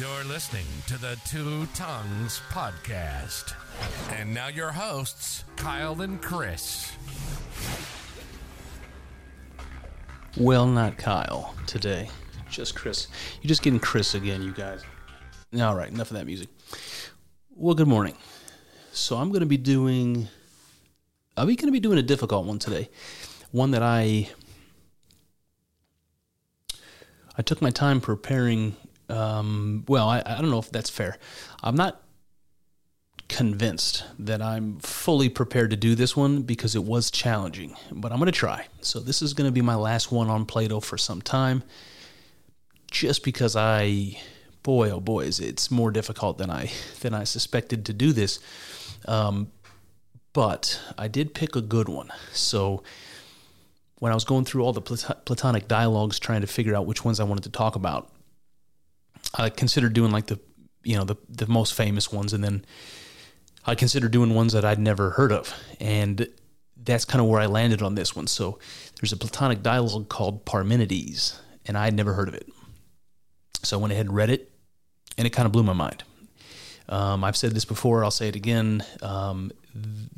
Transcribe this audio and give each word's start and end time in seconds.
You're 0.00 0.24
listening 0.24 0.64
to 0.86 0.98
the 0.98 1.18
Two 1.26 1.66
Tongues 1.74 2.40
Podcast. 2.48 3.52
And 4.10 4.32
now 4.32 4.48
your 4.48 4.72
hosts, 4.72 5.44
Kyle 5.56 6.00
and 6.00 6.22
Chris. 6.22 6.90
Well, 10.38 10.66
not 10.66 10.96
Kyle 10.96 11.54
today. 11.66 12.08
Just 12.48 12.74
Chris. 12.74 13.08
You're 13.42 13.48
just 13.48 13.60
getting 13.60 13.78
Chris 13.78 14.14
again, 14.14 14.40
you 14.40 14.52
guys. 14.52 14.82
All 15.60 15.74
right, 15.74 15.90
enough 15.90 16.10
of 16.10 16.16
that 16.16 16.24
music. 16.24 16.48
Well, 17.54 17.74
good 17.74 17.88
morning. 17.88 18.14
So 18.92 19.18
I'm 19.18 19.28
going 19.28 19.40
to 19.40 19.46
be 19.46 19.58
doing. 19.58 20.28
Are 21.36 21.44
we 21.44 21.56
going 21.56 21.68
to 21.68 21.72
be 21.72 21.80
doing 21.80 21.98
a 21.98 22.02
difficult 22.02 22.46
one 22.46 22.58
today? 22.58 22.88
One 23.50 23.72
that 23.72 23.82
I. 23.82 24.30
I 27.36 27.42
took 27.42 27.60
my 27.60 27.70
time 27.70 28.00
preparing. 28.00 28.76
Um, 29.10 29.84
well, 29.88 30.08
I, 30.08 30.22
I 30.24 30.40
don't 30.40 30.50
know 30.50 30.58
if 30.58 30.70
that's 30.70 30.90
fair. 30.90 31.18
I'm 31.62 31.76
not 31.76 32.02
convinced 33.28 34.04
that 34.18 34.42
I'm 34.42 34.80
fully 34.80 35.28
prepared 35.28 35.70
to 35.70 35.76
do 35.76 35.94
this 35.94 36.16
one 36.16 36.42
because 36.42 36.74
it 36.74 36.82
was 36.82 37.10
challenging, 37.10 37.76
but 37.92 38.10
I'm 38.10 38.18
going 38.18 38.26
to 38.26 38.32
try. 38.32 38.66
So 38.80 38.98
this 38.98 39.22
is 39.22 39.34
going 39.34 39.48
to 39.48 39.52
be 39.52 39.62
my 39.62 39.76
last 39.76 40.10
one 40.10 40.28
on 40.28 40.46
Plato 40.46 40.80
for 40.80 40.98
some 40.98 41.22
time 41.22 41.62
just 42.90 43.22
because 43.22 43.54
I 43.54 44.18
boy 44.62 44.90
oh 44.90 45.00
boy 45.00 45.24
it's 45.26 45.70
more 45.70 45.90
difficult 45.90 46.36
than 46.36 46.50
I 46.50 46.70
than 47.00 47.14
I 47.14 47.24
suspected 47.24 47.86
to 47.86 47.92
do 47.92 48.12
this. 48.12 48.40
Um, 49.06 49.52
but 50.32 50.80
I 50.98 51.08
did 51.08 51.34
pick 51.34 51.56
a 51.56 51.60
good 51.60 51.88
one. 51.88 52.12
So 52.32 52.82
when 54.00 54.12
I 54.12 54.14
was 54.14 54.24
going 54.24 54.44
through 54.44 54.64
all 54.64 54.72
the 54.72 54.80
platonic 54.80 55.68
dialogues 55.68 56.18
trying 56.18 56.40
to 56.40 56.46
figure 56.46 56.74
out 56.74 56.86
which 56.86 57.04
ones 57.04 57.20
I 57.20 57.24
wanted 57.24 57.44
to 57.44 57.50
talk 57.50 57.76
about, 57.76 58.10
I 59.34 59.50
considered 59.50 59.92
doing 59.92 60.10
like 60.10 60.26
the 60.26 60.40
you 60.82 60.96
know 60.96 61.04
the 61.04 61.16
the 61.28 61.46
most 61.46 61.74
famous 61.74 62.12
ones 62.12 62.32
and 62.32 62.42
then 62.42 62.64
I 63.66 63.74
considered 63.74 64.10
doing 64.10 64.34
ones 64.34 64.52
that 64.52 64.64
I'd 64.64 64.78
never 64.78 65.10
heard 65.10 65.32
of. 65.32 65.54
And 65.78 66.28
that's 66.76 67.04
kind 67.04 67.20
of 67.20 67.28
where 67.28 67.40
I 67.40 67.46
landed 67.46 67.82
on 67.82 67.94
this 67.94 68.16
one. 68.16 68.26
So 68.26 68.58
there's 69.00 69.12
a 69.12 69.16
Platonic 69.16 69.62
dialogue 69.62 70.08
called 70.08 70.44
Parmenides, 70.44 71.40
and 71.66 71.76
I 71.76 71.84
had 71.84 71.94
never 71.94 72.14
heard 72.14 72.28
of 72.28 72.34
it. 72.34 72.48
So 73.62 73.78
I 73.78 73.80
went 73.80 73.92
ahead 73.92 74.06
and 74.06 74.14
read 74.14 74.30
it, 74.30 74.50
and 75.18 75.26
it 75.26 75.30
kind 75.30 75.46
of 75.46 75.52
blew 75.52 75.62
my 75.62 75.74
mind. 75.74 76.04
Um, 76.88 77.22
I've 77.22 77.36
said 77.36 77.52
this 77.52 77.66
before, 77.66 78.02
I'll 78.02 78.10
say 78.10 78.28
it 78.28 78.36
again 78.36 78.82
um, 79.02 79.52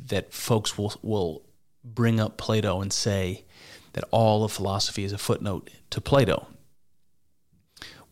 that 0.07 0.33
folks 0.33 0.77
will, 0.77 0.93
will 1.03 1.43
bring 1.83 2.19
up 2.19 2.37
Plato 2.37 2.81
and 2.81 2.91
say 2.91 3.45
that 3.91 4.05
all 4.09 4.43
of 4.43 4.51
philosophy 4.51 5.03
is 5.03 5.13
a 5.13 5.17
footnote 5.17 5.69
to 5.91 6.01
Plato. 6.01 6.47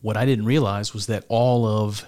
What 0.02 0.16
I 0.16 0.26
didn't 0.26 0.44
realize 0.44 0.92
was 0.92 1.06
that 1.06 1.24
all 1.28 1.66
of 1.66 2.06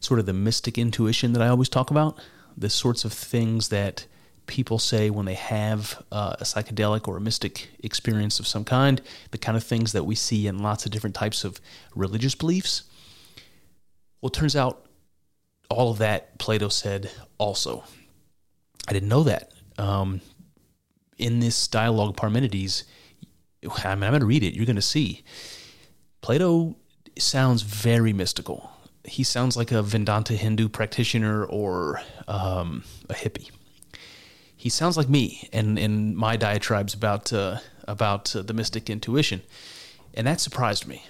sort 0.00 0.20
of 0.20 0.26
the 0.26 0.32
mystic 0.32 0.78
intuition 0.78 1.32
that 1.32 1.42
I 1.42 1.48
always 1.48 1.68
talk 1.68 1.90
about, 1.90 2.20
the 2.56 2.70
sorts 2.70 3.04
of 3.04 3.12
things 3.12 3.70
that 3.70 4.06
people 4.46 4.78
say 4.78 5.08
when 5.08 5.24
they 5.24 5.34
have 5.34 6.02
uh, 6.10 6.36
a 6.38 6.44
psychedelic 6.44 7.08
or 7.08 7.16
a 7.16 7.20
mystic 7.20 7.70
experience 7.82 8.38
of 8.38 8.46
some 8.46 8.64
kind, 8.64 9.00
the 9.30 9.38
kind 9.38 9.56
of 9.56 9.64
things 9.64 9.92
that 9.92 10.04
we 10.04 10.14
see 10.14 10.46
in 10.46 10.58
lots 10.58 10.84
of 10.84 10.92
different 10.92 11.14
types 11.16 11.44
of 11.44 11.60
religious 11.94 12.34
beliefs. 12.34 12.82
Well, 14.20 14.28
it 14.28 14.34
turns 14.34 14.56
out 14.56 14.86
all 15.70 15.90
of 15.90 15.98
that 15.98 16.38
Plato 16.38 16.68
said 16.68 17.10
also. 17.38 17.84
I 18.88 18.92
didn't 18.92 19.08
know 19.08 19.22
that. 19.22 19.52
Um, 19.78 20.20
in 21.16 21.40
this 21.40 21.68
dialogue, 21.68 22.16
Parmenides, 22.16 22.84
I 23.62 23.94
mean, 23.94 24.02
I'm 24.02 24.10
going 24.10 24.20
to 24.20 24.26
read 24.26 24.42
it. 24.42 24.54
You're 24.54 24.66
going 24.66 24.76
to 24.76 24.82
see. 24.82 25.22
Plato 26.22 26.76
sounds 27.18 27.62
very 27.62 28.14
mystical. 28.14 28.70
He 29.04 29.22
sounds 29.22 29.56
like 29.56 29.70
a 29.72 29.82
Vedanta 29.82 30.34
Hindu 30.34 30.68
practitioner 30.68 31.44
or 31.44 32.00
um, 32.26 32.84
a 33.10 33.14
hippie 33.14 33.50
he 34.62 34.68
sounds 34.68 34.96
like 34.96 35.08
me 35.08 35.48
and 35.52 35.76
in 35.76 36.14
my 36.14 36.36
diatribes 36.36 36.94
about 36.94 37.32
uh, 37.32 37.58
about 37.88 38.36
uh, 38.36 38.42
the 38.42 38.54
mystic 38.54 38.88
intuition, 38.88 39.42
and 40.14 40.24
that 40.28 40.40
surprised 40.40 40.86
me. 40.86 41.04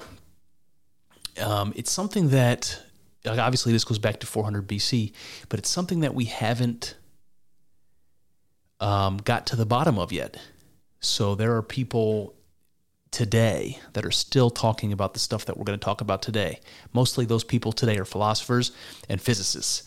Um, 1.39 1.75
it's 1.77 1.93
something 1.93 2.31
that 2.31 2.83
obviously 3.27 3.71
this 3.71 3.84
goes 3.84 3.99
back 3.99 4.21
to 4.21 4.27
400 4.27 4.67
BC, 4.67 5.12
but 5.50 5.59
it's 5.59 5.69
something 5.69 6.00
that 6.00 6.15
we 6.15 6.25
haven't 6.25 6.97
um, 8.81 9.19
got 9.19 9.44
to 9.49 9.56
the 9.56 9.67
bottom 9.67 9.99
of 9.99 10.12
yet. 10.12 10.39
So 11.00 11.34
there 11.34 11.55
are 11.55 11.62
people 11.62 12.34
today 13.12 13.78
that 13.93 14.05
are 14.05 14.11
still 14.11 14.50
talking 14.50 14.93
about 14.93 15.12
the 15.12 15.21
stuff 15.21 15.45
that 15.45 15.56
we're 15.56 15.65
going 15.65 15.78
to 15.78 15.84
talk 15.84 16.00
about 16.00 16.23
today. 16.23 16.59
Mostly 16.93 17.25
those 17.25 17.45
people 17.45 17.71
today 17.71 17.99
are 17.99 18.05
philosophers 18.05 18.73
and 19.09 19.21
physicists. 19.21 19.84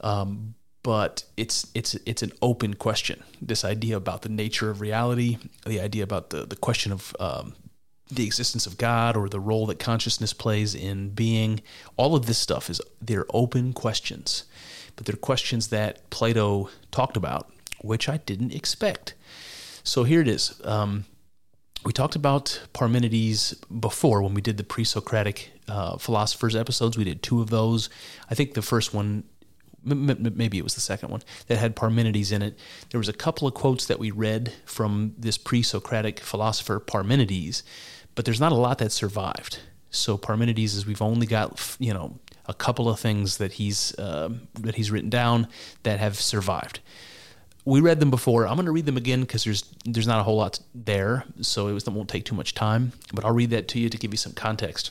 Um, 0.00 0.54
but 0.82 1.24
it's 1.38 1.66
it's 1.74 1.94
it's 2.04 2.22
an 2.22 2.32
open 2.42 2.74
question. 2.74 3.22
This 3.40 3.64
idea 3.64 3.96
about 3.96 4.20
the 4.20 4.28
nature 4.28 4.68
of 4.68 4.82
reality, 4.82 5.38
the 5.64 5.80
idea 5.80 6.04
about 6.04 6.28
the 6.28 6.44
the 6.44 6.56
question 6.56 6.92
of 6.92 7.16
um, 7.18 7.54
the 8.10 8.26
existence 8.26 8.66
of 8.66 8.76
God 8.76 9.16
or 9.16 9.30
the 9.30 9.40
role 9.40 9.64
that 9.66 9.78
consciousness 9.78 10.34
plays 10.34 10.74
in 10.74 11.08
being, 11.08 11.62
all 11.96 12.14
of 12.14 12.26
this 12.26 12.36
stuff 12.36 12.68
is 12.68 12.82
they're 13.00 13.24
open 13.30 13.72
questions, 13.72 14.44
but 14.94 15.06
they're 15.06 15.16
questions 15.16 15.68
that 15.68 16.10
Plato 16.10 16.68
talked 16.90 17.16
about, 17.16 17.50
which 17.80 18.06
I 18.06 18.18
didn't 18.18 18.54
expect. 18.54 19.14
So 19.84 20.04
here 20.04 20.20
it 20.20 20.28
is. 20.28 20.60
Um, 20.64 21.06
we 21.84 21.92
talked 21.92 22.16
about 22.16 22.62
Parmenides 22.72 23.54
before 23.80 24.22
when 24.22 24.34
we 24.34 24.40
did 24.40 24.56
the 24.56 24.64
pre-Socratic 24.64 25.50
uh, 25.68 25.98
philosophers 25.98 26.56
episodes. 26.56 26.96
We 26.96 27.04
did 27.04 27.22
two 27.22 27.40
of 27.40 27.50
those. 27.50 27.90
I 28.30 28.34
think 28.34 28.54
the 28.54 28.62
first 28.62 28.94
one 28.94 29.24
maybe 29.86 30.56
it 30.56 30.64
was 30.64 30.74
the 30.74 30.80
second 30.80 31.10
one 31.10 31.22
that 31.46 31.58
had 31.58 31.76
Parmenides 31.76 32.32
in 32.32 32.40
it. 32.40 32.58
There 32.88 32.98
was 32.98 33.10
a 33.10 33.12
couple 33.12 33.46
of 33.46 33.52
quotes 33.52 33.84
that 33.86 33.98
we 33.98 34.10
read 34.10 34.52
from 34.64 35.14
this 35.18 35.36
pre-Socratic 35.36 36.20
philosopher 36.20 36.80
Parmenides, 36.80 37.62
but 38.14 38.24
there's 38.24 38.40
not 38.40 38.52
a 38.52 38.54
lot 38.54 38.78
that 38.78 38.92
survived. 38.92 39.58
So 39.90 40.16
Parmenides 40.16 40.74
is 40.74 40.86
we've 40.86 41.02
only 41.02 41.26
got 41.26 41.76
you 41.78 41.92
know 41.92 42.18
a 42.46 42.54
couple 42.54 42.88
of 42.88 42.98
things 42.98 43.36
that 43.36 43.54
he's 43.54 43.96
uh, 43.98 44.30
that 44.54 44.76
he's 44.76 44.90
written 44.90 45.10
down 45.10 45.48
that 45.82 46.00
have 46.00 46.16
survived. 46.16 46.80
We 47.64 47.80
read 47.80 47.98
them 47.98 48.10
before. 48.10 48.46
I'm 48.46 48.56
going 48.56 48.66
to 48.66 48.72
read 48.72 48.86
them 48.86 48.96
again 48.96 49.22
because 49.22 49.44
there's 49.44 49.62
there's 49.84 50.06
not 50.06 50.20
a 50.20 50.22
whole 50.22 50.36
lot 50.36 50.60
there, 50.74 51.24
so 51.40 51.68
it, 51.68 51.72
was, 51.72 51.86
it 51.86 51.92
won't 51.92 52.10
take 52.10 52.24
too 52.24 52.34
much 52.34 52.54
time. 52.54 52.92
But 53.12 53.24
I'll 53.24 53.32
read 53.32 53.50
that 53.50 53.68
to 53.68 53.78
you 53.78 53.88
to 53.88 53.96
give 53.96 54.12
you 54.12 54.18
some 54.18 54.32
context, 54.32 54.90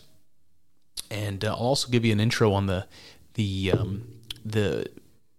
and 1.12 1.46
uh, 1.46 1.50
I'll 1.50 1.68
also 1.68 1.90
give 1.90 2.04
you 2.04 2.12
an 2.12 2.20
intro 2.20 2.52
on 2.54 2.66
the 2.66 2.88
the 3.36 3.74
um, 3.74 4.08
the 4.44 4.88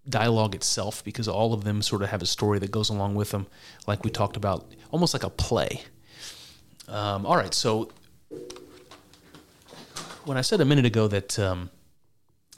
dialogue 0.08 0.54
itself 0.54 1.02
because 1.02 1.28
all 1.28 1.52
of 1.52 1.64
them 1.64 1.82
sort 1.82 2.02
of 2.02 2.10
have 2.10 2.22
a 2.22 2.26
story 2.26 2.58
that 2.58 2.70
goes 2.70 2.88
along 2.88 3.14
with 3.14 3.30
them, 3.30 3.46
like 3.86 4.04
we 4.04 4.10
talked 4.10 4.36
about, 4.36 4.66
almost 4.90 5.14
like 5.14 5.24
a 5.24 5.30
play. 5.30 5.82
Um, 6.88 7.24
all 7.26 7.36
right, 7.36 7.54
so 7.54 7.90
when 10.24 10.36
I 10.36 10.42
said 10.42 10.60
a 10.60 10.64
minute 10.64 10.84
ago 10.84 11.08
that 11.08 11.38
um, 11.38 11.70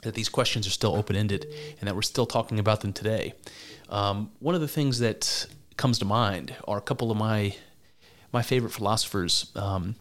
that 0.01 0.13
these 0.13 0.29
questions 0.29 0.67
are 0.67 0.71
still 0.71 0.95
open 0.95 1.15
ended 1.15 1.47
and 1.79 1.87
that 1.87 1.95
we're 1.95 2.01
still 2.01 2.25
talking 2.25 2.59
about 2.59 2.81
them 2.81 2.93
today, 2.93 3.33
um, 3.89 4.31
one 4.39 4.55
of 4.55 4.61
the 4.61 4.67
things 4.67 4.99
that 4.99 5.47
comes 5.75 5.99
to 5.99 6.05
mind 6.05 6.55
are 6.67 6.77
a 6.77 6.81
couple 6.81 7.11
of 7.11 7.17
my 7.17 7.55
my 8.33 8.41
favorite 8.41 8.71
philosophers. 8.71 9.51
Um, 9.55 9.95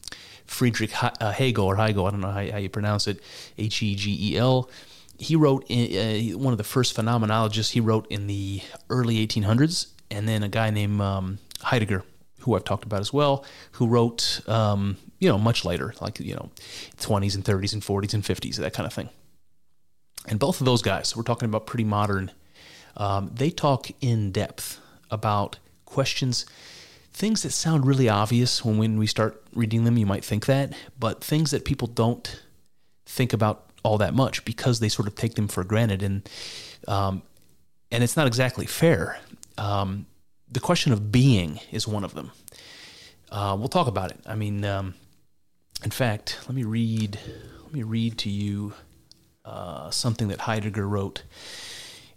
Friedrich 0.46 0.92
uh, 1.02 1.32
Hegel 1.32 1.64
or 1.64 1.74
Hegel, 1.74 2.06
I 2.06 2.10
don't 2.12 2.20
know 2.20 2.30
how, 2.30 2.52
how 2.52 2.58
you 2.58 2.68
pronounce 2.68 3.08
it, 3.08 3.20
H 3.58 3.82
E 3.82 3.96
G 3.96 4.32
E 4.32 4.36
L 4.38 4.70
he 5.18 5.36
wrote 5.36 5.64
in, 5.68 6.34
uh, 6.34 6.38
one 6.38 6.52
of 6.52 6.58
the 6.58 6.64
first 6.64 6.96
phenomenologists. 6.96 7.70
He 7.70 7.80
wrote 7.80 8.06
in 8.10 8.26
the 8.26 8.60
early 8.90 9.26
1800s, 9.26 9.88
and 10.10 10.28
then 10.28 10.42
a 10.42 10.48
guy 10.48 10.70
named 10.70 11.00
um, 11.00 11.38
Heidegger, 11.62 12.02
who 12.40 12.54
I've 12.54 12.64
talked 12.64 12.84
about 12.84 13.00
as 13.00 13.12
well, 13.12 13.44
who 13.72 13.86
wrote 13.86 14.40
um, 14.48 14.96
you 15.18 15.28
know 15.28 15.38
much 15.38 15.64
later, 15.64 15.94
like 16.00 16.20
you 16.20 16.34
know 16.34 16.50
20s 16.98 17.34
and 17.34 17.44
30s 17.44 17.72
and 17.72 17.82
40s 17.82 18.14
and 18.14 18.22
50s, 18.22 18.56
that 18.56 18.74
kind 18.74 18.86
of 18.86 18.92
thing. 18.92 19.08
And 20.28 20.38
both 20.38 20.60
of 20.60 20.64
those 20.64 20.82
guys, 20.82 21.16
we're 21.16 21.22
talking 21.22 21.48
about 21.48 21.66
pretty 21.66 21.84
modern. 21.84 22.30
Um, 22.96 23.30
they 23.34 23.50
talk 23.50 23.88
in 24.00 24.32
depth 24.32 24.80
about 25.10 25.58
questions, 25.84 26.46
things 27.12 27.42
that 27.42 27.50
sound 27.50 27.86
really 27.86 28.08
obvious 28.08 28.64
when 28.64 28.78
when 28.78 28.98
we 28.98 29.06
start 29.06 29.42
reading 29.54 29.84
them. 29.84 29.96
You 29.96 30.06
might 30.06 30.24
think 30.24 30.46
that, 30.46 30.72
but 30.98 31.22
things 31.22 31.50
that 31.50 31.64
people 31.64 31.88
don't 31.88 32.42
think 33.04 33.32
about 33.32 33.70
all 33.82 33.98
that 33.98 34.14
much 34.14 34.44
because 34.44 34.80
they 34.80 34.88
sort 34.88 35.06
of 35.06 35.14
take 35.14 35.34
them 35.34 35.46
for 35.46 35.62
granted 35.62 36.02
and 36.02 36.28
um, 36.88 37.22
and 37.92 38.02
it's 38.02 38.16
not 38.16 38.26
exactly 38.26 38.66
fair. 38.66 39.18
Um, 39.58 40.06
the 40.50 40.60
question 40.60 40.92
of 40.92 41.12
being 41.12 41.60
is 41.70 41.86
one 41.86 42.04
of 42.04 42.14
them. 42.14 42.32
Uh, 43.30 43.56
we'll 43.58 43.68
talk 43.68 43.86
about 43.86 44.10
it. 44.10 44.18
I 44.26 44.34
mean, 44.34 44.64
um, 44.64 44.94
in 45.84 45.90
fact, 45.90 46.38
let 46.46 46.54
me 46.54 46.64
read. 46.64 47.18
Let 47.62 47.72
me 47.72 47.82
read 47.82 48.18
to 48.18 48.30
you 48.30 48.72
uh, 49.44 49.90
something 49.90 50.28
that 50.28 50.40
Heidegger 50.40 50.88
wrote 50.88 51.22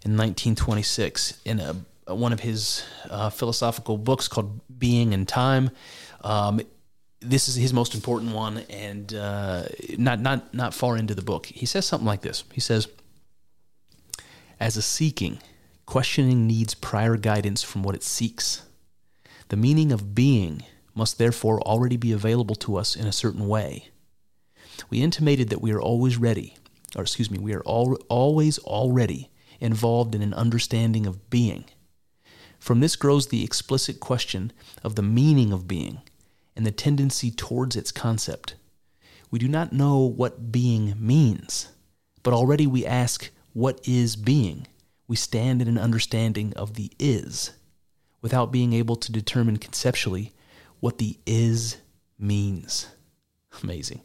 in 0.04 0.16
1926 0.16 1.40
in 1.44 1.60
a, 1.60 1.74
one 2.14 2.32
of 2.32 2.40
his 2.40 2.84
uh, 3.10 3.30
philosophical 3.30 3.98
books 3.98 4.28
called 4.28 4.60
Being 4.78 5.14
and 5.14 5.28
Time. 5.28 5.70
Um, 6.22 6.60
this 7.20 7.48
is 7.48 7.54
his 7.54 7.74
most 7.74 7.94
important 7.94 8.32
one, 8.32 8.58
and 8.70 9.12
uh, 9.12 9.64
not 9.98 10.20
not 10.20 10.54
not 10.54 10.72
far 10.72 10.96
into 10.96 11.14
the 11.14 11.22
book. 11.22 11.46
He 11.46 11.66
says 11.66 11.86
something 11.86 12.06
like 12.06 12.22
this. 12.22 12.44
He 12.52 12.60
says, 12.60 12.88
"As 14.58 14.78
a 14.78 14.82
seeking, 14.82 15.38
questioning 15.84 16.46
needs 16.46 16.74
prior 16.74 17.16
guidance 17.16 17.62
from 17.62 17.82
what 17.82 17.94
it 17.94 18.02
seeks. 18.02 18.62
The 19.48 19.56
meaning 19.56 19.90
of 19.90 20.14
being 20.14 20.62
must 20.94 21.18
therefore 21.18 21.60
already 21.62 21.96
be 21.96 22.12
available 22.12 22.54
to 22.56 22.76
us 22.76 22.94
in 22.94 23.06
a 23.06 23.12
certain 23.12 23.48
way. 23.48 23.88
We 24.88 25.02
intimated 25.02 25.50
that 25.50 25.60
we 25.60 25.72
are 25.72 25.80
always 25.80 26.16
ready, 26.16 26.56
or 26.94 27.02
excuse 27.02 27.30
me, 27.30 27.38
we 27.38 27.54
are 27.54 27.62
all, 27.62 27.98
always 28.08 28.58
already 28.60 29.29
involved 29.60 30.14
in 30.14 30.22
an 30.22 30.34
understanding 30.34 31.06
of 31.06 31.30
being." 31.30 31.64
From 32.58 32.80
this 32.80 32.96
grows 32.96 33.28
the 33.28 33.42
explicit 33.42 34.00
question 34.00 34.52
of 34.84 34.94
the 34.94 35.02
meaning 35.02 35.52
of 35.52 35.66
being 35.66 36.02
and 36.54 36.66
the 36.66 36.70
tendency 36.70 37.30
towards 37.30 37.74
its 37.74 37.90
concept. 37.90 38.54
We 39.30 39.38
do 39.38 39.48
not 39.48 39.72
know 39.72 39.98
what 39.98 40.52
being 40.52 40.94
means, 40.98 41.68
but 42.22 42.34
already 42.34 42.66
we 42.66 42.84
ask, 42.84 43.30
What 43.52 43.80
is 43.88 44.14
being? 44.14 44.66
We 45.08 45.16
stand 45.16 45.62
in 45.62 45.68
an 45.68 45.78
understanding 45.78 46.52
of 46.54 46.74
the 46.74 46.92
is, 46.98 47.52
without 48.20 48.52
being 48.52 48.72
able 48.72 48.96
to 48.96 49.10
determine 49.10 49.56
conceptually 49.56 50.32
what 50.80 50.98
the 50.98 51.18
is 51.26 51.78
means. 52.18 52.88
Amazing. 53.62 54.02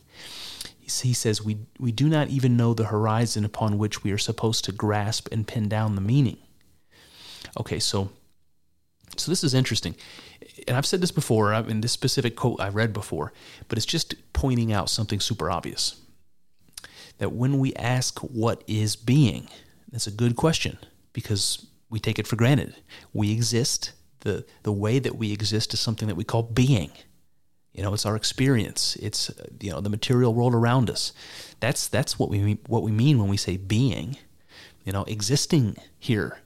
He 0.86 1.14
says, 1.14 1.44
we, 1.44 1.58
we 1.80 1.92
do 1.92 2.08
not 2.08 2.30
even 2.30 2.56
know 2.56 2.74
the 2.74 2.86
horizon 2.86 3.44
upon 3.44 3.78
which 3.78 4.04
we 4.04 4.12
are 4.12 4.18
supposed 4.18 4.66
to 4.66 4.72
grasp 4.72 5.28
and 5.32 5.48
pin 5.48 5.68
down 5.68 5.96
the 5.96 6.02
meaning. 6.02 6.38
Okay, 7.58 7.80
so 7.80 8.10
so 9.18 9.32
this 9.32 9.44
is 9.44 9.54
interesting. 9.54 9.96
And 10.68 10.76
I've 10.76 10.86
said 10.86 11.02
this 11.02 11.12
before, 11.12 11.54
in 11.54 11.82
this 11.82 11.92
specific 11.92 12.36
quote 12.36 12.60
I 12.60 12.70
read 12.70 12.94
before, 12.94 13.34
but 13.68 13.78
it's 13.78 13.86
just 13.86 14.16
pointing 14.34 14.74
out 14.74 14.90
something 14.90 15.20
super 15.20 15.50
obvious. 15.50 16.02
That 17.18 17.32
when 17.32 17.60
we 17.60 17.74
ask 17.76 18.20
what 18.20 18.64
is 18.68 18.96
being, 18.96 19.48
that's 19.92 20.08
a 20.08 20.12
good 20.12 20.36
question 20.36 20.78
because 21.14 21.66
we 21.90 22.00
take 22.00 22.20
it 22.20 22.28
for 22.28 22.36
granted. 22.36 22.76
We 23.14 23.32
exist. 23.32 23.94
The, 24.22 24.46
the 24.64 24.72
way 24.72 25.00
that 25.00 25.16
we 25.16 25.32
exist 25.32 25.74
is 25.74 25.80
something 25.80 26.08
that 26.08 26.16
we 26.16 26.24
call 26.24 26.44
being. 26.44 26.92
You 27.76 27.84
know, 27.84 27.94
it's 27.94 28.06
our 28.06 28.16
experience. 28.16 28.96
It's 29.02 29.30
you 29.60 29.72
know 29.72 29.82
the 29.82 29.90
material 29.90 30.34
world 30.34 30.56
around 30.56 30.90
us. 30.90 31.14
That's 31.60 31.88
that's 31.88 32.18
what 32.18 32.30
we 32.30 32.40
mean, 32.40 32.60
what 32.68 32.84
we 32.84 32.92
mean 32.92 33.20
when 33.20 33.28
we 33.28 33.38
say 33.38 33.58
being. 33.58 34.18
You 34.86 34.94
know, 34.94 35.04
existing 35.06 35.78
here 35.98 36.38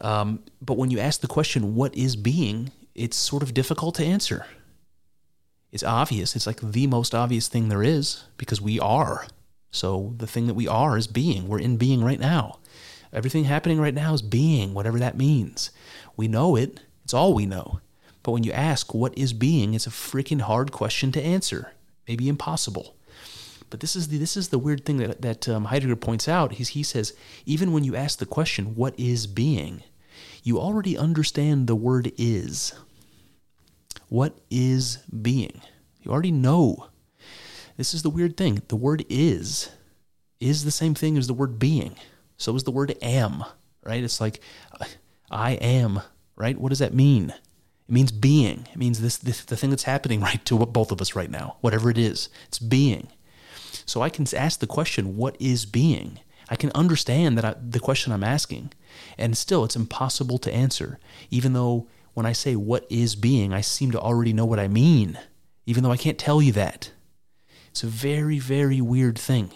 um, 0.00 0.40
but 0.62 0.76
when 0.76 0.90
you 0.90 0.98
ask 0.98 1.20
the 1.20 1.26
question, 1.26 1.74
what 1.74 1.94
is 1.96 2.16
being, 2.16 2.72
it's 2.94 3.16
sort 3.16 3.42
of 3.42 3.54
difficult 3.54 3.94
to 3.96 4.04
answer. 4.04 4.46
It's 5.72 5.82
obvious. 5.82 6.34
It's 6.34 6.46
like 6.46 6.60
the 6.60 6.86
most 6.86 7.14
obvious 7.14 7.48
thing 7.48 7.68
there 7.68 7.82
is 7.82 8.24
because 8.36 8.60
we 8.60 8.80
are. 8.80 9.26
So 9.70 10.14
the 10.16 10.26
thing 10.26 10.46
that 10.46 10.54
we 10.54 10.66
are 10.66 10.96
is 10.96 11.06
being. 11.06 11.46
We're 11.46 11.58
in 11.58 11.76
being 11.76 12.02
right 12.02 12.20
now. 12.20 12.58
Everything 13.12 13.44
happening 13.44 13.80
right 13.80 13.94
now 13.94 14.14
is 14.14 14.22
being, 14.22 14.74
whatever 14.74 14.98
that 14.98 15.16
means. 15.16 15.70
We 16.16 16.28
know 16.28 16.56
it. 16.56 16.80
It's 17.04 17.14
all 17.14 17.34
we 17.34 17.46
know. 17.46 17.80
But 18.22 18.32
when 18.32 18.44
you 18.44 18.52
ask 18.52 18.94
what 18.94 19.16
is 19.16 19.32
being, 19.32 19.74
it's 19.74 19.86
a 19.86 19.90
freaking 19.90 20.40
hard 20.40 20.72
question 20.72 21.12
to 21.12 21.22
answer. 21.22 21.72
Maybe 22.06 22.28
impossible. 22.28 22.96
But 23.70 23.80
this 23.80 23.94
is 23.94 24.08
the 24.08 24.18
this 24.18 24.36
is 24.36 24.48
the 24.48 24.58
weird 24.58 24.84
thing 24.84 24.98
that 24.98 25.22
that 25.22 25.48
um, 25.48 25.66
Heidegger 25.66 25.96
points 25.96 26.28
out. 26.28 26.52
He's, 26.52 26.68
he 26.68 26.82
says 26.82 27.12
even 27.44 27.72
when 27.72 27.84
you 27.84 27.94
ask 27.94 28.18
the 28.18 28.26
question, 28.26 28.74
"What 28.74 28.98
is 28.98 29.26
being?" 29.26 29.82
you 30.42 30.58
already 30.58 30.96
understand 30.96 31.66
the 31.66 31.76
word 31.76 32.12
"is." 32.16 32.72
What 34.08 34.38
is 34.50 34.98
being? 35.22 35.60
You 36.02 36.10
already 36.10 36.32
know. 36.32 36.86
This 37.76 37.92
is 37.92 38.02
the 38.02 38.10
weird 38.10 38.36
thing. 38.36 38.62
The 38.68 38.76
word 38.76 39.04
"is" 39.10 39.70
is 40.40 40.64
the 40.64 40.70
same 40.70 40.94
thing 40.94 41.18
as 41.18 41.26
the 41.26 41.34
word 41.34 41.58
"being." 41.58 41.96
So 42.38 42.54
is 42.56 42.64
the 42.64 42.70
word 42.70 42.96
"am." 43.02 43.44
Right? 43.84 44.02
It's 44.02 44.20
like 44.20 44.40
I 45.30 45.52
am. 45.52 46.00
Right? 46.36 46.58
What 46.58 46.70
does 46.70 46.78
that 46.78 46.94
mean? 46.94 47.34
It 47.88 47.92
means 47.92 48.12
being. 48.12 48.66
It 48.70 48.76
means 48.78 49.00
this, 49.00 49.16
this 49.16 49.44
the 49.44 49.56
thing 49.56 49.70
that's 49.70 49.84
happening 49.84 50.20
right 50.28 50.44
to 50.44 50.58
both 50.58 50.92
of 50.92 51.00
us 51.00 51.14
right 51.14 51.30
now, 51.30 51.56
whatever 51.60 51.90
it 51.90 51.98
is. 51.98 52.28
It's 52.46 52.58
being. 52.58 53.08
So 53.86 54.02
I 54.02 54.10
can 54.10 54.26
ask 54.36 54.60
the 54.60 54.66
question, 54.66 55.16
what 55.16 55.36
is 55.40 55.64
being? 55.64 56.20
I 56.50 56.56
can 56.56 56.70
understand 56.74 57.36
that 57.36 57.44
I, 57.44 57.54
the 57.60 57.80
question 57.80 58.12
I'm 58.12 58.24
asking, 58.24 58.72
and 59.16 59.36
still 59.36 59.64
it's 59.64 59.76
impossible 59.76 60.38
to 60.38 60.52
answer, 60.52 60.98
even 61.30 61.52
though 61.52 61.86
when 62.14 62.26
I 62.26 62.32
say 62.32 62.56
what 62.56 62.86
is 62.90 63.14
being, 63.14 63.52
I 63.52 63.60
seem 63.60 63.90
to 63.92 64.00
already 64.00 64.32
know 64.32 64.46
what 64.46 64.58
I 64.58 64.68
mean, 64.68 65.18
even 65.66 65.82
though 65.82 65.90
I 65.90 65.96
can't 65.96 66.18
tell 66.18 66.40
you 66.40 66.52
that. 66.52 66.90
It's 67.70 67.82
a 67.82 67.86
very, 67.86 68.38
very 68.38 68.80
weird 68.80 69.18
thing. 69.18 69.50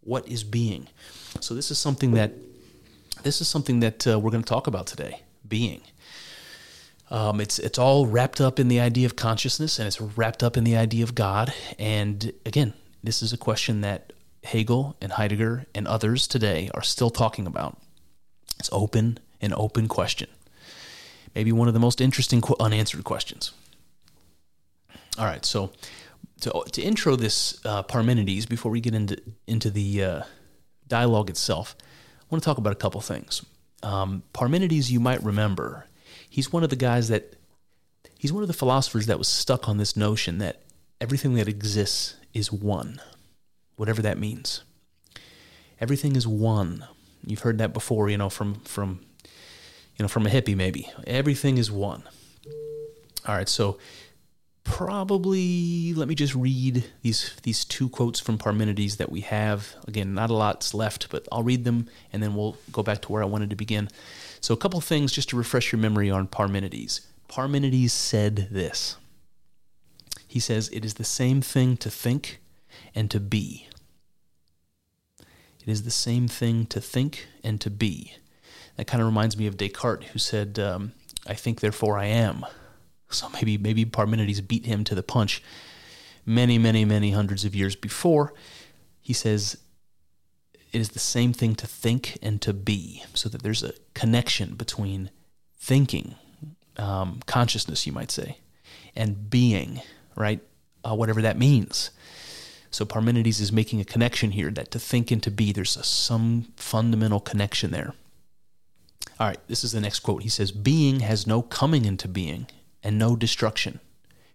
What 0.00 0.28
is 0.28 0.44
being? 0.44 0.88
So 1.40 1.54
this 1.54 1.70
is 1.70 1.78
something 1.78 2.12
that 2.12 2.32
this 3.22 3.40
is 3.40 3.48
something 3.48 3.80
that 3.80 4.06
uh, 4.06 4.18
we're 4.18 4.30
going 4.30 4.42
to 4.42 4.48
talk 4.48 4.66
about 4.66 4.86
today. 4.86 5.22
Being. 5.48 5.80
Um, 7.14 7.40
it's 7.40 7.60
it's 7.60 7.78
all 7.78 8.06
wrapped 8.06 8.40
up 8.40 8.58
in 8.58 8.66
the 8.66 8.80
idea 8.80 9.06
of 9.06 9.14
consciousness, 9.14 9.78
and 9.78 9.86
it's 9.86 10.00
wrapped 10.00 10.42
up 10.42 10.56
in 10.56 10.64
the 10.64 10.76
idea 10.76 11.04
of 11.04 11.14
God. 11.14 11.54
And 11.78 12.32
again, 12.44 12.72
this 13.04 13.22
is 13.22 13.32
a 13.32 13.36
question 13.36 13.82
that 13.82 14.12
Hegel 14.42 14.96
and 15.00 15.12
Heidegger 15.12 15.66
and 15.76 15.86
others 15.86 16.26
today 16.26 16.70
are 16.74 16.82
still 16.82 17.10
talking 17.10 17.46
about. 17.46 17.78
It's 18.58 18.68
open, 18.72 19.18
an 19.40 19.54
open 19.56 19.86
question. 19.86 20.28
Maybe 21.36 21.52
one 21.52 21.68
of 21.68 21.74
the 21.74 21.78
most 21.78 22.00
interesting 22.00 22.42
unanswered 22.58 23.04
questions. 23.04 23.52
All 25.16 25.26
right, 25.26 25.44
so 25.44 25.70
to, 26.40 26.64
to 26.72 26.82
intro 26.82 27.14
this 27.14 27.64
uh, 27.64 27.84
Parmenides 27.84 28.46
before 28.46 28.72
we 28.72 28.80
get 28.80 28.92
into 28.92 29.22
into 29.46 29.70
the 29.70 30.02
uh, 30.02 30.22
dialogue 30.88 31.30
itself, 31.30 31.76
I 31.78 32.24
want 32.28 32.42
to 32.42 32.44
talk 32.44 32.58
about 32.58 32.72
a 32.72 32.76
couple 32.76 33.00
things. 33.00 33.46
Um, 33.84 34.24
Parmenides, 34.32 34.90
you 34.90 34.98
might 34.98 35.22
remember, 35.22 35.86
he's 36.34 36.52
one 36.52 36.64
of 36.64 36.70
the 36.70 36.74
guys 36.74 37.06
that 37.06 37.36
he's 38.18 38.32
one 38.32 38.42
of 38.42 38.48
the 38.48 38.52
philosophers 38.52 39.06
that 39.06 39.18
was 39.18 39.28
stuck 39.28 39.68
on 39.68 39.78
this 39.78 39.96
notion 39.96 40.38
that 40.38 40.62
everything 41.00 41.34
that 41.34 41.46
exists 41.46 42.16
is 42.32 42.50
one, 42.50 43.00
whatever 43.76 44.02
that 44.02 44.18
means. 44.18 44.64
Everything 45.80 46.16
is 46.16 46.26
one. 46.26 46.88
You've 47.24 47.42
heard 47.46 47.58
that 47.58 47.72
before, 47.72 48.10
you 48.10 48.18
know, 48.18 48.30
from 48.30 48.56
from 48.64 48.98
you 49.96 50.02
know, 50.02 50.08
from 50.08 50.26
a 50.26 50.28
hippie 50.28 50.56
maybe. 50.56 50.90
Everything 51.06 51.56
is 51.56 51.70
one. 51.70 52.02
All 53.28 53.36
right, 53.36 53.48
so 53.48 53.78
probably 54.64 55.94
let 55.94 56.08
me 56.08 56.16
just 56.16 56.34
read 56.34 56.84
these 57.02 57.32
these 57.44 57.64
two 57.64 57.88
quotes 57.88 58.18
from 58.18 58.38
Parmenides 58.38 58.96
that 58.96 59.12
we 59.12 59.20
have. 59.20 59.76
Again, 59.86 60.14
not 60.14 60.30
a 60.30 60.34
lot's 60.34 60.74
left, 60.74 61.10
but 61.10 61.28
I'll 61.30 61.44
read 61.44 61.62
them 61.62 61.88
and 62.12 62.20
then 62.20 62.34
we'll 62.34 62.56
go 62.72 62.82
back 62.82 63.02
to 63.02 63.12
where 63.12 63.22
I 63.22 63.26
wanted 63.26 63.50
to 63.50 63.56
begin. 63.56 63.88
So 64.44 64.52
a 64.52 64.58
couple 64.58 64.78
things 64.82 65.10
just 65.10 65.30
to 65.30 65.38
refresh 65.38 65.72
your 65.72 65.80
memory 65.80 66.10
on 66.10 66.26
Parmenides. 66.26 67.00
Parmenides 67.28 67.92
said 67.92 68.48
this. 68.50 68.98
He 70.28 70.38
says, 70.38 70.68
It 70.68 70.84
is 70.84 70.94
the 70.94 71.02
same 71.02 71.40
thing 71.40 71.78
to 71.78 71.88
think 71.88 72.42
and 72.94 73.10
to 73.10 73.20
be. 73.20 73.68
It 75.18 75.68
is 75.68 75.84
the 75.84 75.90
same 75.90 76.28
thing 76.28 76.66
to 76.66 76.78
think 76.78 77.26
and 77.42 77.58
to 77.62 77.70
be. 77.70 78.12
That 78.76 78.86
kind 78.86 79.00
of 79.00 79.06
reminds 79.06 79.38
me 79.38 79.46
of 79.46 79.56
Descartes, 79.56 80.08
who 80.08 80.18
said, 80.18 80.58
um, 80.58 80.92
I 81.26 81.32
think, 81.32 81.60
therefore 81.60 81.96
I 81.96 82.04
am. 82.04 82.44
So 83.08 83.30
maybe, 83.30 83.56
maybe 83.56 83.86
Parmenides 83.86 84.42
beat 84.42 84.66
him 84.66 84.84
to 84.84 84.94
the 84.94 85.02
punch 85.02 85.42
many, 86.26 86.58
many, 86.58 86.84
many 86.84 87.12
hundreds 87.12 87.46
of 87.46 87.54
years 87.54 87.76
before. 87.76 88.34
He 89.00 89.14
says, 89.14 89.56
it 90.74 90.80
is 90.80 90.90
the 90.90 90.98
same 90.98 91.32
thing 91.32 91.54
to 91.54 91.68
think 91.68 92.18
and 92.20 92.42
to 92.42 92.52
be, 92.52 93.04
so 93.14 93.28
that 93.28 93.44
there's 93.44 93.62
a 93.62 93.74
connection 93.94 94.56
between 94.56 95.10
thinking, 95.56 96.16
um, 96.76 97.20
consciousness, 97.26 97.86
you 97.86 97.92
might 97.92 98.10
say, 98.10 98.38
and 98.96 99.30
being, 99.30 99.80
right? 100.16 100.40
Uh, 100.84 100.96
whatever 100.96 101.22
that 101.22 101.38
means. 101.38 101.90
So 102.72 102.84
Parmenides 102.84 103.40
is 103.40 103.52
making 103.52 103.80
a 103.80 103.84
connection 103.84 104.32
here 104.32 104.50
that 104.50 104.72
to 104.72 104.80
think 104.80 105.12
and 105.12 105.22
to 105.22 105.30
be, 105.30 105.52
there's 105.52 105.76
a, 105.76 105.84
some 105.84 106.48
fundamental 106.56 107.20
connection 107.20 107.70
there. 107.70 107.94
All 109.20 109.28
right, 109.28 109.38
this 109.46 109.62
is 109.62 109.70
the 109.70 109.80
next 109.80 110.00
quote. 110.00 110.24
He 110.24 110.28
says, 110.28 110.50
Being 110.50 111.00
has 111.00 111.24
no 111.24 111.40
coming 111.40 111.84
into 111.84 112.08
being 112.08 112.48
and 112.82 112.98
no 112.98 113.14
destruction, 113.14 113.78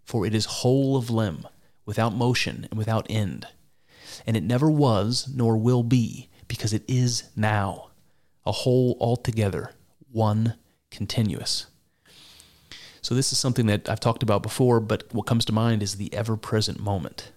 for 0.05 0.25
it 0.25 0.33
is 0.33 0.45
whole 0.45 0.95
of 0.95 1.09
limb, 1.09 1.45
without 1.85 2.13
motion 2.13 2.65
and 2.71 2.77
without 2.77 3.05
end. 3.09 3.45
And 4.25 4.37
it 4.37 4.43
never 4.43 4.69
was, 4.69 5.29
nor 5.33 5.57
will 5.57 5.83
be, 5.83 6.29
because 6.47 6.73
it 6.73 6.83
is 6.87 7.23
now, 7.35 7.89
a 8.45 8.51
whole 8.51 8.97
altogether, 8.99 9.73
one 10.11 10.55
continuous. 10.91 11.67
So 13.01 13.15
this 13.15 13.31
is 13.31 13.39
something 13.39 13.67
that 13.67 13.89
I've 13.89 13.99
talked 13.99 14.23
about 14.23 14.43
before, 14.43 14.79
but 14.79 15.13
what 15.13 15.25
comes 15.25 15.45
to 15.45 15.53
mind 15.53 15.81
is 15.81 15.95
the 15.95 16.13
ever-present 16.13 16.79
moment. 16.79 17.31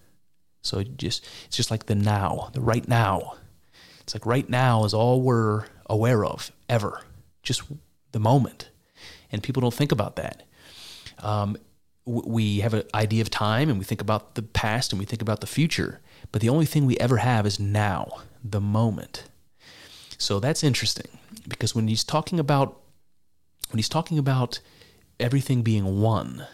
So 0.63 0.83
just 0.83 1.27
it's 1.47 1.57
just 1.57 1.71
like 1.71 1.87
the 1.87 1.95
now, 1.95 2.51
the 2.53 2.61
right 2.61 2.87
now. 2.87 3.35
It's 4.01 4.15
like 4.15 4.27
right 4.27 4.49
now 4.49 4.85
is 4.85 4.95
all 4.95 5.23
we're 5.23 5.65
aware 5.87 6.25
of 6.25 6.51
ever, 6.69 7.03
just 7.43 7.63
the 8.13 8.21
moment, 8.21 8.71
and 9.31 9.43
people 9.43 9.61
don't 9.61 9.75
think 9.75 9.93
about 9.93 10.17
that. 10.17 10.43
Um, 11.19 11.57
we 12.05 12.61
have 12.61 12.75
an 12.75 12.83
idea 12.95 13.23
of 13.23 13.31
time 13.31 13.69
and 13.69 13.79
we 13.79 13.85
think 13.85 14.01
about 14.01 14.35
the 14.35 14.43
past 14.43 14.93
and 14.93 14.99
we 14.99 15.07
think 15.07 15.23
about 15.23 15.41
the 15.41 15.47
future, 15.47 16.01
but 16.33 16.41
the 16.41 16.49
only 16.49 16.67
thing 16.67 16.87
we 16.87 16.99
ever 16.99 17.19
have 17.19 17.47
is 17.47 17.61
now, 17.61 18.23
the 18.43 18.61
moment. 18.61 19.25
So 20.19 20.41
that's 20.41 20.65
interesting 20.65 21.07
because 21.47 21.75
when 21.75 21.89
he's 21.89 22.05
talking 22.05 22.41
about 22.41 22.79
when 23.71 23.79
he's 23.79 23.89
talking 23.89 24.19
about 24.19 24.61
everything 25.19 25.63
being 25.63 26.01
one, 26.01 26.47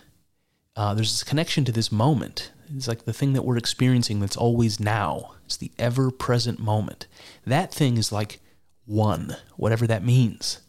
uh, 0.76 0.94
there's 0.94 1.12
this 1.12 1.24
connection 1.24 1.64
to 1.64 1.72
this 1.72 1.90
moment. 1.90 2.52
It's 2.76 2.86
like 2.86 3.04
the 3.04 3.12
thing 3.12 3.32
that 3.32 3.42
we're 3.42 3.56
experiencing 3.56 4.20
that's 4.20 4.36
always 4.36 4.78
now. 4.78 5.32
It's 5.46 5.56
the 5.56 5.72
ever 5.78 6.10
present 6.10 6.60
moment. 6.60 7.06
That 7.46 7.72
thing 7.72 7.96
is 7.96 8.12
like 8.12 8.40
one, 8.84 9.36
whatever 9.56 9.86
that 9.86 10.04
means. 10.04 10.60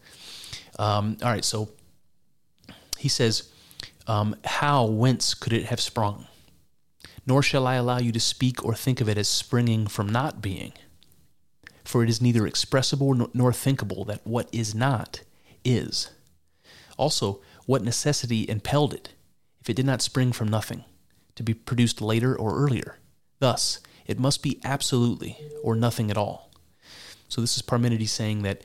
Um, 0.78 1.18
all 1.22 1.30
right, 1.30 1.44
so 1.44 1.70
he 2.98 3.10
says, 3.10 3.52
um, 4.08 4.36
How, 4.46 4.86
whence 4.86 5.34
could 5.34 5.54
it 5.54 5.66
have 5.66 5.82
sprung? 5.82 6.26
Nor 7.30 7.44
shall 7.44 7.68
I 7.68 7.76
allow 7.76 8.00
you 8.00 8.12
to 8.12 8.20
speak 8.20 8.66
or 8.66 8.74
think 8.74 9.00
of 9.00 9.08
it 9.08 9.16
as 9.16 9.30
springing 9.30 9.86
from 9.86 10.10
not 10.10 10.42
being. 10.42 10.74
For 11.86 12.04
it 12.04 12.10
is 12.10 12.24
neither 12.24 12.48
expressible 12.48 13.30
nor 13.36 13.54
thinkable 13.54 14.04
that 14.06 14.26
what 14.26 14.50
is 14.52 14.74
not 14.74 15.22
is. 15.64 16.10
Also, 16.98 17.40
what 17.68 17.84
necessity 17.84 18.50
impelled 18.50 18.96
it, 18.96 19.14
if 19.62 19.70
it 19.70 19.76
did 19.76 19.86
not 19.86 20.02
spring 20.02 20.32
from 20.32 20.48
nothing, 20.48 20.86
to 21.36 21.44
be 21.44 21.54
produced 21.54 22.02
later 22.02 22.36
or 22.36 22.58
earlier? 22.58 22.98
Thus, 23.38 23.80
it 24.08 24.18
must 24.18 24.42
be 24.42 24.60
absolutely 24.64 25.38
or 25.64 25.76
nothing 25.76 26.10
at 26.10 26.18
all. 26.18 26.52
So 27.28 27.42
this 27.42 27.56
is 27.56 27.62
Parmenides 27.62 28.12
saying 28.12 28.42
that 28.42 28.64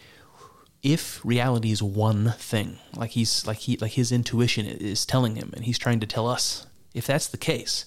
if 0.83 1.23
reality 1.23 1.71
is 1.71 1.83
one 1.83 2.33
thing, 2.39 2.79
like 2.97 3.11
he's 3.11 3.47
like 3.47 3.59
he 3.59 3.77
like 3.77 3.93
his 3.93 4.11
intuition 4.11 4.65
is 4.65 5.05
telling 5.05 5.37
him 5.37 5.51
and 5.55 5.67
he's 5.67 5.79
trying 5.79 6.01
to 6.01 6.07
tell 6.07 6.27
us, 6.27 6.67
if 6.95 7.07
that's 7.07 7.27
the 7.27 7.37
case, 7.37 7.85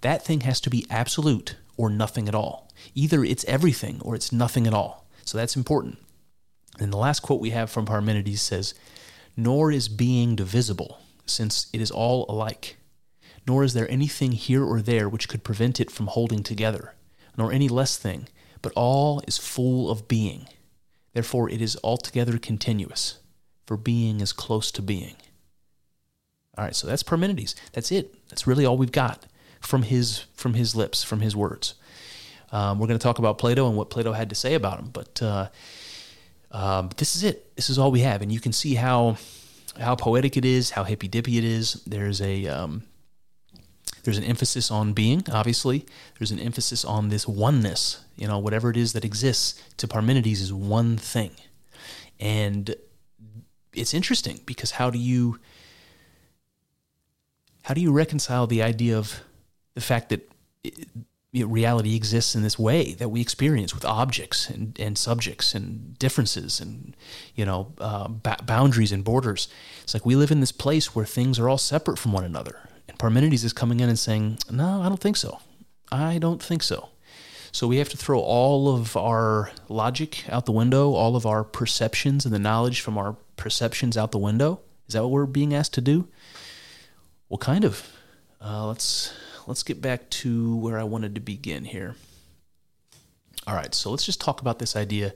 that 0.00 0.24
thing 0.24 0.40
has 0.40 0.60
to 0.60 0.70
be 0.70 0.86
absolute 0.90 1.56
or 1.76 1.90
nothing 1.90 2.28
at 2.28 2.34
all. 2.34 2.70
Either 2.94 3.24
it's 3.24 3.44
everything 3.44 4.00
or 4.02 4.14
it's 4.14 4.32
nothing 4.32 4.66
at 4.66 4.74
all. 4.74 5.06
So 5.24 5.38
that's 5.38 5.56
important. 5.56 5.98
And 6.78 6.92
the 6.92 6.98
last 6.98 7.20
quote 7.20 7.40
we 7.40 7.50
have 7.50 7.70
from 7.70 7.86
Parmenides 7.86 8.40
says, 8.40 8.74
Nor 9.36 9.72
is 9.72 9.88
being 9.88 10.36
divisible, 10.36 11.00
since 11.26 11.68
it 11.72 11.80
is 11.80 11.90
all 11.90 12.26
alike. 12.28 12.76
Nor 13.46 13.64
is 13.64 13.74
there 13.74 13.90
anything 13.90 14.32
here 14.32 14.64
or 14.64 14.80
there 14.80 15.08
which 15.08 15.28
could 15.28 15.44
prevent 15.44 15.80
it 15.80 15.90
from 15.90 16.08
holding 16.08 16.42
together, 16.42 16.94
nor 17.36 17.52
any 17.52 17.68
less 17.68 17.96
thing, 17.96 18.28
but 18.62 18.72
all 18.76 19.22
is 19.26 19.38
full 19.38 19.90
of 19.90 20.08
being. 20.08 20.48
Therefore, 21.14 21.48
it 21.48 21.60
is 21.60 21.78
altogether 21.82 22.38
continuous, 22.38 23.18
for 23.66 23.76
being 23.76 24.20
is 24.20 24.32
close 24.32 24.70
to 24.72 24.82
being. 24.82 25.16
All 26.56 26.64
right, 26.64 26.76
so 26.76 26.86
that's 26.86 27.02
Parmenides. 27.02 27.54
That's 27.72 27.90
it. 27.90 28.14
That's 28.28 28.46
really 28.46 28.66
all 28.66 28.76
we've 28.76 28.92
got 28.92 29.24
from 29.60 29.82
his 29.82 30.24
from 30.34 30.54
his 30.54 30.74
lips, 30.74 31.02
from 31.02 31.20
his 31.20 31.34
words. 31.36 31.74
Um, 32.50 32.78
we're 32.78 32.86
going 32.86 32.98
to 32.98 33.02
talk 33.02 33.18
about 33.18 33.38
Plato 33.38 33.68
and 33.68 33.76
what 33.76 33.90
Plato 33.90 34.12
had 34.12 34.30
to 34.30 34.34
say 34.34 34.54
about 34.54 34.78
him, 34.78 34.88
but 34.90 35.20
uh, 35.22 35.48
um, 36.50 36.90
this 36.96 37.14
is 37.14 37.24
it. 37.24 37.54
This 37.56 37.68
is 37.68 37.78
all 37.78 37.90
we 37.90 38.00
have, 38.00 38.22
and 38.22 38.32
you 38.32 38.40
can 38.40 38.52
see 38.52 38.74
how 38.74 39.16
how 39.78 39.94
poetic 39.94 40.36
it 40.36 40.44
is, 40.44 40.70
how 40.70 40.84
hippy 40.84 41.08
dippy 41.08 41.38
it 41.38 41.44
is. 41.44 41.74
There's 41.86 42.22
a 42.22 42.46
um, 42.46 42.84
there's 44.04 44.18
an 44.18 44.24
emphasis 44.24 44.70
on 44.70 44.94
being, 44.94 45.24
obviously. 45.30 45.84
There's 46.18 46.30
an 46.30 46.38
emphasis 46.38 46.84
on 46.84 47.10
this 47.10 47.28
oneness. 47.28 48.02
You 48.16 48.26
know, 48.26 48.38
whatever 48.38 48.70
it 48.70 48.76
is 48.76 48.94
that 48.94 49.04
exists 49.04 49.62
to 49.76 49.86
Parmenides 49.86 50.40
is 50.40 50.52
one 50.52 50.96
thing, 50.96 51.32
and 52.18 52.74
it's 53.74 53.92
interesting 53.92 54.40
because 54.46 54.72
how 54.72 54.88
do 54.90 54.98
you 54.98 55.38
how 57.62 57.74
do 57.74 57.82
you 57.82 57.92
reconcile 57.92 58.46
the 58.46 58.62
idea 58.62 58.96
of 58.96 59.20
the 59.78 59.84
fact 59.84 60.08
that 60.08 60.28
it, 60.64 60.88
reality 61.32 61.94
exists 61.94 62.34
in 62.34 62.42
this 62.42 62.58
way 62.58 62.94
that 62.94 63.10
we 63.10 63.20
experience 63.20 63.72
with 63.72 63.84
objects 63.84 64.50
and, 64.50 64.76
and 64.80 64.98
subjects 64.98 65.54
and 65.54 65.96
differences 65.98 66.58
and 66.58 66.96
you 67.36 67.44
know 67.44 67.72
uh, 67.78 68.08
ba- 68.08 68.42
boundaries 68.44 68.90
and 68.90 69.04
borders. 69.04 69.46
It's 69.84 69.94
like 69.94 70.04
we 70.04 70.16
live 70.16 70.32
in 70.32 70.40
this 70.40 70.50
place 70.50 70.96
where 70.96 71.04
things 71.04 71.38
are 71.38 71.48
all 71.48 71.58
separate 71.58 71.96
from 71.96 72.12
one 72.12 72.24
another. 72.24 72.68
And 72.88 72.98
Parmenides 72.98 73.44
is 73.44 73.52
coming 73.52 73.78
in 73.78 73.88
and 73.88 73.98
saying, 73.98 74.38
"No, 74.50 74.82
I 74.82 74.88
don't 74.88 75.00
think 75.00 75.16
so. 75.16 75.38
I 75.92 76.18
don't 76.18 76.42
think 76.42 76.64
so." 76.64 76.88
So 77.52 77.68
we 77.68 77.76
have 77.76 77.88
to 77.90 77.96
throw 77.96 78.18
all 78.18 78.74
of 78.74 78.96
our 78.96 79.52
logic 79.68 80.24
out 80.28 80.44
the 80.44 80.52
window, 80.52 80.92
all 80.92 81.14
of 81.14 81.24
our 81.24 81.44
perceptions 81.44 82.24
and 82.24 82.34
the 82.34 82.40
knowledge 82.40 82.80
from 82.80 82.98
our 82.98 83.16
perceptions 83.36 83.96
out 83.96 84.10
the 84.10 84.18
window. 84.18 84.60
Is 84.88 84.94
that 84.94 85.02
what 85.02 85.12
we're 85.12 85.26
being 85.26 85.54
asked 85.54 85.74
to 85.74 85.80
do? 85.80 86.08
Well, 87.28 87.38
kind 87.38 87.64
of. 87.64 87.86
Uh, 88.40 88.66
let's 88.66 89.12
let's 89.48 89.62
get 89.62 89.80
back 89.80 90.08
to 90.10 90.56
where 90.56 90.78
I 90.78 90.84
wanted 90.84 91.14
to 91.14 91.20
begin 91.20 91.64
here. 91.64 91.96
All 93.46 93.54
right, 93.54 93.74
so 93.74 93.90
let's 93.90 94.04
just 94.04 94.20
talk 94.20 94.40
about 94.42 94.58
this 94.58 94.76
idea 94.76 95.14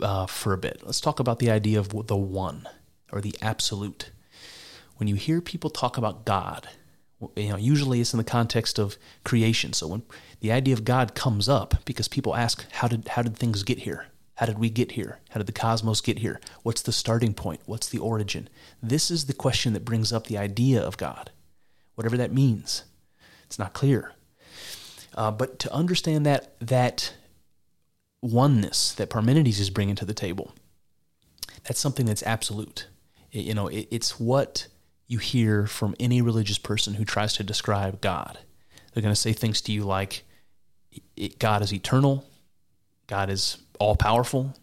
uh, 0.00 0.26
for 0.26 0.52
a 0.52 0.58
bit. 0.58 0.82
Let's 0.84 1.00
talk 1.00 1.18
about 1.18 1.38
the 1.38 1.50
idea 1.50 1.78
of 1.78 2.06
the 2.06 2.16
one 2.16 2.68
or 3.10 3.20
the 3.20 3.34
absolute. 3.40 4.10
When 4.98 5.08
you 5.08 5.14
hear 5.14 5.40
people 5.40 5.70
talk 5.70 5.96
about 5.96 6.26
God, 6.26 6.68
you 7.36 7.48
know, 7.48 7.56
usually 7.56 8.00
it's 8.00 8.12
in 8.12 8.18
the 8.18 8.24
context 8.24 8.78
of 8.78 8.98
creation. 9.24 9.72
So 9.72 9.86
when 9.86 10.02
the 10.40 10.52
idea 10.52 10.74
of 10.74 10.84
God 10.84 11.14
comes 11.14 11.48
up, 11.48 11.76
because 11.84 12.08
people 12.08 12.36
ask, 12.36 12.66
how 12.72 12.88
did 12.88 13.08
how 13.08 13.22
did 13.22 13.36
things 13.36 13.62
get 13.62 13.78
here? 13.78 14.06
How 14.34 14.46
did 14.46 14.58
we 14.58 14.68
get 14.70 14.92
here? 14.92 15.20
How 15.30 15.38
did 15.38 15.46
the 15.46 15.52
cosmos 15.52 16.00
get 16.00 16.18
here? 16.18 16.40
What's 16.62 16.82
the 16.82 16.92
starting 16.92 17.32
point? 17.32 17.60
What's 17.64 17.88
the 17.88 17.98
origin? 17.98 18.48
This 18.82 19.10
is 19.10 19.26
the 19.26 19.34
question 19.34 19.72
that 19.72 19.84
brings 19.84 20.12
up 20.12 20.26
the 20.26 20.38
idea 20.38 20.82
of 20.82 20.96
God, 20.96 21.30
whatever 21.94 22.16
that 22.16 22.32
means. 22.32 22.84
It's 23.52 23.58
not 23.58 23.74
clear. 23.74 24.14
Uh, 25.14 25.30
but 25.30 25.58
to 25.58 25.70
understand 25.74 26.24
that 26.24 26.54
that 26.58 27.12
oneness 28.22 28.94
that 28.94 29.10
Parmenides 29.10 29.60
is 29.60 29.68
bringing 29.68 29.94
to 29.96 30.06
the 30.06 30.14
table, 30.14 30.54
that's 31.64 31.78
something 31.78 32.06
that's 32.06 32.22
absolute. 32.22 32.86
It, 33.30 33.44
you 33.44 33.52
know, 33.52 33.68
it, 33.68 33.88
it's 33.90 34.18
what 34.18 34.68
you 35.06 35.18
hear 35.18 35.66
from 35.66 35.94
any 36.00 36.22
religious 36.22 36.56
person 36.56 36.94
who 36.94 37.04
tries 37.04 37.34
to 37.34 37.44
describe 37.44 38.00
God. 38.00 38.38
They're 38.94 39.02
going 39.02 39.14
to 39.14 39.20
say 39.20 39.34
things 39.34 39.60
to 39.62 39.72
you 39.72 39.84
like, 39.84 40.24
"God 41.38 41.60
is 41.60 41.74
eternal," 41.74 42.24
"God 43.06 43.28
is 43.28 43.58
all 43.78 43.96
powerful," 43.96 44.56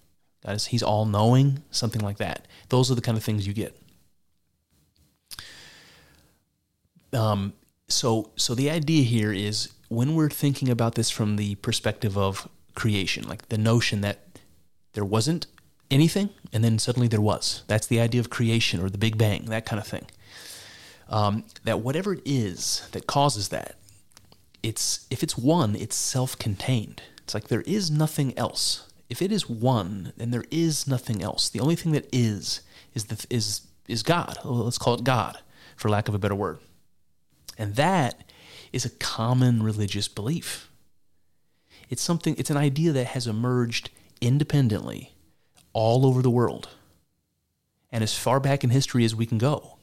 "God 0.44 0.56
is 0.56 0.66
He's 0.66 0.82
all 0.82 1.06
knowing," 1.06 1.62
something 1.70 2.02
like 2.02 2.18
that. 2.18 2.48
Those 2.70 2.90
are 2.90 2.96
the 2.96 3.02
kind 3.02 3.20
of 3.20 3.24
things 3.24 3.46
you 3.46 3.54
get. 3.54 3.80
Um, 7.14 7.54
so 7.90 8.32
so 8.36 8.56
the 8.56 8.70
idea 8.70 9.04
here 9.04 9.34
is 9.34 9.72
when 9.90 10.16
we're 10.16 10.30
thinking 10.30 10.70
about 10.70 10.96
this 10.96 11.10
from 11.10 11.36
the 11.36 11.56
perspective 11.56 12.18
of 12.18 12.48
creation, 12.76 13.28
like 13.28 13.50
the 13.50 13.58
notion 13.58 14.02
that 14.02 14.40
there 14.94 15.06
wasn't 15.06 15.48
anything 15.92 16.30
and 16.54 16.64
then 16.64 16.80
suddenly 16.80 17.08
there 17.08 17.22
was. 17.22 17.64
That's 17.68 17.88
the 17.88 18.00
idea 18.00 18.22
of 18.22 18.30
creation 18.30 18.82
or 18.82 18.90
the 18.90 18.98
Big 18.98 19.18
Bang, 19.18 19.46
that 19.46 19.66
kind 19.66 19.80
of 19.80 19.88
thing. 19.88 20.06
Um, 21.10 21.46
that 21.64 21.80
whatever 21.80 22.14
it 22.14 22.22
is 22.24 22.88
that 22.92 23.08
causes 23.08 23.50
that, 23.50 23.76
it's 24.62 25.08
if 25.10 25.24
it's 25.24 25.38
one, 25.38 25.76
it's 25.76 25.96
self-contained. 25.96 27.02
It's 27.24 27.34
like 27.34 27.48
there 27.48 27.62
is 27.62 27.90
nothing 27.90 28.38
else. 28.38 28.88
If 29.10 29.22
it 29.22 29.32
is 29.32 29.50
one, 29.50 30.14
then 30.18 30.30
there 30.30 30.46
is 30.52 30.88
nothing 30.88 31.24
else. 31.24 31.50
The 31.50 31.60
only 31.60 31.76
thing 31.76 31.94
that 31.94 32.08
is 32.12 32.62
is 32.94 33.06
the 33.06 33.26
is 33.30 33.62
is 33.88 34.04
God. 34.04 34.38
Let's 34.46 34.78
call 34.78 34.94
it 34.94 35.04
God, 35.04 35.40
for 35.76 35.90
lack 35.90 36.08
of 36.08 36.14
a 36.14 36.20
better 36.20 36.36
word. 36.36 36.60
And 37.60 37.76
that 37.76 38.24
is 38.72 38.86
a 38.86 38.90
common 38.90 39.62
religious 39.62 40.08
belief. 40.08 40.72
It's 41.90 42.02
something, 42.02 42.36
it's 42.38 42.50
an 42.50 42.58
idea 42.58 42.94
that 42.94 43.08
has 43.08 43.28
emerged 43.28 43.90
independently 44.22 45.12
all 45.74 46.06
over 46.06 46.22
the 46.22 46.30
world 46.30 46.70
and 47.92 48.04
as 48.04 48.18
far 48.18 48.40
back 48.40 48.64
in 48.64 48.70
history 48.70 49.04
as 49.04 49.16
we 49.16 49.26
can 49.26 49.38
go. 49.38 49.76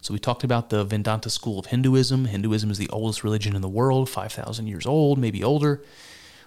So 0.00 0.14
we 0.14 0.18
talked 0.18 0.44
about 0.44 0.70
the 0.70 0.84
Vedanta 0.84 1.28
school 1.28 1.58
of 1.58 1.66
Hinduism. 1.66 2.24
Hinduism 2.26 2.70
is 2.70 2.78
the 2.78 2.88
oldest 2.88 3.22
religion 3.22 3.54
in 3.54 3.60
the 3.60 3.68
world, 3.68 4.08
5,000 4.08 4.66
years 4.66 4.86
old, 4.86 5.18
maybe 5.18 5.44
older. 5.44 5.82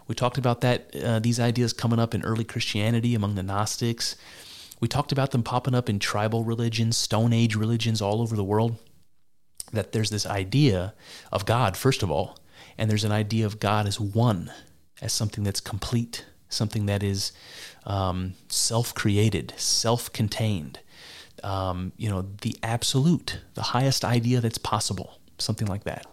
We 0.07 0.15
talked 0.15 0.39
about 0.39 0.61
that 0.61 0.95
uh, 0.95 1.19
these 1.19 1.39
ideas 1.39 1.71
coming 1.71 1.99
up 1.99 2.15
in 2.15 2.23
early 2.23 2.43
Christianity 2.43 3.13
among 3.13 3.35
the 3.35 3.43
Gnostics. 3.43 4.15
We 4.79 4.87
talked 4.87 5.11
about 5.11 5.31
them 5.31 5.43
popping 5.43 5.75
up 5.75 5.87
in 5.87 5.99
tribal 5.99 6.43
religions, 6.43 6.97
Stone 6.97 7.31
Age 7.31 7.55
religions 7.55 8.01
all 8.01 8.21
over 8.21 8.35
the 8.35 8.43
world 8.43 8.77
that 9.73 9.91
there's 9.91 10.09
this 10.09 10.25
idea 10.25 10.93
of 11.31 11.45
God, 11.45 11.75
first 11.75 12.03
of 12.03 12.11
all, 12.11 12.37
and 12.77 12.89
there's 12.89 13.03
an 13.03 13.11
idea 13.11 13.45
of 13.45 13.59
God 13.59 13.87
as 13.87 13.99
one, 13.99 14.51
as 15.01 15.11
something 15.11 15.43
that's 15.43 15.59
complete, 15.59 16.25
something 16.47 16.85
that 16.85 17.03
is 17.03 17.31
um, 17.85 18.35
self 18.47 18.93
created, 18.93 19.53
self 19.57 20.13
contained, 20.13 20.79
um, 21.43 21.91
you 21.97 22.09
know, 22.09 22.21
the 22.41 22.55
absolute, 22.63 23.41
the 23.55 23.61
highest 23.61 24.05
idea 24.05 24.39
that's 24.39 24.57
possible, 24.57 25.19
something 25.37 25.67
like 25.67 25.83
that. 25.83 26.05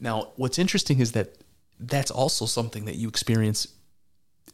Now, 0.00 0.32
what's 0.36 0.58
interesting 0.58 0.98
is 0.98 1.12
that 1.12 1.36
that's 1.78 2.10
also 2.10 2.46
something 2.46 2.86
that 2.86 2.96
you 2.96 3.08
experience 3.08 3.68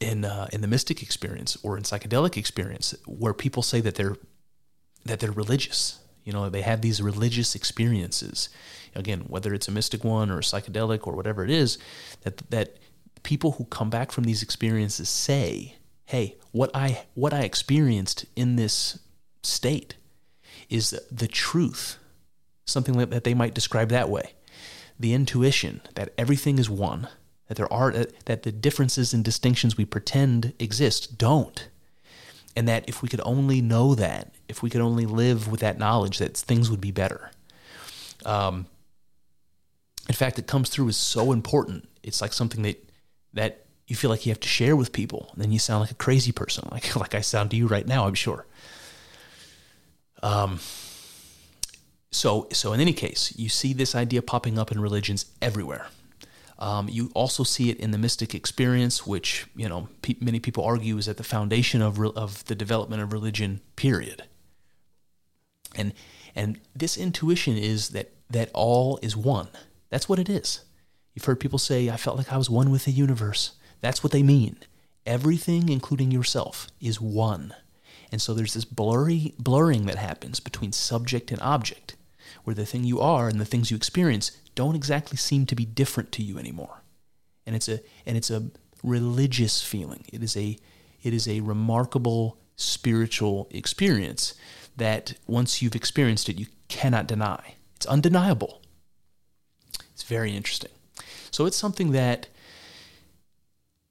in 0.01 0.25
uh, 0.25 0.49
in 0.53 0.61
the 0.61 0.69
mystic 0.69 1.03
experience 1.03 1.57
or 1.63 1.77
in 1.77 1.85
psychedelic 1.85 2.37
experience, 2.37 2.95
where 3.07 3.33
people 3.33 3.63
say 3.63 3.81
that 3.81 3.95
they're 3.95 4.17
that 5.05 5.21
they're 5.21 5.33
religious 5.33 6.01
You 6.27 6.33
know, 6.33 6.51
they 6.51 6.63
have 6.63 6.83
these 6.83 7.01
religious 7.01 7.55
experiences. 7.55 8.49
Again, 8.97 9.21
whether 9.29 9.55
it's 9.55 9.69
a 9.69 9.73
mystic 9.73 10.03
one 10.03 10.29
or 10.29 10.39
a 10.39 10.43
psychedelic 10.43 11.07
or 11.07 11.15
whatever 11.15 11.45
it 11.45 11.51
is, 11.51 11.79
that 12.23 12.39
that 12.51 12.79
people 13.23 13.53
who 13.53 13.65
come 13.67 13.91
back 13.91 14.11
from 14.11 14.25
these 14.25 14.43
experiences 14.43 15.09
say, 15.09 15.77
"Hey, 16.07 16.37
what 16.51 16.71
I 16.75 17.07
what 17.15 17.33
I 17.33 17.43
experienced 17.43 18.27
in 18.35 18.57
this 18.57 18.99
state 19.45 19.95
is 20.69 20.99
the 21.13 21.29
truth." 21.29 21.97
Something 22.67 22.99
that 22.99 23.23
they 23.23 23.35
might 23.35 23.55
describe 23.55 23.91
that 23.91 24.11
way. 24.11 24.35
The 24.99 25.15
intuition 25.15 25.81
that 25.95 26.13
everything 26.19 26.59
is 26.59 26.69
one, 26.69 27.07
that 27.47 27.57
there 27.57 27.73
are 27.73 27.93
that 28.25 28.43
the 28.43 28.51
differences 28.51 29.15
and 29.15 29.25
distinctions 29.25 29.77
we 29.77 29.85
pretend 29.85 30.55
exist 30.59 31.19
don't 31.19 31.69
and 32.57 32.67
that 32.69 32.89
if 32.89 33.03
we 33.03 33.09
could 33.09 33.21
only 33.25 33.61
know 33.61 33.95
that, 33.95 34.33
if 34.49 34.63
we 34.63 34.71
could 34.71 34.81
only 34.81 35.05
live 35.05 35.47
with 35.47 35.61
that 35.61 35.79
knowledge, 35.79 36.19
that 36.19 36.37
things 36.37 36.71
would 36.71 36.81
be 36.81 36.91
better. 36.91 37.31
Um, 38.25 38.67
in 40.09 40.15
fact, 40.15 40.39
it 40.39 40.47
comes 40.47 40.71
through 40.71 40.89
as 40.89 40.97
so 40.97 41.33
important. 41.33 41.89
It's 42.03 42.23
like 42.23 42.33
something 42.33 42.63
that 42.63 42.83
that 43.35 43.67
you 43.87 43.95
feel 43.95 44.09
like 44.09 44.25
you 44.25 44.31
have 44.31 44.41
to 44.41 44.49
share 44.49 44.75
with 44.75 44.93
people. 44.93 45.29
And 45.35 45.43
then 45.43 45.53
you 45.53 45.59
sound 45.59 45.83
like 45.83 45.91
a 45.91 45.95
crazy 45.95 46.33
person, 46.33 46.67
like 46.73 46.97
like 46.97 47.15
I 47.15 47.21
sound 47.21 47.51
to 47.51 47.57
you 47.57 47.67
right 47.67 47.87
now. 47.87 48.07
I'm 48.07 48.15
sure. 48.15 48.47
Um. 50.23 50.61
So 52.11 52.49
so 52.53 52.73
in 52.73 52.81
any 52.81 52.95
case, 52.95 53.35
you 53.37 53.51
see 53.51 53.75
this 53.75 53.95
idea 53.95 54.23
popping 54.23 54.59
up 54.59 54.73
in 54.73 54.81
religions 54.81 55.27
everywhere. 55.43 55.89
Um, 56.59 56.89
you 56.89 57.11
also 57.15 57.43
see 57.43 57.69
it 57.69 57.79
in 57.79 57.91
the 57.91 57.99
mystic 57.99 58.35
experience, 58.35 59.07
which 59.07 59.47
you 59.55 59.69
know 59.69 59.89
pe- 60.03 60.17
many 60.21 60.41
people 60.41 60.65
argue 60.65 60.97
is 60.97 61.09
at 61.09 61.19
the 61.19 61.25
foundation 61.25 61.83
of 61.83 61.99
re- 61.99 62.13
of 62.17 62.45
the 62.47 62.55
development 62.55 63.03
of 63.03 63.13
religion. 63.13 63.61
Period. 63.77 64.25
And 65.75 65.93
and 66.35 66.59
this 66.75 66.97
intuition 66.97 67.57
is 67.57 67.91
that 67.91 68.13
that 68.31 68.51
all 68.55 68.99
is 69.03 69.17
one. 69.17 69.49
That's 69.91 70.09
what 70.09 70.19
it 70.19 70.29
is. 70.29 70.61
You've 71.15 71.25
heard 71.25 71.41
people 71.41 71.59
say, 71.59 71.91
"I 71.91 71.97
felt 71.97 72.17
like 72.17 72.33
I 72.33 72.39
was 72.39 72.51
one 72.51 72.71
with 72.71 72.85
the 72.87 72.93
universe." 72.93 73.53
That's 73.81 74.03
what 74.03 74.13
they 74.13 74.23
mean. 74.23 74.57
Everything, 75.05 75.69
including 75.69 76.11
yourself, 76.11 76.69
is 76.81 77.01
one. 77.01 77.55
And 78.11 78.23
so 78.23 78.35
there's 78.35 78.55
this 78.55 78.65
blurry 78.65 79.35
blurring 79.39 79.87
that 79.87 79.99
happens 79.99 80.41
between 80.41 80.73
subject 80.73 81.31
and 81.31 81.41
object, 81.41 81.96
where 82.47 82.55
the 82.55 82.65
thing 82.65 82.85
you 82.85 83.01
are 83.01 83.27
and 83.29 83.41
the 83.41 83.45
things 83.45 83.73
you 83.73 83.77
experience 83.77 84.31
don't 84.55 84.77
exactly 84.77 85.17
seem 85.17 85.47
to 85.47 85.57
be 85.57 85.65
different 85.65 86.13
to 86.13 86.23
you 86.23 86.39
anymore. 86.39 86.83
And 87.45 87.57
it's 87.57 87.69
a 87.69 87.81
and 88.07 88.17
it's 88.17 88.31
a 88.31 88.51
religious 88.85 89.65
feeling. 89.65 90.05
It 90.13 90.23
is 90.23 90.37
a 90.37 90.57
it 91.03 91.13
is 91.13 91.27
a 91.27 91.41
remarkable 91.41 92.39
spiritual 92.55 93.49
experience 93.51 94.35
that 94.77 95.15
once 95.27 95.61
you've 95.61 95.75
experienced 95.75 96.29
it, 96.29 96.39
you 96.39 96.47
cannot 96.69 97.09
deny. 97.09 97.57
It's 97.75 97.87
undeniable. 97.87 98.63
It's 99.93 100.05
very 100.05 100.37
interesting. 100.37 100.71
So 101.33 101.47
it's 101.47 101.57
something 101.57 101.91
that 101.93 102.29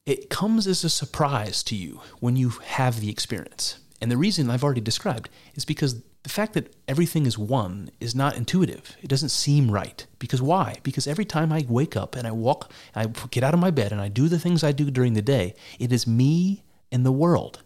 it 0.05 0.29
comes 0.29 0.65
as 0.65 0.85
a 0.85 0.89
surprise 0.89 1.61
to 1.63 1.75
you 1.75 1.99
when 2.21 2.37
you 2.37 2.49
have 2.49 3.01
the 3.01 3.09
experience. 3.09 3.79
And 4.01 4.09
the 4.09 4.17
reason 4.17 4.49
I've 4.49 4.63
already 4.63 4.81
described 4.81 5.29
is 5.55 5.65
because 5.65 6.01
the 6.25 6.29
fact 6.29 6.53
that 6.53 6.75
everything 6.87 7.27
is 7.27 7.37
one 7.37 7.91
is 7.99 8.15
not 8.15 8.35
intuitive. 8.35 8.97
It 8.99 9.09
doesn't 9.09 9.29
seem 9.29 9.69
right. 9.69 10.07
Because 10.17 10.41
why? 10.41 10.77
Because 10.81 11.05
every 11.05 11.23
time 11.23 11.53
I 11.53 11.67
wake 11.69 11.95
up 11.95 12.15
and 12.15 12.25
I 12.25 12.31
walk, 12.31 12.71
I 12.95 13.05
get 13.29 13.43
out 13.43 13.53
of 13.53 13.59
my 13.59 13.69
bed 13.69 13.91
and 13.91 14.01
I 14.01 14.07
do 14.07 14.27
the 14.27 14.39
things 14.39 14.63
I 14.63 14.71
do 14.71 14.89
during 14.89 15.13
the 15.13 15.21
day, 15.21 15.53
it 15.77 15.93
is 15.93 16.07
me 16.07 16.63
and 16.91 17.05
the 17.05 17.11
world. 17.11 17.61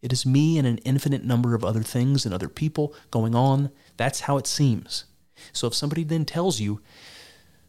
It 0.00 0.12
is 0.12 0.24
me 0.24 0.58
and 0.58 0.64
an 0.66 0.78
infinite 0.84 1.24
number 1.24 1.56
of 1.56 1.64
other 1.64 1.82
things 1.82 2.24
and 2.24 2.32
other 2.32 2.48
people 2.48 2.94
going 3.10 3.34
on. 3.34 3.72
That's 3.96 4.20
how 4.20 4.36
it 4.36 4.46
seems. 4.46 5.06
So 5.52 5.66
if 5.66 5.74
somebody 5.74 6.04
then 6.04 6.24
tells 6.24 6.60
you, 6.60 6.80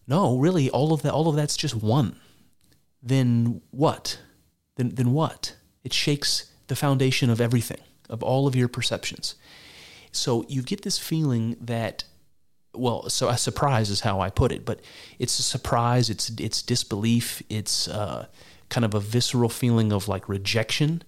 no, 0.06 0.38
really, 0.38 0.70
all 0.70 0.94
of 0.94 1.02
that, 1.02 1.14
all 1.14 1.28
of 1.28 1.36
that's 1.36 1.58
just 1.58 1.74
one, 1.74 2.20
then 3.02 3.64
what? 3.72 4.20
Then, 4.75 4.90
then 4.90 5.12
what? 5.12 5.55
It 5.84 5.92
shakes 5.92 6.51
the 6.68 6.75
foundation 6.75 7.31
of 7.31 7.42
everything, 7.42 7.81
of 8.12 8.22
all 8.22 8.46
of 8.46 8.55
your 8.55 8.68
perceptions. 8.68 9.34
So 10.16 10.46
you 10.48 10.62
get 10.62 10.82
this 10.84 10.98
feeling 10.98 11.58
that 11.62 12.04
well, 12.78 13.10
so 13.10 13.30
a 13.30 13.38
surprise 13.38 13.90
is 13.90 14.01
how 14.01 14.20
I 14.20 14.30
put 14.30 14.51
it, 14.51 14.66
but 14.66 14.82
it's 15.18 15.40
a 15.40 15.44
surprise. 15.44 16.10
It's 16.10 16.30
it's 16.30 16.62
disbelief. 16.62 17.42
It's 17.50 17.88
uh, 17.88 18.28
kind 18.70 18.86
of 18.86 18.94
a 18.94 19.00
visceral 19.00 19.50
feeling 19.50 19.92
of 19.92 20.08
like 20.08 20.28
rejection, 20.28 21.04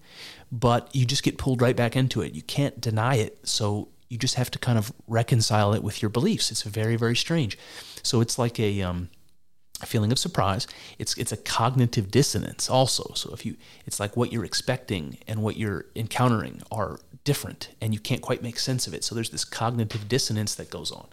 but 0.52 0.94
you 0.96 1.06
just 1.06 1.24
get 1.24 1.38
pulled 1.38 1.62
right 1.62 1.76
back 1.76 1.96
into 1.96 2.22
it. 2.22 2.34
You 2.34 2.42
can't 2.42 2.80
deny 2.80 3.16
it, 3.16 3.40
so 3.48 3.90
you 4.10 4.18
just 4.18 4.36
have 4.36 4.50
to 4.52 4.60
kind 4.60 4.78
of 4.78 4.94
reconcile 5.08 5.74
it 5.74 5.84
with 5.84 6.02
your 6.02 6.10
beliefs. 6.10 6.52
It's 6.52 6.64
very 6.64 6.96
very 6.96 7.16
strange. 7.16 7.58
So 8.04 8.22
it's 8.22 8.40
like 8.40 8.60
a 8.60 8.82
um, 8.82 9.10
feeling 9.86 10.12
of 10.12 10.20
surprise. 10.20 10.68
It's 10.98 11.18
it's 11.18 11.32
a 11.32 11.38
cognitive 11.38 12.10
dissonance 12.10 12.70
also. 12.70 13.14
So 13.14 13.32
if 13.34 13.46
you, 13.46 13.58
it's 13.86 14.00
like 14.00 14.18
what 14.18 14.32
you're 14.32 14.46
expecting 14.46 15.18
and 15.28 15.44
what 15.44 15.58
you're 15.58 15.86
encountering 15.96 16.62
are 16.72 17.00
different 17.28 17.76
and 17.82 17.94
you 17.94 18.00
can't 18.00 18.22
quite 18.22 18.42
make 18.42 18.58
sense 18.58 18.88
of 18.88 18.94
it. 18.94 19.04
So 19.04 19.14
there's 19.14 19.32
this 19.32 19.44
cognitive 19.44 20.08
dissonance 20.08 20.56
that 20.56 20.70
goes 20.70 20.92
on. 20.94 21.08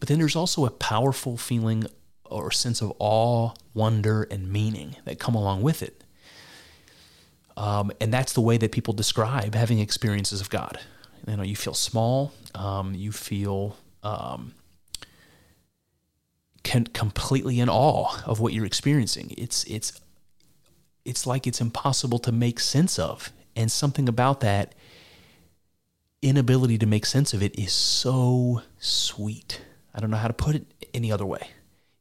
But 0.00 0.08
then 0.08 0.18
there's 0.18 0.34
also 0.34 0.66
a 0.66 0.70
powerful 0.70 1.36
feeling 1.36 1.86
or 2.24 2.50
sense 2.50 2.82
of 2.82 2.92
awe, 2.98 3.52
wonder, 3.72 4.24
and 4.32 4.50
meaning 4.50 4.96
that 5.04 5.20
come 5.20 5.36
along 5.36 5.62
with 5.62 5.80
it. 5.80 6.02
Um, 7.56 7.92
and 8.00 8.12
that's 8.12 8.32
the 8.32 8.40
way 8.40 8.56
that 8.58 8.72
people 8.72 8.94
describe 8.94 9.54
having 9.54 9.78
experiences 9.78 10.40
of 10.40 10.50
God. 10.50 10.80
You 11.26 11.36
know, 11.36 11.44
you 11.44 11.56
feel 11.56 11.74
small, 11.74 12.32
um, 12.56 12.94
you 12.94 13.12
feel 13.12 13.76
um, 14.02 14.54
can, 16.64 16.84
completely 16.88 17.60
in 17.60 17.68
awe 17.68 18.22
of 18.26 18.40
what 18.40 18.52
you're 18.52 18.66
experiencing. 18.66 19.34
It's 19.38 19.62
it's 19.64 20.00
it's 21.04 21.26
like 21.26 21.46
it's 21.46 21.60
impossible 21.60 22.18
to 22.18 22.32
make 22.32 22.58
sense 22.60 22.98
of, 22.98 23.32
and 23.56 23.70
something 23.70 24.08
about 24.08 24.40
that 24.40 24.74
inability 26.22 26.78
to 26.78 26.86
make 26.86 27.06
sense 27.06 27.32
of 27.32 27.42
it 27.42 27.58
is 27.58 27.72
so 27.72 28.62
sweet. 28.78 29.62
I 29.94 30.00
don't 30.00 30.10
know 30.10 30.16
how 30.16 30.28
to 30.28 30.34
put 30.34 30.54
it 30.54 30.66
any 30.94 31.12
other 31.12 31.26
way. 31.26 31.50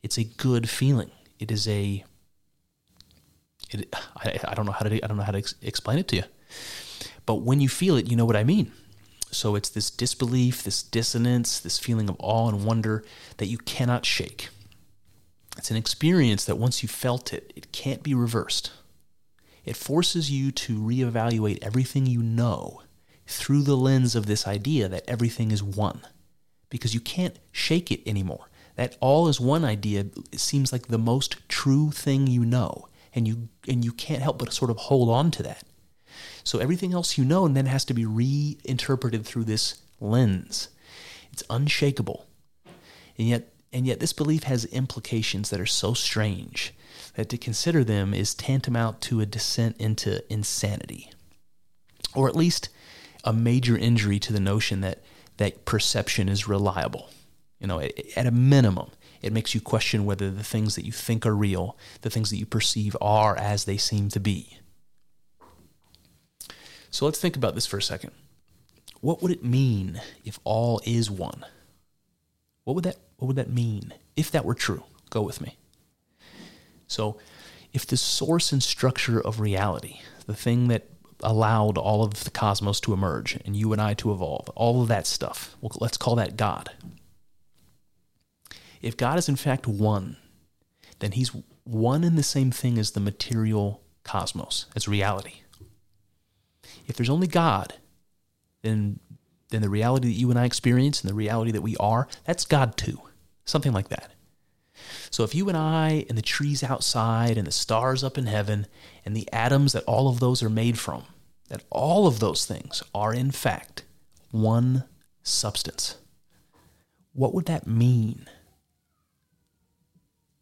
It's 0.03 0.17
a 0.17 0.23
good 0.23 0.69
feeling. 0.69 1.11
It 1.39 1.51
is 1.51 1.67
a. 1.67 2.03
It, 3.71 3.93
I, 4.15 4.39
I 4.47 4.53
don't 4.53 4.65
know 4.65 4.71
how 4.71 4.87
to 4.87 5.03
I 5.03 5.07
don't 5.07 5.17
know 5.17 5.23
how 5.23 5.31
to 5.31 5.39
ex- 5.39 5.55
explain 5.61 5.99
it 5.99 6.07
to 6.09 6.15
you, 6.17 6.23
but 7.25 7.35
when 7.41 7.59
you 7.59 7.69
feel 7.69 7.97
it, 7.97 8.09
you 8.09 8.15
know 8.15 8.25
what 8.25 8.35
I 8.35 8.43
mean. 8.43 8.71
So 9.29 9.55
it's 9.55 9.69
this 9.69 9.91
disbelief, 9.91 10.63
this 10.63 10.81
dissonance, 10.81 11.59
this 11.59 11.77
feeling 11.77 12.07
of 12.07 12.15
awe 12.19 12.47
and 12.47 12.65
wonder 12.65 13.03
that 13.37 13.47
you 13.47 13.57
cannot 13.57 14.05
shake. 14.05 14.49
It's 15.57 15.69
an 15.69 15.75
experience 15.75 16.45
that 16.45 16.55
once 16.57 16.81
you 16.81 16.87
felt 16.87 17.33
it, 17.33 17.51
it 17.55 17.71
can't 17.73 18.03
be 18.03 18.13
reversed. 18.13 18.71
It 19.65 19.75
forces 19.75 20.31
you 20.31 20.51
to 20.51 20.79
reevaluate 20.79 21.59
everything 21.61 22.05
you 22.05 22.23
know 22.23 22.83
through 23.27 23.61
the 23.63 23.77
lens 23.77 24.15
of 24.15 24.25
this 24.25 24.47
idea 24.47 24.87
that 24.87 25.07
everything 25.07 25.51
is 25.51 25.61
one 25.61 26.01
because 26.69 26.93
you 26.93 26.99
can't 26.99 27.37
shake 27.51 27.91
it 27.91 28.07
anymore. 28.07 28.49
That 28.75 28.95
all 28.99 29.27
is 29.27 29.39
one 29.39 29.65
idea 29.65 30.05
seems 30.35 30.71
like 30.71 30.87
the 30.87 30.97
most 30.97 31.37
true 31.49 31.91
thing 31.91 32.27
you 32.27 32.45
know, 32.45 32.87
and 33.13 33.27
you 33.27 33.49
and 33.67 33.83
you 33.83 33.91
can't 33.91 34.21
help 34.21 34.37
but 34.37 34.53
sort 34.53 34.71
of 34.71 34.77
hold 34.77 35.09
on 35.09 35.31
to 35.31 35.43
that. 35.43 35.63
So 36.43 36.59
everything 36.59 36.93
else 36.93 37.17
you 37.17 37.25
know 37.25 37.45
and 37.45 37.55
then 37.55 37.65
has 37.65 37.85
to 37.85 37.93
be 37.93 38.05
reinterpreted 38.05 39.25
through 39.25 39.45
this 39.45 39.81
lens. 39.99 40.69
It's 41.31 41.43
unshakable. 41.49 42.25
And 43.17 43.27
yet 43.27 43.53
and 43.73 43.85
yet 43.85 43.99
this 43.99 44.13
belief 44.13 44.43
has 44.43 44.65
implications 44.65 45.49
that 45.49 45.59
are 45.59 45.65
so 45.65 45.93
strange 45.93 46.73
that 47.15 47.29
to 47.29 47.37
consider 47.37 47.83
them 47.83 48.13
is 48.13 48.35
tantamount 48.35 49.01
to 49.01 49.19
a 49.19 49.25
descent 49.25 49.75
into 49.77 50.23
insanity. 50.31 51.11
Or 52.13 52.29
at 52.29 52.35
least 52.35 52.69
a 53.27 53.33
major 53.33 53.77
injury 53.77 54.19
to 54.19 54.31
the 54.31 54.39
notion 54.39 54.79
that 54.79 55.03
that 55.35 55.65
perception 55.65 56.29
is 56.29 56.47
reliable. 56.47 57.09
You 57.59 57.67
know, 57.67 57.81
at 57.81 58.25
a 58.25 58.31
minimum, 58.31 58.91
it 59.21 59.33
makes 59.33 59.53
you 59.53 59.59
question 59.59 60.05
whether 60.05 60.31
the 60.31 60.45
things 60.45 60.75
that 60.75 60.85
you 60.85 60.93
think 60.93 61.25
are 61.25 61.35
real, 61.35 61.77
the 62.01 62.09
things 62.09 62.29
that 62.29 62.37
you 62.37 62.45
perceive 62.45 62.95
are 63.01 63.37
as 63.37 63.65
they 63.65 63.75
seem 63.75 64.07
to 64.09 64.21
be. 64.21 64.59
So 66.89 67.03
let's 67.03 67.19
think 67.19 67.35
about 67.35 67.53
this 67.53 67.65
for 67.65 67.77
a 67.77 67.81
second. 67.81 68.11
What 69.01 69.21
would 69.21 69.31
it 69.31 69.43
mean 69.43 70.01
if 70.23 70.39
all 70.45 70.79
is 70.85 71.11
one? 71.11 71.45
What 72.63 72.75
would 72.75 72.85
that 72.85 72.95
what 73.17 73.27
would 73.27 73.35
that 73.35 73.51
mean 73.51 73.93
if 74.15 74.31
that 74.31 74.45
were 74.45 74.55
true? 74.55 74.83
Go 75.09 75.21
with 75.21 75.41
me. 75.41 75.57
So, 76.87 77.17
if 77.73 77.85
the 77.85 77.97
source 77.97 78.53
and 78.53 78.63
structure 78.63 79.19
of 79.19 79.41
reality, 79.41 79.99
the 80.25 80.33
thing 80.33 80.69
that 80.69 80.87
allowed 81.21 81.77
all 81.77 82.03
of 82.03 82.23
the 82.23 82.31
cosmos 82.31 82.79
to 82.81 82.93
emerge 82.93 83.39
and 83.45 83.55
you 83.55 83.73
and 83.73 83.81
I 83.81 83.93
to 83.95 84.11
evolve, 84.11 84.49
all 84.49 84.81
of 84.81 84.87
that 84.87 85.07
stuff. 85.07 85.55
Well, 85.61 85.71
let's 85.79 85.97
call 85.97 86.15
that 86.15 86.37
God. 86.37 86.71
If 88.81 88.95
God 88.95 89.17
is 89.17 89.27
in 89.27 89.35
fact 89.35 89.67
one, 89.67 90.17
then 90.99 91.13
he's 91.13 91.31
one 91.63 92.03
and 92.03 92.17
the 92.17 92.23
same 92.23 92.51
thing 92.51 92.77
as 92.77 92.91
the 92.91 92.99
material 92.99 93.81
cosmos, 94.03 94.67
as 94.75 94.87
reality. 94.87 95.41
If 96.87 96.95
there's 96.95 97.09
only 97.09 97.27
God, 97.27 97.73
then 98.61 98.99
then 99.49 99.61
the 99.61 99.69
reality 99.69 100.09
that 100.09 100.19
you 100.19 100.29
and 100.29 100.37
I 100.37 100.45
experience 100.45 101.01
and 101.01 101.09
the 101.09 101.15
reality 101.15 101.51
that 101.51 101.61
we 101.61 101.77
are, 101.77 102.07
that's 102.25 102.45
God 102.45 102.75
too. 102.75 103.01
Something 103.45 103.71
like 103.71 103.87
that. 103.89 104.11
So 105.09 105.23
if 105.23 105.33
you 105.33 105.47
and 105.49 105.57
I 105.57 106.05
and 106.09 106.17
the 106.17 106.21
trees 106.21 106.63
outside 106.63 107.37
and 107.37 107.47
the 107.47 107.51
stars 107.51 108.03
up 108.03 108.17
in 108.17 108.25
heaven 108.25 108.67
and 109.05 109.15
the 109.15 109.31
atoms 109.31 109.73
that 109.73 109.83
all 109.85 110.09
of 110.09 110.19
those 110.19 110.43
are 110.43 110.49
made 110.49 110.77
from, 110.77 111.03
that 111.49 111.63
all 111.69 112.07
of 112.07 112.19
those 112.19 112.45
things 112.45 112.83
are 112.93 113.13
in 113.13 113.31
fact 113.31 113.83
one 114.31 114.83
substance, 115.23 115.97
what 117.13 117.33
would 117.33 117.45
that 117.45 117.65
mean? 117.67 118.27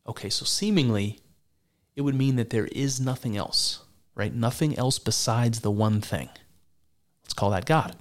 Okay, 0.07 0.29
so 0.29 0.45
seemingly 0.45 1.19
it 1.95 2.01
would 2.01 2.15
mean 2.15 2.35
that 2.35 2.49
there 2.49 2.67
is 2.67 2.99
nothing 2.99 3.37
else, 3.37 3.83
right? 4.13 4.33
Nothing 4.33 4.77
else 4.77 4.99
besides 4.99 5.61
the 5.61 5.71
one 5.71 6.01
thing. 6.01 6.29
Let's 7.23 7.33
call 7.33 7.51
that 7.51 7.65
God. 7.65 7.95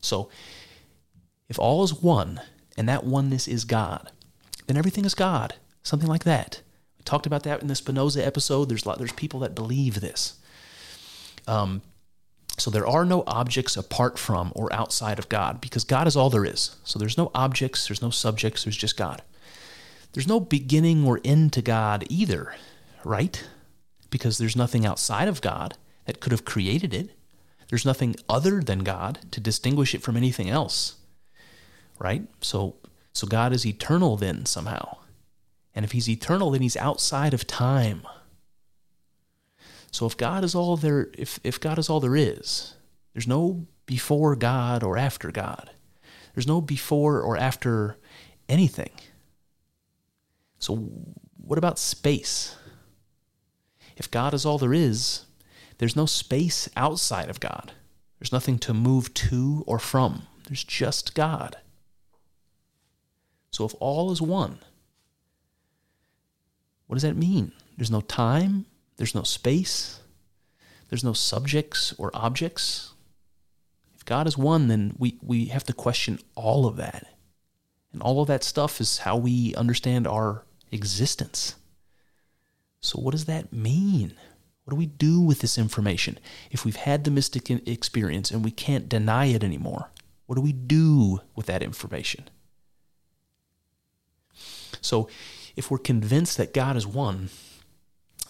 So 0.00 0.30
if 1.48 1.58
all 1.58 1.82
is 1.82 1.94
one 1.94 2.40
and 2.76 2.88
that 2.88 3.04
oneness 3.04 3.48
is 3.48 3.64
God, 3.64 4.10
then 4.66 4.76
everything 4.76 5.04
is 5.04 5.14
God. 5.14 5.54
Something 5.82 6.08
like 6.08 6.24
that. 6.24 6.62
We 6.98 7.04
talked 7.04 7.26
about 7.26 7.42
that 7.44 7.62
in 7.62 7.68
the 7.68 7.74
Spinoza 7.74 8.24
episode. 8.24 8.68
There's 8.68 8.86
lot, 8.86 8.98
there's 8.98 9.12
people 9.12 9.40
that 9.40 9.54
believe 9.54 10.00
this. 10.00 10.38
Um, 11.46 11.82
so 12.58 12.70
there 12.70 12.86
are 12.86 13.06
no 13.06 13.24
objects 13.26 13.76
apart 13.76 14.18
from 14.18 14.52
or 14.54 14.72
outside 14.72 15.18
of 15.18 15.28
God 15.30 15.60
because 15.60 15.84
God 15.84 16.06
is 16.06 16.16
all 16.16 16.28
there 16.28 16.44
is. 16.44 16.76
So 16.84 16.98
there's 16.98 17.16
no 17.16 17.30
objects, 17.34 17.88
there's 17.88 18.02
no 18.02 18.10
subjects, 18.10 18.64
there's 18.64 18.76
just 18.76 18.98
God. 18.98 19.22
There's 20.12 20.28
no 20.28 20.40
beginning 20.40 21.06
or 21.06 21.20
end 21.24 21.52
to 21.54 21.62
God 21.62 22.04
either, 22.10 22.54
right? 23.04 23.42
Because 24.10 24.38
there's 24.38 24.56
nothing 24.56 24.84
outside 24.84 25.28
of 25.28 25.40
God 25.40 25.76
that 26.04 26.20
could 26.20 26.32
have 26.32 26.44
created 26.44 26.92
it. 26.92 27.10
There's 27.68 27.86
nothing 27.86 28.16
other 28.28 28.60
than 28.60 28.80
God 28.80 29.20
to 29.30 29.40
distinguish 29.40 29.94
it 29.94 30.02
from 30.02 30.16
anything 30.16 30.50
else. 30.50 30.96
Right? 31.98 32.26
So 32.40 32.76
so 33.12 33.26
God 33.26 33.52
is 33.52 33.66
eternal 33.66 34.16
then 34.16 34.46
somehow. 34.46 34.98
And 35.74 35.84
if 35.84 35.92
he's 35.92 36.08
eternal, 36.08 36.50
then 36.50 36.62
he's 36.62 36.76
outside 36.76 37.34
of 37.34 37.46
time. 37.46 38.02
So 39.92 40.06
if 40.06 40.16
God 40.16 40.44
is 40.44 40.54
all 40.54 40.76
there 40.76 41.10
if, 41.18 41.40
if 41.44 41.60
God 41.60 41.78
is 41.78 41.88
all 41.88 42.00
there 42.00 42.16
is, 42.16 42.74
there's 43.12 43.26
no 43.26 43.66
before 43.86 44.36
God 44.36 44.82
or 44.82 44.96
after 44.96 45.30
God. 45.30 45.70
There's 46.34 46.46
no 46.46 46.60
before 46.60 47.20
or 47.20 47.36
after 47.36 47.98
anything. 48.48 48.92
So 50.58 50.76
what 51.36 51.58
about 51.58 51.78
space? 51.78 52.56
If 53.96 54.10
God 54.10 54.32
is 54.32 54.46
all 54.46 54.58
there 54.58 54.74
is, 54.74 55.26
there's 55.78 55.96
no 55.96 56.06
space 56.06 56.68
outside 56.76 57.28
of 57.28 57.40
God. 57.40 57.72
There's 58.18 58.32
nothing 58.32 58.58
to 58.60 58.74
move 58.74 59.12
to 59.14 59.64
or 59.66 59.78
from. 59.78 60.26
There's 60.46 60.62
just 60.62 61.14
God. 61.14 61.56
So 63.50 63.64
if 63.64 63.74
all 63.80 64.12
is 64.12 64.22
one, 64.22 64.58
what 66.90 66.96
does 66.96 67.04
that 67.04 67.16
mean? 67.16 67.52
There's 67.76 67.92
no 67.92 68.00
time, 68.00 68.66
there's 68.96 69.14
no 69.14 69.22
space, 69.22 70.00
there's 70.88 71.04
no 71.04 71.12
subjects 71.12 71.94
or 71.98 72.10
objects. 72.12 72.94
If 73.94 74.04
God 74.04 74.26
is 74.26 74.36
one, 74.36 74.66
then 74.66 74.96
we, 74.98 75.16
we 75.22 75.44
have 75.44 75.62
to 75.66 75.72
question 75.72 76.18
all 76.34 76.66
of 76.66 76.74
that. 76.78 77.06
And 77.92 78.02
all 78.02 78.20
of 78.20 78.26
that 78.26 78.42
stuff 78.42 78.80
is 78.80 78.98
how 78.98 79.16
we 79.16 79.54
understand 79.54 80.08
our 80.08 80.42
existence. 80.72 81.54
So, 82.80 82.98
what 82.98 83.12
does 83.12 83.26
that 83.26 83.52
mean? 83.52 84.14
What 84.64 84.72
do 84.72 84.76
we 84.76 84.86
do 84.86 85.20
with 85.20 85.42
this 85.42 85.58
information? 85.58 86.18
If 86.50 86.64
we've 86.64 86.74
had 86.74 87.04
the 87.04 87.12
mystic 87.12 87.48
experience 87.68 88.32
and 88.32 88.44
we 88.44 88.50
can't 88.50 88.88
deny 88.88 89.26
it 89.26 89.44
anymore, 89.44 89.92
what 90.26 90.34
do 90.34 90.40
we 90.40 90.52
do 90.52 91.20
with 91.36 91.46
that 91.46 91.62
information? 91.62 92.28
So, 94.80 95.08
if 95.60 95.70
we're 95.70 95.76
convinced 95.76 96.38
that 96.38 96.54
God 96.54 96.74
is 96.74 96.86
one, 96.86 97.28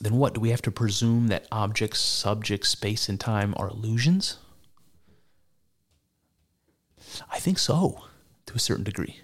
then 0.01 0.16
what? 0.16 0.35
Do 0.35 0.40
we 0.40 0.51
have 0.51 0.62
to 0.62 0.73
presume 0.73 1.29
that 1.29 1.47
objects, 1.53 2.01
subjects, 2.01 2.71
space, 2.71 3.09
and 3.09 3.21
time 3.21 3.55
are 3.57 3.69
illusions? 3.69 4.38
I 7.31 7.38
think 7.38 7.61
so, 7.61 8.03
to 8.47 8.55
a 8.55 8.59
certain 8.59 8.83
degree. 8.83 9.21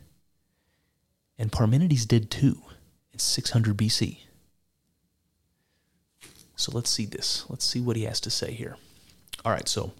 And 1.36 1.50
Parmenides 1.50 2.06
did 2.06 2.30
too, 2.30 2.62
in 3.12 3.18
600 3.18 3.76
BC. 3.76 4.18
So 6.54 6.70
let's 6.72 6.90
see 6.90 7.06
this. 7.06 7.44
Let's 7.48 7.64
see 7.64 7.80
what 7.80 7.96
he 7.96 8.04
has 8.04 8.20
to 8.20 8.30
say 8.30 8.52
here. 8.52 8.76
All 9.44 9.50
right, 9.50 9.68
so 9.68 9.94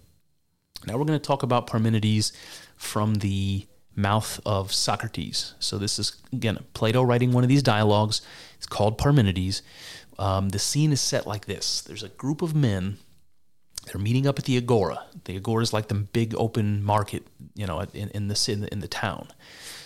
now 0.85 0.97
we're 0.97 1.03
going 1.03 1.19
to 1.19 1.27
talk 1.27 1.43
about 1.43 1.67
Parmenides 1.67 2.31
from 2.77 3.15
the 3.15 3.67
mouth 3.97 4.39
of 4.45 4.71
Socrates. 4.71 5.55
So 5.59 5.77
this 5.77 5.99
is 5.99 6.21
again 6.31 6.63
Plato 6.73 7.03
writing 7.03 7.33
one 7.33 7.43
of 7.43 7.49
these 7.49 7.63
dialogues. 7.63 8.21
It's 8.55 8.67
called 8.67 8.97
Parmenides. 8.97 9.61
Um, 10.19 10.49
the 10.49 10.59
scene 10.59 10.91
is 10.93 11.01
set 11.01 11.27
like 11.27 11.45
this: 11.45 11.81
There's 11.81 12.03
a 12.03 12.09
group 12.09 12.41
of 12.41 12.55
men. 12.55 12.97
They're 13.85 14.01
meeting 14.01 14.27
up 14.27 14.37
at 14.37 14.45
the 14.45 14.57
agora. 14.57 15.05
The 15.25 15.37
agora 15.37 15.63
is 15.63 15.73
like 15.73 15.87
the 15.87 15.95
big 15.95 16.35
open 16.37 16.83
market, 16.83 17.25
you 17.55 17.65
know, 17.65 17.79
in, 17.93 18.09
in 18.09 18.27
the 18.27 18.49
in 18.51 18.61
the, 18.61 18.71
in 18.71 18.79
the 18.79 18.87
town. 18.87 19.29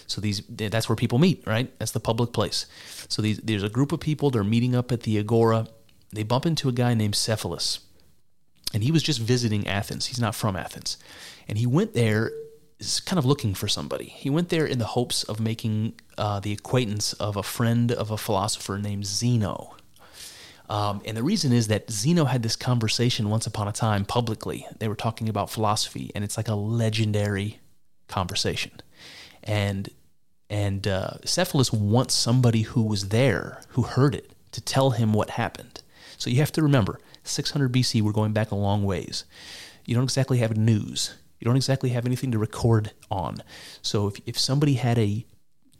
So 0.07 0.19
these 0.19 0.41
that's 0.49 0.89
where 0.89 0.95
people 0.95 1.19
meet, 1.19 1.43
right? 1.47 1.71
That's 1.79 1.91
the 1.91 1.99
public 1.99 2.33
place. 2.33 2.65
So 3.07 3.21
these, 3.21 3.37
there's 3.39 3.63
a 3.63 3.69
group 3.69 3.91
of 3.91 3.99
people. 3.99 4.29
They're 4.29 4.43
meeting 4.43 4.75
up 4.75 4.91
at 4.91 5.03
the 5.03 5.17
agora. 5.17 5.67
They 6.11 6.23
bump 6.23 6.45
into 6.45 6.67
a 6.67 6.73
guy 6.73 6.93
named 6.93 7.15
Cephalus, 7.15 7.79
and 8.73 8.83
he 8.83 8.91
was 8.91 9.03
just 9.03 9.19
visiting 9.19 9.65
Athens. 9.67 10.07
He's 10.07 10.19
not 10.19 10.35
from 10.35 10.57
Athens, 10.57 10.97
and 11.47 11.57
he 11.57 11.65
went 11.65 11.93
there 11.93 12.31
is 12.81 12.99
kind 12.99 13.19
of 13.19 13.25
looking 13.25 13.53
for 13.53 13.67
somebody. 13.67 14.05
He 14.05 14.29
went 14.29 14.49
there 14.49 14.65
in 14.65 14.79
the 14.79 14.85
hopes 14.85 15.23
of 15.23 15.39
making 15.39 15.93
uh, 16.17 16.39
the 16.39 16.51
acquaintance 16.51 17.13
of 17.13 17.37
a 17.37 17.43
friend 17.43 17.91
of 17.91 18.11
a 18.11 18.17
philosopher 18.17 18.77
named 18.77 19.05
Zeno. 19.05 19.75
Um, 20.69 21.01
and 21.05 21.15
the 21.15 21.23
reason 21.23 21.51
is 21.51 21.67
that 21.67 21.91
Zeno 21.91 22.25
had 22.25 22.43
this 22.43 22.55
conversation 22.55 23.29
once 23.29 23.45
upon 23.45 23.67
a 23.67 23.71
time 23.71 24.05
publicly. 24.05 24.65
They 24.79 24.87
were 24.87 24.95
talking 24.95 25.27
about 25.29 25.49
philosophy, 25.49 26.11
and 26.15 26.23
it's 26.23 26.37
like 26.37 26.47
a 26.47 26.55
legendary 26.55 27.59
conversation. 28.07 28.71
And 29.43 29.89
and 30.49 30.85
uh, 30.85 31.11
Cephalus 31.23 31.71
wants 31.71 32.13
somebody 32.13 32.63
who 32.63 32.83
was 32.83 33.09
there, 33.09 33.61
who 33.69 33.83
heard 33.83 34.13
it, 34.13 34.31
to 34.51 34.59
tell 34.59 34.91
him 34.91 35.13
what 35.13 35.31
happened. 35.31 35.81
So 36.17 36.29
you 36.29 36.39
have 36.39 36.51
to 36.53 36.61
remember, 36.61 36.99
600 37.23 37.71
BC, 37.71 38.01
we're 38.01 38.11
going 38.11 38.33
back 38.33 38.51
a 38.51 38.55
long 38.55 38.83
ways. 38.83 39.23
You 39.85 39.95
don't 39.95 40.03
exactly 40.03 40.39
have 40.39 40.57
news. 40.57 41.15
You 41.41 41.45
don't 41.45 41.57
exactly 41.57 41.89
have 41.89 42.05
anything 42.05 42.31
to 42.31 42.37
record 42.37 42.91
on. 43.09 43.43
So 43.81 44.07
if, 44.07 44.21
if 44.25 44.39
somebody 44.39 44.75
had 44.75 44.97
a 44.97 45.25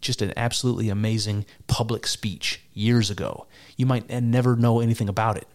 just 0.02 0.24
an 0.24 0.34
absolutely 0.36 0.90
amazing 0.90 1.46
public 1.68 2.08
speech 2.08 2.60
years 2.74 3.12
ago, 3.12 3.46
you 3.78 3.86
might 3.86 4.10
never 4.10 4.56
know 4.56 4.80
anything 4.80 5.08
about 5.08 5.38
it. 5.38 5.48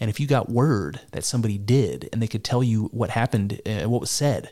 And 0.00 0.10
if 0.10 0.18
you 0.18 0.26
got 0.26 0.50
word 0.50 1.00
that 1.12 1.22
somebody 1.22 1.56
did 1.56 2.08
and 2.12 2.20
they 2.20 2.26
could 2.26 2.42
tell 2.42 2.64
you 2.64 2.86
what 2.86 3.10
happened, 3.10 3.62
uh, 3.64 3.88
what 3.88 4.00
was 4.00 4.10
said, 4.10 4.50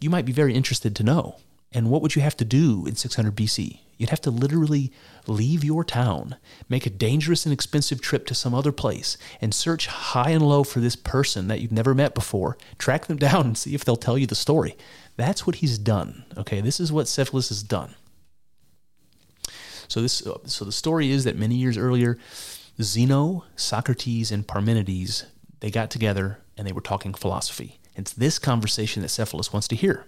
you 0.00 0.08
might 0.08 0.24
be 0.24 0.32
very 0.32 0.54
interested 0.54 0.96
to 0.96 1.02
know. 1.02 1.36
And 1.70 1.90
what 1.90 2.00
would 2.00 2.16
you 2.16 2.22
have 2.22 2.38
to 2.38 2.46
do 2.46 2.86
in 2.86 2.96
600 2.96 3.36
BC? 3.36 3.80
You'd 3.98 4.10
have 4.10 4.20
to 4.22 4.30
literally 4.30 4.92
leave 5.26 5.64
your 5.64 5.84
town, 5.84 6.36
make 6.68 6.86
a 6.86 6.90
dangerous 6.90 7.44
and 7.44 7.52
expensive 7.52 8.00
trip 8.00 8.26
to 8.26 8.34
some 8.34 8.54
other 8.54 8.72
place, 8.72 9.18
and 9.40 9.52
search 9.52 9.88
high 9.88 10.30
and 10.30 10.46
low 10.46 10.62
for 10.64 10.80
this 10.80 10.96
person 10.96 11.48
that 11.48 11.60
you've 11.60 11.72
never 11.72 11.94
met 11.94 12.14
before, 12.14 12.56
track 12.78 13.06
them 13.06 13.16
down 13.18 13.46
and 13.46 13.58
see 13.58 13.74
if 13.74 13.84
they'll 13.84 13.96
tell 13.96 14.16
you 14.16 14.26
the 14.26 14.34
story. 14.34 14.76
That's 15.16 15.46
what 15.46 15.56
he's 15.56 15.78
done. 15.78 16.24
Okay, 16.36 16.60
this 16.60 16.78
is 16.78 16.92
what 16.92 17.08
Cephalus 17.08 17.48
has 17.48 17.62
done. 17.62 17.96
So 19.88 20.00
this 20.00 20.22
so 20.44 20.64
the 20.64 20.72
story 20.72 21.10
is 21.10 21.24
that 21.24 21.36
many 21.36 21.56
years 21.56 21.76
earlier, 21.76 22.18
Zeno, 22.80 23.44
Socrates, 23.56 24.30
and 24.30 24.46
Parmenides, 24.46 25.24
they 25.60 25.70
got 25.70 25.90
together 25.90 26.38
and 26.56 26.66
they 26.66 26.72
were 26.72 26.80
talking 26.80 27.14
philosophy. 27.14 27.80
It's 27.96 28.12
this 28.12 28.38
conversation 28.38 29.02
that 29.02 29.08
Cephalus 29.08 29.52
wants 29.52 29.66
to 29.68 29.76
hear. 29.76 30.06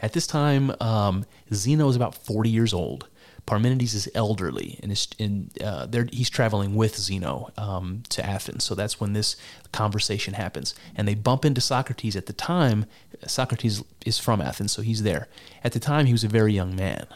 At 0.00 0.12
this 0.12 0.26
time, 0.26 0.74
um, 0.80 1.24
Zeno 1.52 1.88
is 1.88 1.96
about 1.96 2.14
40 2.14 2.50
years 2.50 2.72
old. 2.74 3.08
Parmenides 3.46 3.94
is 3.94 4.08
elderly, 4.12 4.80
and 4.82 4.90
is 4.90 5.06
in, 5.18 5.50
uh, 5.62 5.86
he's 6.10 6.28
traveling 6.28 6.74
with 6.74 6.96
Zeno 6.96 7.50
um, 7.56 8.02
to 8.08 8.24
Athens. 8.26 8.64
So 8.64 8.74
that's 8.74 9.00
when 9.00 9.12
this 9.12 9.36
conversation 9.72 10.34
happens. 10.34 10.74
And 10.96 11.06
they 11.06 11.14
bump 11.14 11.44
into 11.44 11.60
Socrates. 11.60 12.16
At 12.16 12.26
the 12.26 12.32
time, 12.32 12.86
Socrates 13.26 13.84
is 14.04 14.18
from 14.18 14.40
Athens, 14.40 14.72
so 14.72 14.82
he's 14.82 15.04
there. 15.04 15.28
At 15.62 15.72
the 15.72 15.78
time, 15.78 16.06
he 16.06 16.12
was 16.12 16.24
a 16.24 16.28
very 16.28 16.52
young 16.52 16.74
man. 16.74 17.06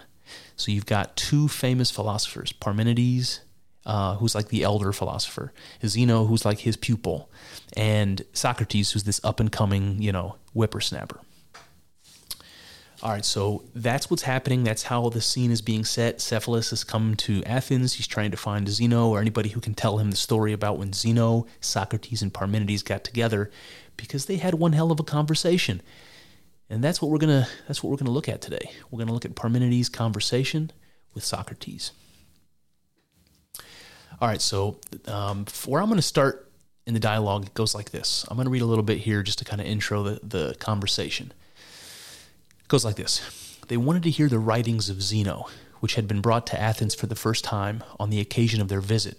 So 0.56 0.70
you've 0.70 0.86
got 0.86 1.16
two 1.16 1.48
famous 1.48 1.90
philosophers 1.90 2.52
Parmenides, 2.52 3.40
uh, 3.84 4.14
who's 4.16 4.34
like 4.34 4.48
the 4.48 4.62
elder 4.62 4.92
philosopher, 4.92 5.52
Zeno, 5.84 6.26
who's 6.26 6.44
like 6.44 6.60
his 6.60 6.76
pupil, 6.76 7.28
and 7.76 8.22
Socrates, 8.32 8.92
who's 8.92 9.04
this 9.04 9.20
up 9.24 9.40
and 9.40 9.50
coming, 9.50 10.00
you 10.00 10.12
know, 10.12 10.36
whippersnapper. 10.52 11.20
All 13.02 13.10
right, 13.10 13.24
so 13.24 13.64
that's 13.74 14.10
what's 14.10 14.24
happening. 14.24 14.62
That's 14.62 14.82
how 14.82 15.08
the 15.08 15.22
scene 15.22 15.50
is 15.50 15.62
being 15.62 15.84
set. 15.86 16.20
Cephalus 16.20 16.68
has 16.70 16.84
come 16.84 17.14
to 17.16 17.42
Athens. 17.44 17.94
He's 17.94 18.06
trying 18.06 18.30
to 18.30 18.36
find 18.36 18.68
Zeno 18.68 19.08
or 19.08 19.20
anybody 19.20 19.48
who 19.48 19.60
can 19.60 19.72
tell 19.72 19.98
him 19.98 20.10
the 20.10 20.18
story 20.18 20.52
about 20.52 20.78
when 20.78 20.92
Zeno, 20.92 21.46
Socrates, 21.60 22.20
and 22.20 22.32
Parmenides 22.32 22.82
got 22.82 23.02
together 23.02 23.50
because 23.96 24.26
they 24.26 24.36
had 24.36 24.54
one 24.54 24.74
hell 24.74 24.92
of 24.92 25.00
a 25.00 25.04
conversation. 25.04 25.80
And 26.68 26.84
that's 26.84 27.00
what 27.00 27.10
we're 27.10 27.18
gonna 27.18 27.48
that's 27.66 27.82
what 27.82 27.90
we're 27.90 27.96
gonna 27.96 28.10
look 28.10 28.28
at 28.28 28.42
today. 28.42 28.70
We're 28.90 28.98
gonna 28.98 29.14
look 29.14 29.24
at 29.24 29.34
Parmenides' 29.34 29.88
conversation 29.88 30.70
with 31.14 31.24
Socrates. 31.24 31.92
All 34.20 34.28
right, 34.28 34.42
so 34.42 34.78
um, 35.06 35.46
where 35.64 35.80
I'm 35.80 35.88
going 35.88 35.96
to 35.96 36.02
start 36.02 36.50
in 36.86 36.92
the 36.92 37.00
dialogue 37.00 37.46
it 37.46 37.54
goes 37.54 37.74
like 37.74 37.90
this. 37.90 38.26
I'm 38.28 38.36
going 38.36 38.44
to 38.44 38.50
read 38.50 38.60
a 38.60 38.66
little 38.66 38.84
bit 38.84 38.98
here 38.98 39.22
just 39.22 39.38
to 39.38 39.46
kind 39.46 39.62
of 39.62 39.66
intro 39.66 40.02
the, 40.02 40.20
the 40.22 40.54
conversation. 40.58 41.32
Goes 42.70 42.84
like 42.84 42.94
this 42.94 43.20
They 43.66 43.76
wanted 43.76 44.04
to 44.04 44.10
hear 44.10 44.28
the 44.28 44.38
writings 44.38 44.88
of 44.88 45.02
Zeno, 45.02 45.48
which 45.80 45.96
had 45.96 46.06
been 46.06 46.20
brought 46.20 46.46
to 46.46 46.60
Athens 46.60 46.94
for 46.94 47.08
the 47.08 47.16
first 47.16 47.42
time 47.42 47.82
on 47.98 48.10
the 48.10 48.20
occasion 48.20 48.60
of 48.60 48.68
their 48.68 48.80
visit. 48.80 49.18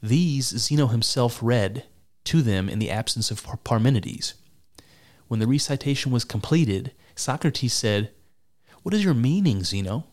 These 0.00 0.56
Zeno 0.56 0.86
himself 0.86 1.40
read 1.42 1.82
to 2.22 2.42
them 2.42 2.68
in 2.68 2.78
the 2.78 2.92
absence 2.92 3.32
of 3.32 3.44
Parmenides. 3.64 4.34
When 5.26 5.40
the 5.40 5.48
recitation 5.48 6.12
was 6.12 6.24
completed, 6.24 6.92
Socrates 7.16 7.72
said, 7.72 8.12
What 8.84 8.94
is 8.94 9.02
your 9.02 9.14
meaning, 9.14 9.64
Zeno? 9.64 10.06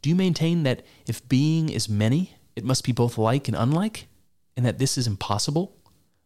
Do 0.00 0.08
you 0.08 0.14
maintain 0.14 0.62
that 0.62 0.84
if 1.08 1.28
being 1.28 1.68
is 1.68 1.88
many, 1.88 2.36
it 2.54 2.62
must 2.62 2.84
be 2.84 2.92
both 2.92 3.18
like 3.18 3.48
and 3.48 3.56
unlike, 3.56 4.06
and 4.56 4.64
that 4.64 4.78
this 4.78 4.96
is 4.96 5.08
impossible? 5.08 5.76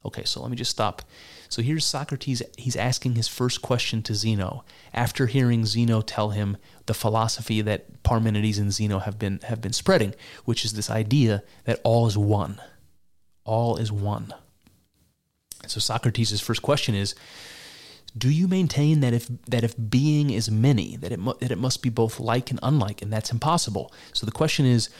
Okay, 0.05 0.25
so 0.25 0.41
let 0.41 0.51
me 0.51 0.57
just 0.57 0.71
stop. 0.71 1.03
So 1.49 1.63
here's 1.63 1.85
Socrates. 1.85 2.43
He's 2.59 2.77
asking 2.77 3.15
his 3.15 3.29
first 3.29 3.63
question 3.63 4.03
to 4.03 4.15
Zeno 4.15 4.65
after 4.93 5.27
hearing 5.27 5.65
Zeno 5.65 6.01
tell 6.01 6.31
him 6.31 6.57
the 6.87 6.95
philosophy 6.95 7.61
that 7.61 8.03
Parmenides 8.03 8.59
and 8.59 8.73
Zeno 8.73 8.99
have 8.99 9.19
been 9.19 9.39
have 9.45 9.61
been 9.61 9.73
spreading, 9.73 10.15
which 10.45 10.65
is 10.65 10.73
this 10.73 10.91
idea 10.91 11.43
that 11.65 11.81
all 11.85 12.07
is 12.07 12.19
one. 12.19 12.61
All 13.45 13.77
is 13.77 13.93
one. 13.93 14.35
So 15.67 15.79
Socrates' 15.79 16.41
first 16.41 16.63
question 16.63 16.95
is, 16.95 17.15
do 18.17 18.29
you 18.29 18.49
maintain 18.49 19.01
that 19.01 19.15
if 19.15 19.29
that 19.47 19.63
if 19.63 19.75
being 19.89 20.31
is 20.31 20.51
many, 20.51 20.97
that 20.97 21.13
it 21.13 21.19
mu- 21.19 21.39
that 21.41 21.53
it 21.53 21.59
must 21.59 21.83
be 21.83 21.89
both 21.89 22.19
like 22.19 22.51
and 22.51 22.61
unlike, 22.63 23.03
and 23.03 23.13
that's 23.13 23.31
impossible? 23.31 23.93
So 24.13 24.27
the 24.27 24.33
question 24.33 24.67
is, 24.67 24.91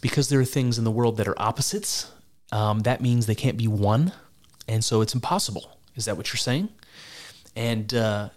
because 0.00 0.28
there 0.28 0.40
are 0.40 0.44
things 0.44 0.76
in 0.76 0.84
the 0.84 0.90
world 0.90 1.16
that 1.16 1.28
are 1.28 1.40
opposites, 1.40 2.10
um, 2.52 2.80
that 2.80 3.00
means 3.00 3.26
they 3.26 3.34
can't 3.34 3.56
be 3.56 3.66
one, 3.66 4.12
and 4.68 4.84
so 4.84 5.00
it's 5.00 5.14
impossible. 5.14 5.78
Is 5.96 6.04
that 6.04 6.16
what 6.16 6.28
you're 6.28 6.36
saying? 6.36 6.68
And 7.56 7.92
uh, 7.92 8.28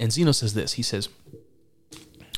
and 0.00 0.10
Zeno 0.12 0.32
says 0.32 0.54
this. 0.54 0.72
He 0.72 0.82
says, 0.82 1.08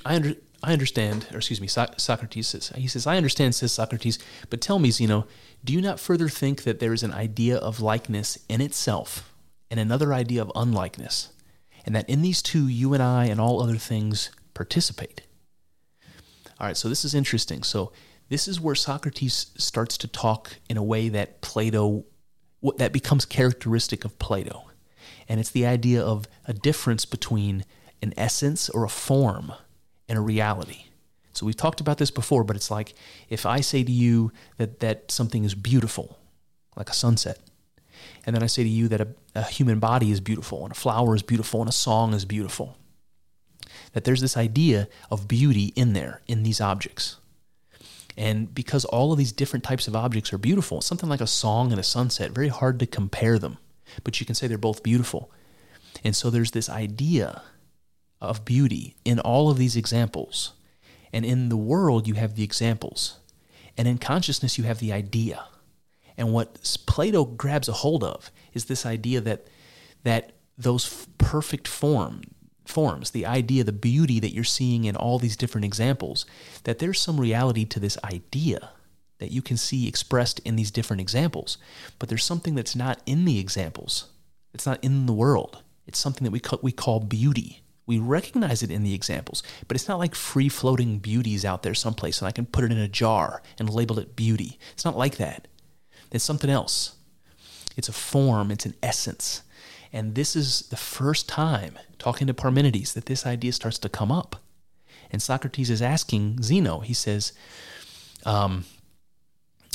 "I 0.05 0.17
under, 0.17 0.35
I 0.63 0.73
understand." 0.73 1.29
Or 1.33 1.39
excuse 1.39 1.61
me, 1.61 1.69
so- 1.69 1.95
Socrates 1.97 2.49
says. 2.49 2.73
He 2.77 2.89
says, 2.89 3.07
"I 3.07 3.17
understand," 3.17 3.55
says 3.55 3.73
Socrates. 3.73 4.19
But 4.51 4.61
tell 4.61 4.79
me, 4.79 4.91
Zeno, 4.91 5.27
do 5.65 5.73
you 5.73 5.81
not 5.81 6.01
further 6.01 6.29
think 6.29 6.65
that 6.65 6.81
there 6.81 6.93
is 6.93 7.03
an 7.03 7.13
idea 7.13 7.57
of 7.57 7.81
likeness 7.81 8.39
in 8.49 8.61
itself, 8.61 9.33
and 9.71 9.79
another 9.79 10.13
idea 10.13 10.43
of 10.43 10.53
unlikeness, 10.55 11.33
and 11.87 11.95
that 11.95 12.09
in 12.09 12.23
these 12.23 12.43
two, 12.43 12.67
you 12.69 12.93
and 12.93 13.03
I 13.03 13.27
and 13.27 13.41
all 13.41 13.63
other 13.63 13.77
things 13.79 14.31
participate?" 14.53 15.23
All 16.61 16.67
right. 16.67 16.77
So 16.77 16.89
this 16.89 17.05
is 17.05 17.15
interesting. 17.15 17.63
So 17.63 17.93
this 18.29 18.49
is 18.49 18.61
where 18.61 18.75
Socrates 18.75 19.53
starts 19.57 19.99
to 19.99 20.09
talk 20.09 20.57
in 20.69 20.77
a 20.77 20.83
way 20.83 21.09
that 21.09 21.41
Plato, 21.41 22.05
that 22.77 22.93
becomes 22.93 23.25
characteristic 23.25 24.05
of 24.05 24.19
Plato. 24.19 24.71
And 25.29 25.41
it's 25.41 25.51
the 25.51 25.67
idea 25.67 26.03
of 26.03 26.27
a 26.47 26.53
difference 26.53 27.05
between 27.05 27.65
an 28.03 28.13
essence 28.17 28.69
or 28.69 28.85
a 28.85 28.89
form 28.89 29.53
and 30.09 30.19
a 30.19 30.23
reality. 30.23 30.85
So 31.33 31.47
we've 31.47 31.57
talked 31.57 31.81
about 31.81 31.99
this 31.99 32.11
before, 32.11 32.45
but 32.45 32.57
it's 32.57 32.71
like 32.71 32.95
if 33.29 33.45
I 33.45 33.61
say 33.61 33.83
to 33.83 33.93
you 33.93 34.33
that, 34.59 34.81
that 34.81 35.11
something 35.11 35.45
is 35.45 35.55
beautiful, 35.55 36.19
like 36.77 36.89
a 36.89 36.95
sunset, 36.95 37.39
and 38.27 38.35
then 38.35 38.43
I 38.43 38.47
say 38.47 38.63
to 38.63 38.69
you 38.69 38.89
that 38.89 39.01
a, 39.01 39.09
a 39.35 39.43
human 39.43 39.81
body 39.81 40.11
is 40.11 40.21
beautiful, 40.21 40.63
and 40.65 40.73
a 40.73 40.77
flower 40.77 41.15
is 41.15 41.23
beautiful, 41.23 41.61
and 41.61 41.69
a 41.69 41.73
song 41.73 42.15
is 42.15 42.25
beautiful, 42.25 42.77
that 43.93 44.05
there's 44.05 44.21
this 44.21 44.37
idea 44.37 44.89
of 45.11 45.27
beauty 45.27 45.73
in 45.75 45.93
there, 45.93 46.21
in 46.27 46.43
these 46.43 46.61
objects. 46.61 47.17
And 48.17 48.55
because 48.55 48.85
all 48.85 49.13
of 49.13 49.19
these 49.19 49.33
different 49.33 49.65
types 49.65 49.89
of 49.89 49.97
objects 49.97 50.33
are 50.33 50.39
beautiful, 50.39 50.81
something 50.81 51.09
like 51.09 51.21
a 51.21 51.27
song 51.27 51.73
and 51.73 51.81
a 51.81 51.85
sunset, 51.85 52.31
very 52.31 52.49
hard 52.49 52.79
to 52.81 52.87
compare 52.87 53.39
them, 53.39 53.59
but 54.05 54.21
you 54.21 54.27
can 54.27 54.35
say 54.35 54.47
they're 54.47 54.59
both 54.59 54.83
beautiful. 54.83 55.31
And 56.05 56.15
so 56.15 56.31
there's 56.31 56.53
this 56.53 56.69
idea 56.69 57.43
of 58.21 58.45
beauty 58.45 58.97
in 59.05 59.19
all 59.21 59.51
of 59.51 59.59
these 59.59 59.77
examples. 59.77 60.53
And 61.13 61.25
in 61.25 61.49
the 61.49 61.57
world, 61.57 62.07
you 62.07 62.15
have 62.15 62.35
the 62.35 62.43
examples. 62.43 63.19
And 63.77 63.87
in 63.89 63.99
consciousness, 63.99 64.59
you 64.59 64.65
have 64.65 64.79
the 64.79 64.93
idea. 64.93 65.45
And 66.17 66.33
what 66.33 66.77
Plato 66.87 67.25
grabs 67.25 67.69
a 67.69 67.73
hold 67.73 68.05
of 68.05 68.31
is 68.53 68.67
this 68.67 68.87
idea 68.87 69.21
that, 69.21 69.47
that 70.05 70.33
those 70.57 71.07
perfect 71.19 71.67
form, 71.67 72.23
forms, 72.65 73.11
the 73.11 73.27
idea, 73.27 73.65
the 73.65 73.73
beauty 73.73 74.21
that 74.21 74.33
you're 74.33 74.45
seeing 74.45 74.85
in 74.85 74.97
all 74.97 75.19
these 75.19 75.37
different 75.37 75.65
examples, 75.65 76.25
that 76.65 76.79
there's 76.79 77.01
some 77.01 77.21
reality 77.21 77.65
to 77.65 77.81
this 77.81 77.99
idea 78.05 78.71
that 79.19 79.33
you 79.33 79.43
can 79.43 79.57
see 79.57 79.87
expressed 79.87 80.41
in 80.41 80.57
these 80.57 80.71
different 80.71 81.01
examples. 81.01 81.59
But 81.99 82.09
there's 82.09 82.25
something 82.25 82.55
that's 82.55 82.77
not 82.77 83.01
in 83.07 83.25
the 83.25 83.39
examples, 83.39 84.09
it's 84.53 84.67
not 84.67 84.83
in 84.83 85.07
the 85.07 85.13
world. 85.13 85.63
It's 85.87 85.99
something 85.99 86.25
that 86.25 86.31
we 86.31 86.41
call, 86.41 86.61
we 86.63 86.73
call 86.73 87.01
beauty. 87.01 87.61
We 87.87 87.99
recognize 87.99 88.63
it 88.63 88.71
in 88.71 88.83
the 88.83 88.95
examples, 88.95 89.43
but 89.69 89.77
it's 89.77 89.89
not 89.89 89.99
like 89.99 90.15
free 90.15 90.49
floating 90.49 90.99
beauties 90.99 91.45
out 91.45 91.63
there 91.63 91.75
someplace 91.75 92.21
and 92.21 92.27
I 92.27 92.33
can 92.33 92.47
put 92.47 92.65
it 92.65 92.73
in 92.73 92.79
a 92.79 92.89
jar 92.89 93.43
and 93.59 93.69
label 93.69 93.99
it 93.99 94.17
beauty. 94.17 94.59
It's 94.73 94.87
not 94.87 94.97
like 94.97 95.19
that. 95.19 95.49
It's 96.11 96.25
something 96.25 96.49
else. 96.49 96.95
It's 97.77 97.91
a 97.91 97.93
form, 97.93 98.51
it's 98.51 98.65
an 98.65 98.75
essence. 98.83 99.43
And 99.95 100.17
this 100.17 100.35
is 100.35 100.63
the 100.71 100.77
first 100.77 101.29
time, 101.29 101.79
talking 102.01 102.27
to 102.27 102.35
Parmenides, 102.35 102.95
that 102.95 103.07
this 103.07 103.25
idea 103.25 103.53
starts 103.53 103.79
to 103.79 103.89
come 103.89 104.11
up. 104.11 104.43
And 105.13 105.23
Socrates 105.23 105.71
is 105.71 105.81
asking 105.81 106.43
Zeno, 106.43 106.81
he 106.81 106.93
says, 106.93 107.33
um, 108.27 108.65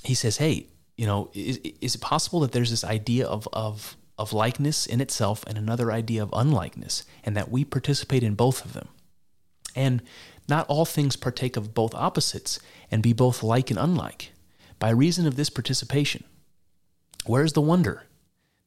he 0.03 0.13
says, 0.13 0.35
hey, 0.35 0.67
you 0.97 1.05
know, 1.05 1.31
is, 1.33 1.59
is 1.79 1.95
it 1.95 2.01
possible 2.01 2.41
that 2.41 2.51
there's 2.51 2.69
this 2.69 2.83
idea 2.83 3.25
of, 3.25 3.47
of, 3.53 3.95
of 4.17 4.33
likeness 4.33 4.85
in 4.85 4.99
itself 4.99 5.45
and 5.47 5.57
another 5.57 5.89
idea 5.89 6.21
of 6.21 6.33
unlikeness, 6.33 7.05
and 7.23 7.37
that 7.37 7.49
we 7.49 7.63
participate 7.63 8.21
in 8.21 8.35
both 8.35 8.65
of 8.65 8.73
them? 8.73 8.89
And 9.73 10.01
not 10.49 10.67
all 10.67 10.83
things 10.83 11.15
partake 11.15 11.55
of 11.55 11.73
both 11.73 11.95
opposites 11.95 12.59
and 12.91 13.01
be 13.01 13.13
both 13.13 13.41
like 13.41 13.69
and 13.69 13.79
unlike. 13.79 14.33
By 14.79 14.89
reason 14.89 15.25
of 15.25 15.37
this 15.37 15.49
participation, 15.49 16.25
where 17.25 17.45
is 17.45 17.53
the 17.53 17.61
wonder? 17.61 18.03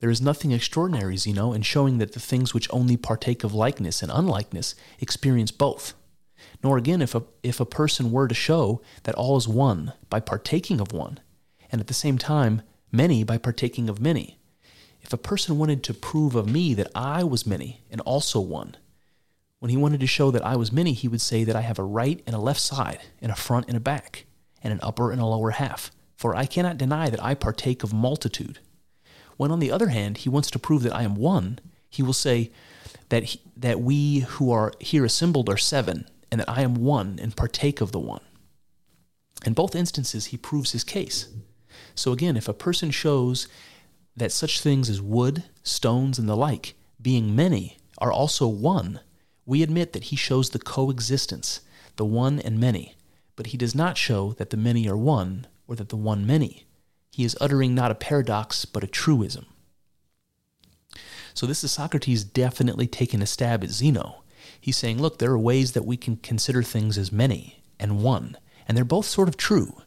There 0.02 0.10
is 0.10 0.20
nothing 0.20 0.50
extraordinary, 0.50 1.16
Zeno, 1.16 1.52
in 1.52 1.62
showing 1.62 1.98
that 1.98 2.10
the 2.10 2.18
things 2.18 2.52
which 2.52 2.66
only 2.72 2.96
partake 2.96 3.44
of 3.44 3.54
likeness 3.54 4.02
and 4.02 4.10
unlikeness 4.10 4.74
experience 4.98 5.52
both. 5.52 5.94
Nor 6.60 6.76
again 6.76 7.00
if 7.00 7.14
a, 7.14 7.22
if 7.44 7.60
a 7.60 7.64
person 7.64 8.10
were 8.10 8.26
to 8.26 8.34
show 8.34 8.82
that 9.04 9.14
all 9.14 9.36
is 9.36 9.46
one 9.46 9.92
by 10.10 10.18
partaking 10.18 10.80
of 10.80 10.90
one, 10.90 11.20
and 11.70 11.80
at 11.80 11.86
the 11.86 11.94
same 11.94 12.18
time 12.18 12.62
many 12.90 13.22
by 13.22 13.38
partaking 13.38 13.88
of 13.88 14.00
many. 14.00 14.40
If 15.02 15.12
a 15.12 15.16
person 15.16 15.56
wanted 15.56 15.84
to 15.84 15.94
prove 15.94 16.34
of 16.34 16.48
me 16.48 16.74
that 16.74 16.90
I 16.96 17.22
was 17.22 17.46
many 17.46 17.84
and 17.88 18.00
also 18.00 18.40
one, 18.40 18.76
when 19.60 19.70
he 19.70 19.76
wanted 19.76 20.00
to 20.00 20.08
show 20.08 20.32
that 20.32 20.44
I 20.44 20.56
was 20.56 20.72
many, 20.72 20.94
he 20.94 21.06
would 21.06 21.20
say 21.20 21.44
that 21.44 21.54
I 21.54 21.60
have 21.60 21.78
a 21.78 21.84
right 21.84 22.20
and 22.26 22.34
a 22.34 22.40
left 22.40 22.60
side, 22.60 23.02
and 23.20 23.30
a 23.30 23.36
front 23.36 23.68
and 23.68 23.76
a 23.76 23.80
back, 23.80 24.26
and 24.64 24.72
an 24.72 24.80
upper 24.82 25.12
and 25.12 25.20
a 25.20 25.26
lower 25.26 25.52
half. 25.52 25.92
For 26.16 26.34
I 26.34 26.46
cannot 26.46 26.76
deny 26.76 27.08
that 27.08 27.22
I 27.22 27.34
partake 27.34 27.84
of 27.84 27.94
multitude. 27.94 28.58
When, 29.36 29.50
on 29.50 29.60
the 29.60 29.70
other 29.70 29.88
hand, 29.88 30.18
he 30.18 30.28
wants 30.28 30.50
to 30.50 30.58
prove 30.58 30.82
that 30.82 30.94
I 30.94 31.02
am 31.02 31.14
one, 31.16 31.58
he 31.88 32.02
will 32.02 32.12
say 32.12 32.50
that, 33.08 33.24
he, 33.24 33.40
that 33.56 33.80
we 33.80 34.20
who 34.20 34.50
are 34.50 34.72
here 34.80 35.04
assembled 35.04 35.48
are 35.48 35.56
seven, 35.56 36.06
and 36.30 36.40
that 36.40 36.48
I 36.48 36.62
am 36.62 36.74
one 36.74 37.18
and 37.20 37.36
partake 37.36 37.80
of 37.80 37.92
the 37.92 38.00
one. 38.00 38.22
In 39.44 39.52
both 39.52 39.74
instances, 39.74 40.26
he 40.26 40.36
proves 40.36 40.72
his 40.72 40.84
case. 40.84 41.28
So 41.94 42.12
again, 42.12 42.36
if 42.36 42.48
a 42.48 42.54
person 42.54 42.90
shows 42.90 43.48
that 44.16 44.32
such 44.32 44.60
things 44.60 44.88
as 44.88 45.02
wood, 45.02 45.44
stones, 45.62 46.18
and 46.18 46.28
the 46.28 46.36
like, 46.36 46.74
being 47.00 47.34
many, 47.34 47.78
are 47.98 48.12
also 48.12 48.46
one, 48.46 49.00
we 49.44 49.62
admit 49.62 49.92
that 49.92 50.04
he 50.04 50.16
shows 50.16 50.50
the 50.50 50.58
coexistence, 50.58 51.60
the 51.96 52.04
one 52.04 52.38
and 52.40 52.58
many, 52.58 52.94
but 53.36 53.48
he 53.48 53.58
does 53.58 53.74
not 53.74 53.98
show 53.98 54.32
that 54.34 54.50
the 54.50 54.56
many 54.56 54.88
are 54.88 54.96
one 54.96 55.46
or 55.66 55.74
that 55.76 55.88
the 55.88 55.96
one 55.96 56.26
many 56.26 56.66
he 57.12 57.24
is 57.24 57.36
uttering 57.40 57.74
not 57.74 57.90
a 57.90 57.94
paradox, 57.94 58.64
but 58.64 58.82
a 58.82 58.86
truism. 58.86 59.46
So, 61.34 61.46
this 61.46 61.62
is 61.62 61.72
Socrates 61.72 62.24
definitely 62.24 62.86
taking 62.86 63.22
a 63.22 63.26
stab 63.26 63.62
at 63.62 63.70
Zeno. 63.70 64.22
He's 64.60 64.76
saying, 64.76 65.00
look, 65.00 65.18
there 65.18 65.30
are 65.30 65.38
ways 65.38 65.72
that 65.72 65.84
we 65.84 65.96
can 65.96 66.16
consider 66.16 66.62
things 66.62 66.98
as 66.98 67.12
many 67.12 67.62
and 67.78 68.02
one, 68.02 68.36
and 68.66 68.76
they're 68.76 68.84
both 68.84 69.06
sort 69.06 69.28
of 69.28 69.36
true. 69.36 69.82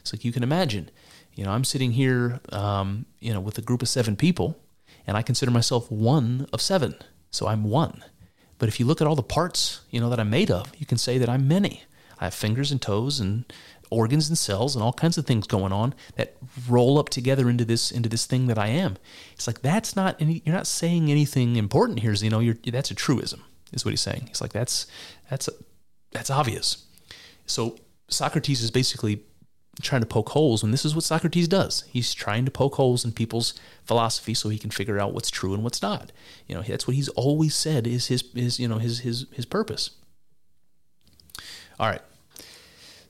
It's 0.00 0.12
like 0.12 0.24
you 0.24 0.32
can 0.32 0.42
imagine, 0.42 0.90
you 1.34 1.44
know, 1.44 1.50
I'm 1.50 1.64
sitting 1.64 1.92
here, 1.92 2.40
um, 2.50 3.06
you 3.20 3.32
know, 3.32 3.40
with 3.40 3.58
a 3.58 3.62
group 3.62 3.82
of 3.82 3.88
seven 3.88 4.16
people, 4.16 4.58
and 5.06 5.16
I 5.16 5.22
consider 5.22 5.50
myself 5.50 5.90
one 5.90 6.46
of 6.52 6.60
seven. 6.60 6.94
So, 7.30 7.46
I'm 7.46 7.64
one. 7.64 8.04
But 8.58 8.68
if 8.68 8.78
you 8.78 8.86
look 8.86 9.00
at 9.00 9.06
all 9.06 9.16
the 9.16 9.22
parts, 9.22 9.80
you 9.90 10.00
know, 10.00 10.08
that 10.10 10.20
I'm 10.20 10.30
made 10.30 10.50
of, 10.50 10.72
you 10.78 10.86
can 10.86 10.98
say 10.98 11.18
that 11.18 11.28
I'm 11.28 11.48
many. 11.48 11.84
I 12.20 12.26
have 12.26 12.34
fingers 12.34 12.70
and 12.70 12.80
toes 12.80 13.18
and 13.18 13.44
organs 13.92 14.28
and 14.28 14.38
cells 14.38 14.74
and 14.74 14.82
all 14.82 14.92
kinds 14.92 15.18
of 15.18 15.26
things 15.26 15.46
going 15.46 15.72
on 15.72 15.94
that 16.16 16.36
roll 16.68 16.98
up 16.98 17.08
together 17.08 17.48
into 17.48 17.64
this 17.64 17.90
into 17.90 18.08
this 18.08 18.26
thing 18.26 18.46
that 18.46 18.58
I 18.58 18.68
am. 18.68 18.96
It's 19.34 19.46
like 19.46 19.62
that's 19.62 19.94
not 19.94 20.16
any, 20.20 20.42
you're 20.44 20.54
not 20.54 20.66
saying 20.66 21.10
anything 21.10 21.56
important 21.56 22.00
here, 22.00 22.14
Zeno. 22.14 22.40
You're, 22.40 22.56
that's 22.64 22.90
a 22.90 22.94
truism. 22.94 23.44
is 23.72 23.84
what 23.84 23.90
he's 23.90 24.00
saying. 24.00 24.24
He's 24.28 24.40
like, 24.40 24.52
that's 24.52 24.86
that's 25.30 25.48
that's 26.10 26.30
obvious. 26.30 26.86
So 27.46 27.78
Socrates 28.08 28.62
is 28.62 28.70
basically 28.70 29.22
trying 29.80 30.02
to 30.02 30.06
poke 30.06 30.30
holes, 30.30 30.62
and 30.62 30.72
this 30.72 30.84
is 30.84 30.94
what 30.94 31.04
Socrates 31.04 31.48
does. 31.48 31.84
He's 31.88 32.12
trying 32.12 32.44
to 32.44 32.50
poke 32.50 32.74
holes 32.74 33.04
in 33.04 33.12
people's 33.12 33.54
philosophy 33.84 34.34
so 34.34 34.48
he 34.48 34.58
can 34.58 34.70
figure 34.70 34.98
out 34.98 35.14
what's 35.14 35.30
true 35.30 35.54
and 35.54 35.62
what's 35.62 35.80
not. 35.80 36.12
You 36.46 36.54
know, 36.54 36.62
that's 36.62 36.86
what 36.86 36.96
he's 36.96 37.08
always 37.10 37.54
said 37.54 37.86
is 37.86 38.08
his 38.08 38.24
is 38.34 38.60
you 38.60 38.68
know 38.68 38.78
his 38.78 39.00
his 39.00 39.26
his 39.32 39.46
purpose. 39.46 39.90
All 41.80 41.88
right. 41.88 42.02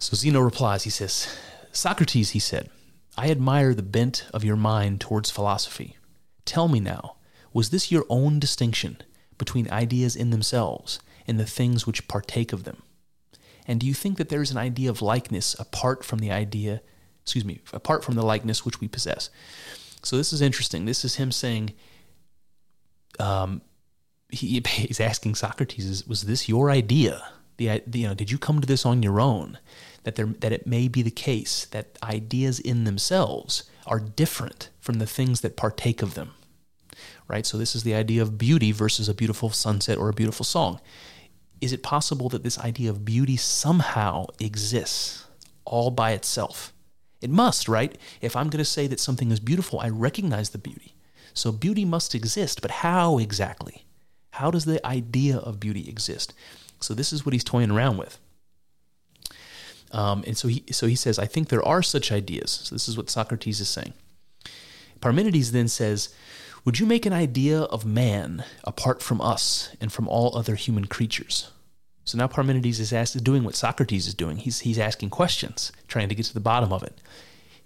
So 0.03 0.17
Zeno 0.17 0.41
replies. 0.41 0.83
He 0.83 0.91
says, 0.91 1.29
Socrates, 1.71 2.31
he 2.31 2.41
said, 2.41 2.69
I 3.17 3.31
admire 3.31 3.73
the 3.73 3.85
bent 3.85 4.27
of 4.35 4.43
your 4.43 4.57
mind 4.57 5.01
towards 5.01 5.31
philosophy. 5.31 5.97
Tell 6.45 6.67
me 6.67 6.81
now, 6.81 7.15
was 7.53 7.71
this 7.71 7.93
your 7.93 8.05
own 8.09 8.41
distinction 8.41 8.97
between 9.38 9.71
ideas 9.71 10.17
in 10.17 10.31
themselves 10.31 10.99
and 11.29 11.38
the 11.38 11.47
things 11.47 11.87
which 11.87 12.09
partake 12.09 12.53
of 12.53 12.65
them? 12.65 12.83
And 13.65 13.79
do 13.79 13.87
you 13.87 13.95
think 13.95 14.19
that 14.19 14.29
there 14.29 14.43
is 14.43 14.51
an 14.51 14.57
idea 14.57 14.91
of 14.91 15.03
likeness 15.03 15.55
apart 15.57 16.05
from 16.05 16.19
the 16.19 16.33
idea, 16.33 16.81
excuse 17.23 17.45
me, 17.45 17.61
apart 17.73 18.03
from 18.03 18.17
the 18.17 18.27
likeness 18.27 18.65
which 18.65 18.81
we 18.81 18.88
possess? 18.88 19.31
So 20.03 20.17
this 20.17 20.33
is 20.33 20.43
interesting. 20.43 20.85
This 20.85 21.05
is 21.05 21.15
him 21.15 21.31
saying, 21.31 21.75
um, 23.21 23.62
he, 24.31 24.61
he's 24.69 24.99
asking 24.99 25.37
Socrates, 25.37 26.05
was 26.09 26.23
this 26.23 26.49
your 26.49 26.73
idea? 26.73 27.23
The, 27.57 27.81
you 27.93 28.09
know, 28.09 28.15
did 28.15 28.33
you 28.33 28.38
come 28.38 28.61
to 28.61 28.67
this 28.67 28.85
on 28.85 29.05
your 29.05 29.21
own? 29.21 29.59
That 30.05 30.17
there, 30.17 30.27
that 30.27 30.53
it 30.53 30.67
may 30.67 30.88
be 30.88 31.03
the 31.03 31.11
case 31.11 31.67
that 31.67 31.99
ideas 32.03 32.59
in 32.59 32.85
themselves 32.85 33.65
are 33.87 34.01
different 34.01 34.69
from 34.81 34.99
the 34.99 35.07
things 35.07 35.43
that 35.43 35.57
partake 35.57 36.03
of 36.03 36.15
them. 36.15 36.33
Right? 37.29 37.47
So 37.47 37.57
this 37.57 37.75
is 37.75 37.85
the 37.85 37.95
idea 37.95 38.21
of 38.21 38.37
beauty 38.37 38.73
versus 38.73 39.09
a 39.09 39.15
beautiful 39.15 39.51
sunset 39.51 39.99
or 39.99 40.09
a 40.09 40.15
beautiful 40.15 40.45
song 40.45 40.81
is 41.62 41.73
it 41.73 41.83
possible 41.85 42.29
that 42.29 42.43
this 42.43 42.59
idea 42.59 42.91
of 42.91 43.05
beauty 43.05 43.37
somehow 43.37 44.27
exists 44.41 45.27
all 45.65 45.93
by 45.93 46.11
itself? 46.11 46.73
It 47.21 47.31
must, 47.31 47.69
right? 47.69 47.97
If 48.21 48.35
I'm 48.35 48.51
going 48.51 48.59
to 48.59 48.65
say 48.65 48.88
that 48.88 48.99
something 48.99 49.31
is 49.31 49.38
beautiful, 49.38 49.79
I 49.79 49.88
recognize 49.88 50.51
the 50.51 50.59
beauty. 50.59 50.97
So 51.35 51.53
beauty 51.53 51.85
must 51.85 52.17
exist, 52.17 52.61
but 52.61 52.73
how 52.73 53.19
exactly? 53.19 53.87
How 54.33 54.51
does 54.51 54.65
the 54.65 54.85
idea 54.85 55.37
of 55.37 55.61
beauty 55.61 55.88
exist? 55.88 56.35
So 56.81 56.95
this 56.95 57.12
is 57.12 57.25
what 57.25 57.33
he's 57.33 57.45
toying 57.45 57.71
around 57.71 57.97
with. 57.97 58.19
Um, 59.92 60.24
and 60.26 60.37
so 60.37 60.48
he 60.48 60.64
so 60.72 60.87
he 60.87 60.96
says, 60.96 61.18
I 61.18 61.26
think 61.26 61.48
there 61.48 61.66
are 61.66 61.83
such 61.83 62.11
ideas. 62.11 62.62
So 62.64 62.74
this 62.74 62.88
is 62.88 62.96
what 62.96 63.11
Socrates 63.11 63.61
is 63.61 63.68
saying. 63.68 63.92
Parmenides 65.00 65.52
then 65.52 65.68
says, 65.68 66.14
would 66.64 66.78
you 66.78 66.87
make 66.87 67.07
an 67.07 67.12
idea 67.12 67.62
of 67.62 67.85
man 67.85 68.44
apart 68.62 69.02
from 69.02 69.20
us 69.20 69.74
and 69.81 69.92
from 69.92 70.07
all 70.07 70.37
other 70.37 70.55
human 70.55 70.85
creatures? 70.85 71.50
So 72.05 72.16
now 72.16 72.28
Parmenides 72.28 72.78
is 72.78 72.92
asked, 72.92 73.22
doing 73.24 73.42
what 73.42 73.57
Socrates 73.57 74.07
is 74.07 74.14
doing. 74.14 74.37
He's, 74.37 74.61
he's 74.61 74.78
asking 74.78 75.11
questions, 75.11 75.72
trying 75.88 76.09
to 76.09 76.14
get 76.14 76.26
to 76.26 76.35
the 76.35 76.40
bottom 76.40 76.72
of 76.72 76.85
it. 76.85 77.00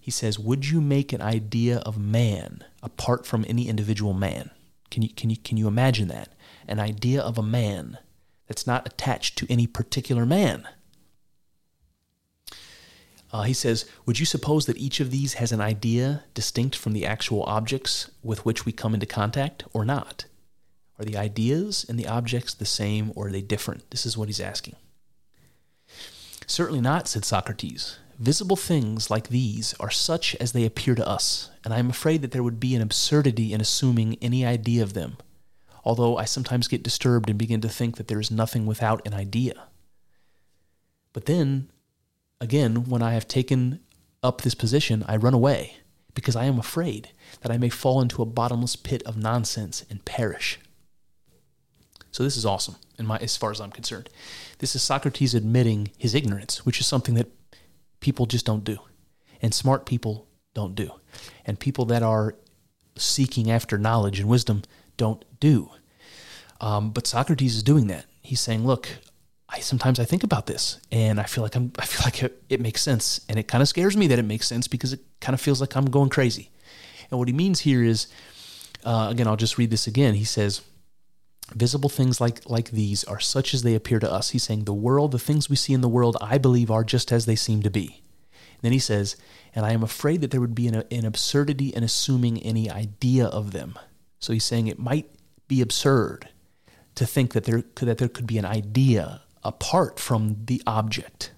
He 0.01 0.11
says, 0.11 0.39
Would 0.39 0.69
you 0.69 0.81
make 0.81 1.13
an 1.13 1.21
idea 1.21 1.79
of 1.79 1.99
man 1.99 2.65
apart 2.83 3.27
from 3.27 3.45
any 3.49 3.69
individual 3.69 4.15
man? 4.15 4.51
Can 4.91 5.03
you, 5.03 5.11
can 5.11 5.29
you, 5.29 5.37
can 5.37 5.59
you 5.59 5.69
imagine 5.69 6.09
that? 6.09 6.31
An 6.67 6.81
idea 6.81 7.21
of 7.21 7.37
a 7.37 7.43
man 7.43 7.99
that's 8.47 8.67
not 8.67 8.87
attached 8.87 9.37
to 9.39 9.47
any 9.51 9.67
particular 9.67 10.25
man. 10.25 10.67
Uh, 13.33 13.43
he 13.43 13.53
says, 13.53 13.85
Would 14.05 14.21
you 14.21 14.27
suppose 14.27 14.67
that 14.67 14.79
each 14.79 15.01
of 15.01 15.11
these 15.11 15.35
has 15.35 15.53
an 15.53 15.61
idea 15.61 16.25
distinct 16.35 16.77
from 16.77 16.93
the 16.93 17.07
actual 17.07 17.43
objects 17.45 18.11
with 18.23 18.45
which 18.45 18.65
we 18.65 18.73
come 18.73 18.95
into 18.95 19.07
contact 19.07 19.65
or 19.73 19.85
not? 19.85 20.27
Are 20.99 21.05
the 21.05 21.17
ideas 21.17 21.85
and 21.89 21.99
the 21.99 22.07
objects 22.07 22.55
the 22.55 22.65
same 22.65 23.13
or 23.15 23.29
are 23.29 23.33
they 23.33 23.43
different? 23.43 23.91
This 23.91 24.07
is 24.07 24.17
what 24.17 24.29
he's 24.29 24.41
asking. 24.41 24.77
Certainly 26.47 26.81
not, 26.81 27.09
said 27.09 27.25
Socrates. 27.25 27.99
Visible 28.19 28.57
things 28.57 29.11
like 29.11 29.29
these 29.29 29.75
are 29.79 29.91
such 29.91 30.35
as 30.37 30.53
they 30.53 30.65
appear 30.65 30.95
to 30.95 31.07
us, 31.07 31.51
and 31.65 31.75
I 31.75 31.79
am 31.79 31.91
afraid 31.91 32.23
that 32.23 32.31
there 32.31 32.43
would 32.43 32.61
be 32.61 32.75
an 32.75 32.81
absurdity 32.81 33.53
in 33.53 33.61
assuming 33.61 34.17
any 34.23 34.47
idea 34.47 34.83
of 34.83 34.95
them, 34.95 35.19
although 35.85 36.17
I 36.17 36.25
sometimes 36.25 36.67
get 36.67 36.83
disturbed 36.83 37.29
and 37.29 37.39
begin 37.39 37.61
to 37.61 37.69
think 37.69 37.97
that 37.97 38.09
there 38.09 38.21
is 38.21 38.31
nothing 38.31 38.65
without 38.65 39.07
an 39.07 39.13
idea. 39.13 39.65
But 41.13 41.27
then 41.27 41.69
Again, 42.41 42.85
when 42.85 43.03
I 43.03 43.15
have 43.15 43.27
taken 43.27 43.81
up 44.23 44.43
this 44.43 44.55
position, 44.55 45.05
I 45.09 45.17
run 45.17 45.35
away 45.35 45.77
because 46.15 46.37
I 46.37 46.45
am 46.45 46.59
afraid 46.59 47.11
that 47.41 47.53
I 47.53 47.59
may 47.59 47.69
fall 47.69 48.01
into 48.01 48.23
a 48.23 48.27
bottomless 48.27 48.77
pit 48.77 49.03
of 49.05 49.17
nonsense 49.17 49.85
and 49.89 50.05
perish. 50.05 50.59
So 52.11 52.23
this 52.23 52.37
is 52.37 52.47
awesome, 52.47 52.77
in 52.99 53.07
my, 53.07 53.19
as 53.19 53.37
far 53.37 53.51
as 53.51 53.61
I'm 53.61 53.71
concerned. 53.71 54.09
This 54.59 54.75
is 54.75 54.83
Socrates 54.83 55.35
admitting 55.35 55.91
his 55.99 56.15
ignorance, 56.15 56.65
which 56.65 56.81
is 56.81 56.87
something 56.87 57.15
that 57.15 57.31
people 58.01 58.27
just 58.27 58.47
don't 58.47 58.65
do, 58.65 58.79
and 59.43 59.53
smart 59.53 59.85
people 59.85 60.27
don't 60.55 60.75
do, 60.75 60.91
and 61.45 61.61
people 61.61 61.85
that 61.87 62.03
are 62.03 62.37
seeking 62.97 63.51
after 63.51 63.77
knowledge 63.77 64.19
and 64.19 64.29
wisdom 64.29 64.63
don't 64.97 65.25
do. 65.41 65.71
Um, 66.61 66.91
but 66.91 67.07
Socrates 67.07 67.55
is 67.55 67.63
doing 67.63 67.89
that. 67.89 68.07
He's 68.23 68.41
saying, 68.41 68.67
"Look, 68.67 68.89
I 69.49 69.61
sometimes 69.61 70.01
I 70.01 70.05
think 70.05 70.25
about 70.25 70.47
this 70.47 70.81
and 70.91 71.21
I 71.21 71.25
feel 71.25 71.43
like 71.43 71.55
I'm 71.55 71.73
I 71.79 71.87
feel 71.87 72.03
like 72.05 72.23
it, 72.23 72.43
it 72.49 72.61
makes 72.61 72.83
sense 72.83 73.21
and 73.29 73.39
it 73.39 73.49
kind 73.49 73.63
of 73.63 73.69
scares 73.69 73.97
me 73.97 74.07
that 74.09 74.19
it 74.19 74.25
makes 74.25 74.47
sense 74.47 74.67
because 74.69 74.93
it 74.93 75.01
kind 75.21 75.35
of 75.35 75.41
feels 75.41 75.61
like 75.61 75.77
I'm 75.77 75.87
going 75.87 76.11
crazy. 76.11 76.51
And 77.11 77.19
what 77.19 77.29
he 77.29 77.35
means 77.35 77.61
here 77.61 77.83
is 77.83 78.09
uh, 78.85 79.09
again 79.11 79.27
I'll 79.27 79.37
just 79.37 79.59
read 79.59 79.71
this 79.71 79.87
again. 79.87 80.15
He 80.15 80.25
says 80.25 80.63
visible 81.55 81.89
things 81.89 82.21
like 82.21 82.49
like 82.51 82.71
these 82.71 83.05
are 83.05 83.21
such 83.21 83.55
as 83.55 83.63
they 83.63 83.75
appear 83.75 84.01
to 84.01 84.11
us. 84.11 84.31
He's 84.31 84.43
saying 84.43 84.65
the 84.65 84.75
world, 84.75 85.13
the 85.13 85.19
things 85.19 85.49
we 85.49 85.57
see 85.57 85.73
in 85.73 85.81
the 85.81 85.89
world, 85.89 86.17
I 86.21 86.39
believe 86.39 86.71
are 86.71 86.85
just 86.85 87.13
as 87.13 87.27
they 87.27 87.37
seem 87.37 87.63
to 87.63 87.71
be. 87.71 88.03
And 88.33 88.63
then 88.63 88.73
he 88.73 88.79
says, 88.79 89.17
and 89.55 89.65
I 89.65 89.73
am 89.73 89.83
afraid 89.83 90.23
that 90.23 90.31
there 90.31 90.41
would 90.41 90.55
be 90.55 90.67
an, 90.67 90.83
an 90.91 91.05
absurdity 91.05 91.69
in 91.69 91.85
assuming 91.85 92.43
any 92.43 92.71
idea 92.71 93.27
of 93.27 93.53
them. 93.53 93.79
So 94.19 94.33
he's 94.33 94.45
saying 94.45 94.67
it 94.67 94.79
might 94.79 95.11
be 95.47 95.61
absurd 95.61 96.29
to 96.97 97.07
think 97.07 97.33
that 97.35 97.45
there 97.45 97.63
that 97.77 97.99
there 97.99 98.09
could 98.09 98.27
be 98.27 98.39
an 98.39 98.45
idea 98.45 99.23
apart 99.47 99.99
from 99.99 100.37
the 100.45 100.63
object. 100.67 101.33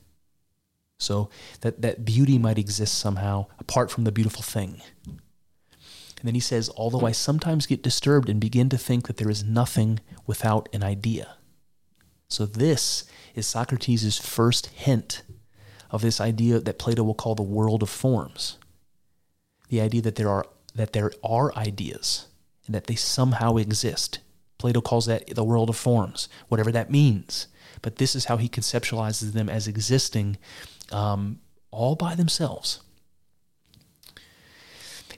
So 0.99 1.31
that, 1.61 1.81
that 1.83 2.05
beauty 2.05 2.38
might 2.38 2.59
exist 2.59 2.99
somehow 2.99 3.47
apart 3.59 3.90
from 3.90 4.05
the 4.05 4.12
beautiful 4.12 4.42
thing. 4.42 4.83
And 5.07 6.27
then 6.27 6.35
he 6.35 6.40
says, 6.40 6.71
although 6.77 7.07
I 7.07 7.12
sometimes 7.12 7.66
get 7.66 7.83
disturbed 7.83 8.29
and 8.29 8.40
begin 8.40 8.68
to 8.71 8.79
think 8.79 9.07
that 9.07 9.18
there 9.18 9.31
is 9.31 9.44
nothing 9.44 10.01
without 10.27 10.68
an 10.73 10.83
idea. 10.83 11.37
So 12.29 12.44
this 12.44 13.05
is 13.35 13.47
Socrates' 13.47 14.18
first 14.18 14.66
hint 14.66 15.23
of 15.90 16.03
this 16.03 16.21
idea 16.21 16.59
that 16.59 16.79
Plato 16.79 17.05
will 17.05 17.14
call 17.14 17.35
the 17.35 17.42
world 17.42 17.83
of 17.83 17.88
forms. 17.88 18.59
The 19.68 19.81
idea 19.81 20.03
that 20.03 20.16
there 20.16 20.29
are 20.29 20.47
that 20.75 20.92
there 20.92 21.11
are 21.25 21.55
ideas 21.57 22.27
and 22.66 22.75
that 22.75 22.87
they 22.87 22.94
somehow 22.94 23.57
exist. 23.57 24.21
Plato 24.59 24.81
calls 24.81 25.07
that 25.07 25.35
the 25.35 25.44
world 25.44 25.71
of 25.71 25.77
forms, 25.77 26.29
whatever 26.49 26.71
that 26.73 26.90
means 26.90 27.49
but 27.83 27.97
this 27.97 28.14
is 28.14 28.27
how 28.27 28.37
he 28.37 28.49
conceptualizes 28.49 29.33
them 29.33 29.49
as 29.49 29.69
existing 29.69 30.38
um, 30.93 31.41
all 31.71 31.97
by 31.97 32.14
themselves. 32.14 32.81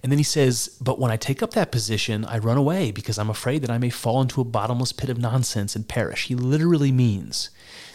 And 0.02 0.10
then 0.10 0.18
he 0.18 0.24
says, 0.24 0.76
But 0.80 0.98
when 0.98 1.10
I 1.10 1.16
take 1.16 1.42
up 1.42 1.52
that 1.52 1.72
position, 1.72 2.24
I 2.24 2.38
run 2.38 2.56
away 2.56 2.90
because 2.90 3.18
I'm 3.18 3.30
afraid 3.30 3.62
that 3.62 3.70
I 3.70 3.78
may 3.78 3.90
fall 3.90 4.22
into 4.22 4.40
a 4.40 4.44
bottomless 4.44 4.92
pit 4.92 5.10
of 5.10 5.18
nonsense 5.18 5.76
and 5.76 5.88
perish. 5.88 6.26
He 6.26 6.34
literally 6.34 6.92
means 6.92 7.50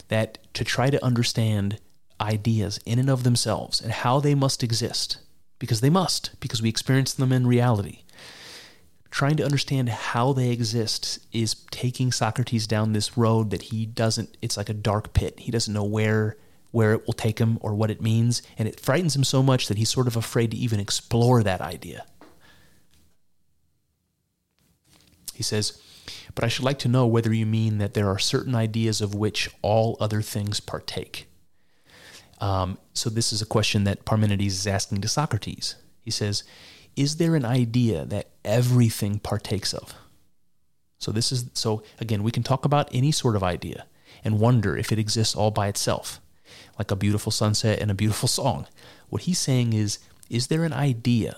that 0.10 0.38
to 0.54 0.64
try 0.64 0.90
to 0.90 1.04
understand 1.04 1.80
ideas 2.22 2.80
in 2.86 3.00
and 3.00 3.10
of 3.10 3.24
themselves 3.24 3.82
and 3.82 3.92
how 3.92 4.20
they 4.20 4.36
must 4.36 4.64
exist, 4.64 5.18
because 5.58 5.82
they 5.82 5.90
must, 5.90 6.40
because 6.40 6.62
we 6.62 6.70
experience 6.70 7.14
them 7.14 7.32
in 7.32 7.48
reality, 7.48 8.04
trying 9.16 9.38
to 9.38 9.46
understand 9.46 9.88
how 9.88 10.34
they 10.34 10.50
exist 10.50 11.20
is 11.32 11.56
taking 11.72 12.12
Socrates 12.12 12.68
down 12.68 12.92
this 12.92 13.16
road 13.16 13.50
that 13.52 13.62
he 13.62 13.86
doesn't 13.86 14.38
it's 14.42 14.58
like 14.58 14.68
a 14.68 14.74
dark 14.74 15.14
pit. 15.14 15.40
He 15.40 15.52
doesn't 15.52 15.74
know 15.74 15.86
where 15.86 16.36
where 16.72 16.92
it 16.92 17.06
will 17.06 17.14
take 17.14 17.40
him 17.40 17.58
or 17.62 17.74
what 17.74 17.90
it 17.90 18.02
means, 18.02 18.42
and 18.58 18.68
it 18.68 18.78
frightens 18.78 19.16
him 19.16 19.24
so 19.24 19.42
much 19.42 19.70
that 19.70 19.78
he's 19.78 19.88
sort 19.88 20.08
of 20.08 20.18
afraid 20.18 20.52
to 20.52 20.58
even 20.58 20.82
explore 20.82 21.42
that 21.42 21.62
idea. 21.62 22.06
He 25.34 25.44
says, 25.44 25.82
But 26.34 26.44
I 26.44 26.50
should 26.50 26.66
like 26.66 26.80
to 26.80 26.90
know 26.90 27.08
whether 27.08 27.34
you 27.34 27.46
mean 27.46 27.78
that 27.78 27.94
there 27.94 28.10
are 28.10 28.20
certain 28.20 28.54
ideas 28.54 29.00
of 29.00 29.16
which 29.16 29.50
all 29.62 29.96
other 30.02 30.22
things 30.22 30.60
partake. 30.60 31.30
Um, 32.42 32.78
so, 32.92 33.10
this 33.10 33.32
is 33.32 33.42
a 33.42 33.46
question 33.46 33.86
that 33.86 34.04
Parmenides 34.04 34.56
is 34.56 34.68
asking 34.68 35.00
to 35.00 35.08
Socrates. 35.08 35.76
He 36.02 36.12
says, 36.12 36.44
is 36.96 37.18
there 37.18 37.36
an 37.36 37.46
idea 37.46 38.06
that 38.06 38.30
everything 38.44 39.20
partakes 39.20 39.74
of? 39.74 39.94
So 40.98 41.12
this 41.12 41.32
is 41.32 41.50
so 41.54 41.84
again, 42.00 42.24
we 42.24 42.32
can 42.32 42.44
talk 42.44 42.66
about 42.66 42.90
any 42.92 43.12
sort 43.12 43.36
of 43.36 43.44
idea 43.44 43.86
and 44.24 44.40
wonder 44.40 44.78
if 44.78 44.92
it 44.92 45.00
exists 45.00 45.36
all 45.36 45.52
by 45.52 45.68
itself, 45.68 46.20
like 46.80 46.92
a 46.92 46.96
beautiful 46.96 47.32
sunset 47.32 47.80
and 47.80 47.92
a 47.92 47.96
beautiful 47.96 48.28
song. 48.40 48.68
What 49.10 49.24
he's 49.24 49.40
saying 49.40 49.74
is, 49.74 50.00
is 50.30 50.48
there 50.48 50.64
an 50.64 50.74
idea 50.74 51.38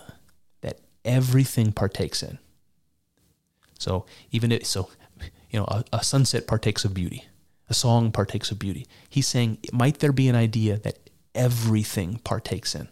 that 0.62 0.80
everything 1.04 1.72
partakes 1.72 2.24
in? 2.24 2.38
So 3.80 4.06
even 4.32 4.52
if 4.52 4.66
so 4.66 4.90
You 5.52 5.60
know, 5.60 5.66
a, 5.66 5.84
a 5.94 6.04
sunset 6.04 6.46
partakes 6.46 6.86
of 6.86 6.94
beauty, 6.94 7.26
a 7.70 7.74
song 7.74 8.12
partakes 8.12 8.52
of 8.52 8.60
beauty. 8.60 8.86
He's 9.10 9.28
saying, 9.28 9.60
might 9.72 10.00
there 10.00 10.12
be 10.12 10.28
an 10.28 10.36
idea 10.36 10.78
that 10.80 11.10
everything 11.34 12.20
partakes 12.24 12.76
in? 12.76 12.90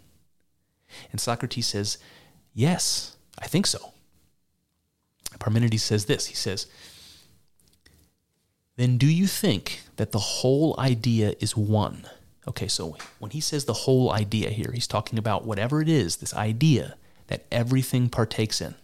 And 1.12 1.20
Socrates 1.20 1.68
says, 1.68 1.98
yes, 2.56 3.16
I 3.38 3.46
think 3.46 3.68
so. 3.68 3.94
Parmenides 5.38 5.84
says 5.84 6.06
this 6.06 6.26
he 6.26 6.36
says, 6.36 6.66
then 8.78 8.98
do 8.98 9.08
you 9.08 9.28
think 9.28 9.82
that 9.96 10.12
the 10.12 10.20
whole 10.20 10.76
idea 10.78 11.34
is 11.40 11.56
one? 11.56 12.08
Okay, 12.48 12.68
so 12.68 12.98
when 13.20 13.32
he 13.32 13.40
says 13.40 13.66
the 13.66 13.74
whole 13.74 14.12
idea 14.12 14.50
here, 14.50 14.72
he's 14.74 14.88
talking 14.88 15.18
about 15.18 15.46
whatever 15.46 15.82
it 15.82 15.90
is, 15.90 16.18
this 16.18 16.34
idea 16.34 16.96
that 17.28 17.46
everything 17.52 18.10
partakes 18.10 18.62
in, 18.62 18.76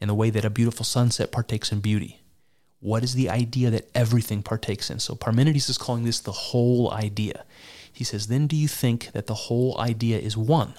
in 0.00 0.08
the 0.08 0.14
way 0.14 0.30
that 0.30 0.44
a 0.44 0.50
beautiful 0.50 0.84
sunset 0.84 1.32
partakes 1.32 1.72
in 1.72 1.80
beauty. 1.80 2.20
What 2.80 3.02
is 3.02 3.14
the 3.14 3.28
idea 3.28 3.70
that 3.70 3.90
everything 3.94 4.42
partakes 4.42 4.88
in? 4.90 5.00
So 5.00 5.14
Parmenides 5.14 5.68
is 5.68 5.78
calling 5.78 6.04
this 6.04 6.20
the 6.20 6.32
whole 6.32 6.90
idea. 6.92 7.44
He 7.92 8.04
says, 8.04 8.28
Then 8.28 8.46
do 8.46 8.56
you 8.56 8.68
think 8.68 9.12
that 9.12 9.26
the 9.26 9.34
whole 9.34 9.78
idea 9.80 10.18
is 10.18 10.36
one? 10.36 10.74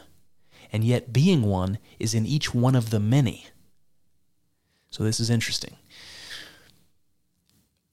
And 0.72 0.84
yet 0.84 1.12
being 1.12 1.44
one 1.44 1.80
is 2.00 2.14
in 2.14 2.26
each 2.26 2.54
one 2.54 2.76
of 2.76 2.90
the 2.90 3.00
many. 3.00 3.48
So 4.90 5.04
this 5.04 5.20
is 5.20 5.30
interesting. 5.30 5.76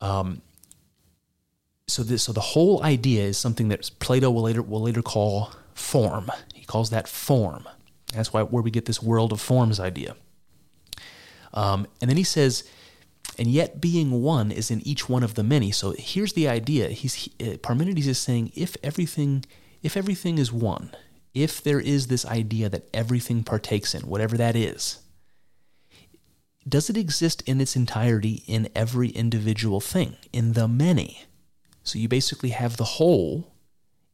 Um, 0.00 0.42
so 1.86 2.02
this 2.02 2.22
so 2.22 2.32
the 2.32 2.40
whole 2.40 2.82
idea 2.84 3.24
is 3.24 3.38
something 3.38 3.68
that 3.68 3.90
Plato 3.98 4.30
will 4.30 4.42
later 4.42 4.62
will 4.62 4.82
later 4.82 5.02
call 5.02 5.52
form. 5.74 6.30
He 6.54 6.64
calls 6.64 6.90
that 6.90 7.08
form. 7.08 7.68
That's 8.12 8.32
why 8.32 8.42
where 8.42 8.62
we 8.62 8.70
get 8.70 8.84
this 8.84 9.02
world 9.02 9.32
of 9.32 9.40
forms 9.40 9.80
idea. 9.80 10.14
Um, 11.54 11.86
and 12.00 12.10
then 12.10 12.16
he 12.16 12.24
says, 12.24 12.68
and 13.38 13.48
yet 13.48 13.80
being 13.80 14.22
one 14.22 14.50
is 14.50 14.70
in 14.70 14.86
each 14.86 15.08
one 15.08 15.22
of 15.22 15.34
the 15.34 15.42
many. 15.42 15.70
So 15.70 15.94
here's 15.96 16.34
the 16.34 16.48
idea. 16.48 16.88
He's 16.88 17.14
he, 17.14 17.32
uh, 17.40 17.56
Parmenides 17.58 18.06
is 18.06 18.18
saying 18.18 18.52
if 18.54 18.76
everything 18.82 19.44
if 19.82 19.96
everything 19.96 20.38
is 20.38 20.52
one, 20.52 20.92
if 21.34 21.62
there 21.62 21.80
is 21.80 22.06
this 22.06 22.26
idea 22.26 22.68
that 22.68 22.88
everything 22.92 23.44
partakes 23.44 23.94
in, 23.94 24.02
whatever 24.02 24.36
that 24.36 24.56
is, 24.56 25.00
does 26.68 26.90
it 26.90 26.96
exist 26.96 27.42
in 27.46 27.60
its 27.60 27.76
entirety 27.76 28.42
in 28.46 28.68
every 28.74 29.08
individual 29.08 29.80
thing, 29.80 30.16
in 30.32 30.52
the 30.52 30.68
many? 30.68 31.24
So 31.82 31.98
you 31.98 32.08
basically 32.08 32.50
have 32.50 32.76
the 32.76 32.84
whole 32.84 33.54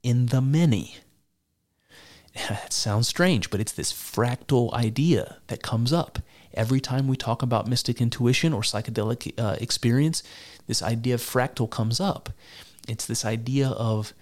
in 0.02 0.26
the 0.26 0.40
many. 0.40 0.96
That 2.48 2.72
sounds 2.72 3.06
strange, 3.06 3.48
but 3.48 3.60
it's 3.60 3.72
this 3.72 3.92
fractal 3.92 4.72
idea 4.72 5.38
that 5.46 5.62
comes 5.62 5.92
up. 5.92 6.18
Every 6.52 6.80
time 6.80 7.06
we 7.06 7.16
talk 7.16 7.42
about 7.42 7.68
mystic 7.68 8.00
intuition 8.00 8.52
or 8.52 8.62
psychedelic 8.62 9.32
uh, 9.38 9.56
experience, 9.60 10.22
this 10.66 10.82
idea 10.82 11.14
of 11.14 11.20
fractal 11.20 11.70
comes 11.70 12.00
up. 12.00 12.30
It's 12.88 13.06
this 13.06 13.24
idea 13.24 13.68
of 13.68 14.12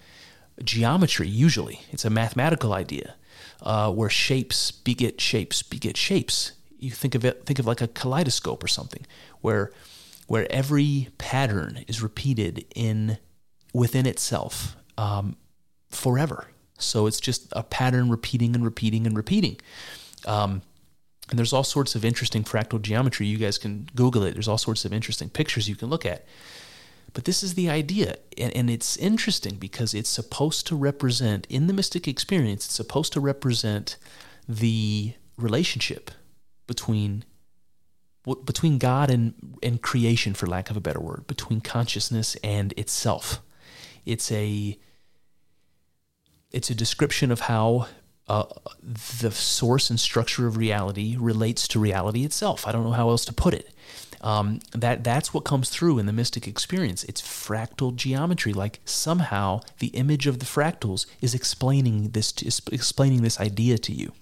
geometry, 0.63 1.27
usually. 1.27 1.81
It's 1.91 2.05
a 2.05 2.09
mathematical 2.09 2.73
idea 2.73 3.15
uh, 3.61 3.91
where 3.91 4.09
shapes 4.09 4.71
beget 4.71 5.19
shapes 5.19 5.63
beget 5.63 5.97
shapes. 5.97 6.51
You 6.77 6.91
think 6.91 7.15
of 7.15 7.23
it, 7.23 7.45
think 7.45 7.59
of 7.59 7.65
like 7.65 7.81
a 7.81 7.87
kaleidoscope 7.87 8.63
or 8.63 8.67
something, 8.67 9.05
where 9.41 9.71
where 10.27 10.51
every 10.51 11.09
pattern 11.17 11.83
is 11.87 12.01
repeated 12.01 12.65
in 12.75 13.17
within 13.73 14.05
itself 14.05 14.75
um, 14.97 15.35
forever. 15.89 16.47
So 16.77 17.07
it's 17.07 17.19
just 17.19 17.47
a 17.53 17.63
pattern 17.63 18.09
repeating 18.09 18.55
and 18.55 18.63
repeating 18.63 19.07
and 19.07 19.15
repeating. 19.15 19.57
Um, 20.25 20.61
and 21.29 21.39
there's 21.39 21.53
all 21.53 21.63
sorts 21.63 21.95
of 21.95 22.03
interesting 22.03 22.43
fractal 22.43 22.81
geometry. 22.81 23.25
You 23.27 23.37
guys 23.37 23.57
can 23.57 23.87
Google 23.95 24.23
it. 24.23 24.33
There's 24.33 24.47
all 24.47 24.57
sorts 24.57 24.85
of 24.85 24.93
interesting 24.93 25.29
pictures 25.29 25.69
you 25.69 25.75
can 25.75 25.89
look 25.89 26.05
at. 26.05 26.25
But 27.13 27.25
this 27.25 27.43
is 27.43 27.53
the 27.53 27.69
idea. 27.69 28.17
And, 28.37 28.55
and 28.55 28.69
it's 28.69 28.97
interesting 28.97 29.55
because 29.55 29.93
it's 29.93 30.09
supposed 30.09 30.67
to 30.67 30.75
represent, 30.75 31.45
in 31.49 31.67
the 31.67 31.73
mystic 31.73 32.07
experience, 32.07 32.65
it's 32.65 32.73
supposed 32.73 33.13
to 33.13 33.19
represent 33.19 33.97
the 34.47 35.13
relationship 35.37 36.11
between 36.67 37.23
between 38.45 38.77
God 38.77 39.09
and, 39.09 39.33
and 39.61 39.81
creation, 39.81 40.33
for 40.33 40.47
lack 40.47 40.69
of 40.69 40.77
a 40.77 40.79
better 40.79 41.01
word, 41.01 41.27
between 41.27 41.59
consciousness 41.59 42.37
and 42.41 42.73
itself. 42.77 43.41
It's 44.05 44.31
a 44.31 44.79
it's 46.49 46.69
a 46.69 46.75
description 46.75 47.31
of 47.31 47.41
how 47.41 47.87
uh, 48.27 48.45
the 48.81 49.31
source 49.31 49.89
and 49.89 49.99
structure 49.99 50.47
of 50.47 50.55
reality 50.55 51.17
relates 51.19 51.67
to 51.69 51.79
reality 51.79 52.23
itself. 52.23 52.65
I 52.65 52.71
don't 52.71 52.83
know 52.83 52.91
how 52.91 53.09
else 53.09 53.25
to 53.25 53.33
put 53.33 53.53
it. 53.53 53.73
Um, 54.23 54.61
that 54.71 55.03
that's 55.03 55.33
what 55.33 55.43
comes 55.43 55.69
through 55.69 55.99
in 55.99 56.05
the 56.05 56.13
mystic 56.13 56.47
experience. 56.47 57.03
It's 57.03 57.21
fractal 57.21 57.93
geometry. 57.93 58.53
Like 58.53 58.79
somehow 58.85 59.61
the 59.79 59.87
image 59.87 60.27
of 60.27 60.39
the 60.39 60.45
fractals 60.45 61.05
is 61.19 61.35
explaining 61.35 62.11
this 62.11 62.33
is 62.41 62.61
explaining 62.71 63.21
this 63.21 63.39
idea 63.39 63.77
to 63.79 63.91
you. 63.91 64.13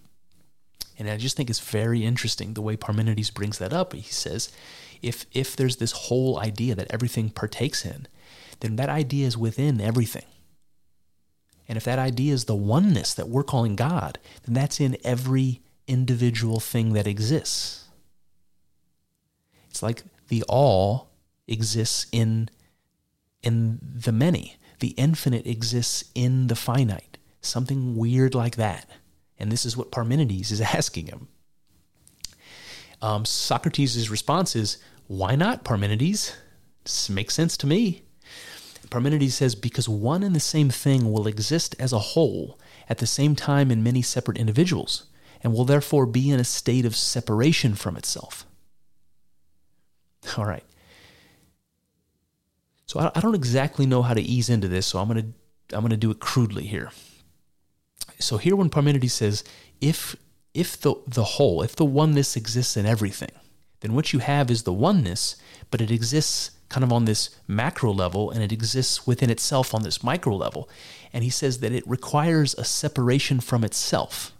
And 0.97 1.07
I 1.07 1.17
just 1.17 1.37
think 1.37 1.49
it's 1.49 1.59
very 1.59 2.03
interesting 2.03 2.53
the 2.53 2.61
way 2.61 2.75
Parmenides 2.75 3.29
brings 3.29 3.59
that 3.59 3.73
up. 3.73 3.93
He 3.93 4.01
says, 4.01 4.51
if 5.03 5.27
if 5.31 5.55
there's 5.55 5.75
this 5.75 5.91
whole 5.91 6.39
idea 6.39 6.73
that 6.73 6.91
everything 6.91 7.29
partakes 7.29 7.85
in, 7.85 8.07
then 8.61 8.77
that 8.77 8.89
idea 8.89 9.27
is 9.27 9.37
within 9.37 9.79
everything. 9.79 10.25
And 11.67 11.77
if 11.77 11.83
that 11.83 11.99
idea 11.99 12.33
is 12.33 12.45
the 12.45 12.55
oneness 12.55 13.13
that 13.13 13.29
we're 13.29 13.43
calling 13.43 13.75
God, 13.75 14.17
then 14.43 14.55
that's 14.55 14.79
in 14.79 14.97
every 15.03 15.61
individual 15.87 16.59
thing 16.59 16.93
that 16.93 17.07
exists. 17.07 17.80
It's 19.71 19.81
like 19.81 20.03
the 20.27 20.43
all 20.43 21.09
exists 21.47 22.05
in, 22.11 22.49
in 23.41 23.79
the 23.81 24.11
many, 24.11 24.57
the 24.79 24.89
infinite 24.89 25.47
exists 25.47 26.03
in 26.13 26.47
the 26.47 26.55
finite, 26.55 27.17
something 27.41 27.95
weird 27.95 28.35
like 28.35 28.57
that. 28.57 28.87
And 29.39 29.51
this 29.51 29.65
is 29.65 29.75
what 29.75 29.91
Parmenides 29.91 30.51
is 30.51 30.61
asking 30.61 31.07
him. 31.07 31.29
Um, 33.01 33.25
Socrates' 33.25 34.09
response 34.09 34.55
is, 34.55 34.77
Why 35.07 35.35
not, 35.35 35.63
Parmenides? 35.63 36.35
This 36.83 37.09
makes 37.09 37.33
sense 37.33 37.57
to 37.57 37.67
me. 37.67 38.03
Parmenides 38.89 39.35
says, 39.35 39.55
because 39.55 39.87
one 39.87 40.21
and 40.21 40.35
the 40.35 40.41
same 40.41 40.69
thing 40.69 41.11
will 41.11 41.25
exist 41.25 41.75
as 41.79 41.93
a 41.93 41.99
whole 41.99 42.59
at 42.89 42.97
the 42.97 43.07
same 43.07 43.37
time 43.37 43.71
in 43.71 43.81
many 43.81 44.01
separate 44.01 44.37
individuals, 44.37 45.05
and 45.41 45.53
will 45.53 45.63
therefore 45.63 46.05
be 46.05 46.29
in 46.29 46.41
a 46.41 46.43
state 46.43 46.85
of 46.85 46.95
separation 46.95 47.73
from 47.73 47.95
itself. 47.95 48.45
All 50.37 50.45
right. 50.45 50.63
So 52.85 53.11
I, 53.15 53.21
don't 53.21 53.35
exactly 53.35 53.85
know 53.85 54.01
how 54.01 54.13
to 54.13 54.21
ease 54.21 54.49
into 54.49 54.67
this, 54.67 54.85
so 54.85 54.99
I'm 54.99 55.07
gonna 55.07 55.27
I'm 55.71 55.81
gonna 55.81 55.95
do 55.95 56.11
it 56.11 56.19
crudely 56.19 56.65
here. 56.65 56.91
So 58.19 58.37
here, 58.37 58.55
when 58.55 58.69
Parmenides 58.69 59.13
says, 59.13 59.45
if 59.79 60.15
if 60.53 60.79
the 60.79 60.95
the 61.07 61.23
whole, 61.23 61.61
if 61.61 61.75
the 61.75 61.85
oneness 61.85 62.35
exists 62.35 62.75
in 62.75 62.85
everything, 62.85 63.31
then 63.79 63.93
what 63.93 64.11
you 64.11 64.19
have 64.19 64.51
is 64.51 64.63
the 64.63 64.73
oneness, 64.73 65.37
but 65.69 65.79
it 65.79 65.89
exists 65.89 66.51
kind 66.67 66.83
of 66.83 66.93
on 66.93 67.05
this 67.05 67.29
macro 67.47 67.91
level 67.91 68.31
and 68.31 68.41
it 68.41 68.51
exists 68.51 69.05
within 69.05 69.29
itself 69.29 69.73
on 69.73 69.83
this 69.83 70.03
micro 70.03 70.35
level. 70.35 70.69
And 71.11 71.23
he 71.23 71.29
says 71.29 71.59
that 71.59 71.73
it 71.73 71.85
requires 71.85 72.55
a 72.55 72.63
separation 72.63 73.41
from 73.41 73.63
itself. 73.63 74.31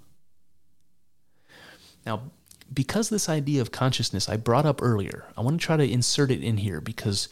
Now, 2.05 2.31
because 2.73 3.09
this 3.09 3.27
idea 3.27 3.61
of 3.61 3.71
consciousness 3.71 4.29
I 4.29 4.37
brought 4.37 4.65
up 4.65 4.81
earlier, 4.81 5.25
I 5.37 5.41
want 5.41 5.59
to 5.59 5.65
try 5.65 5.77
to 5.77 5.89
insert 5.89 6.31
it 6.31 6.43
in 6.43 6.57
here 6.57 6.81
because 6.81 7.29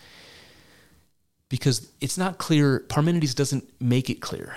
because 1.49 1.89
it's 1.99 2.17
not 2.17 2.37
clear 2.37 2.81
Parmenides 2.89 3.33
doesn't 3.33 3.67
make 3.81 4.09
it 4.09 4.21
clear 4.21 4.55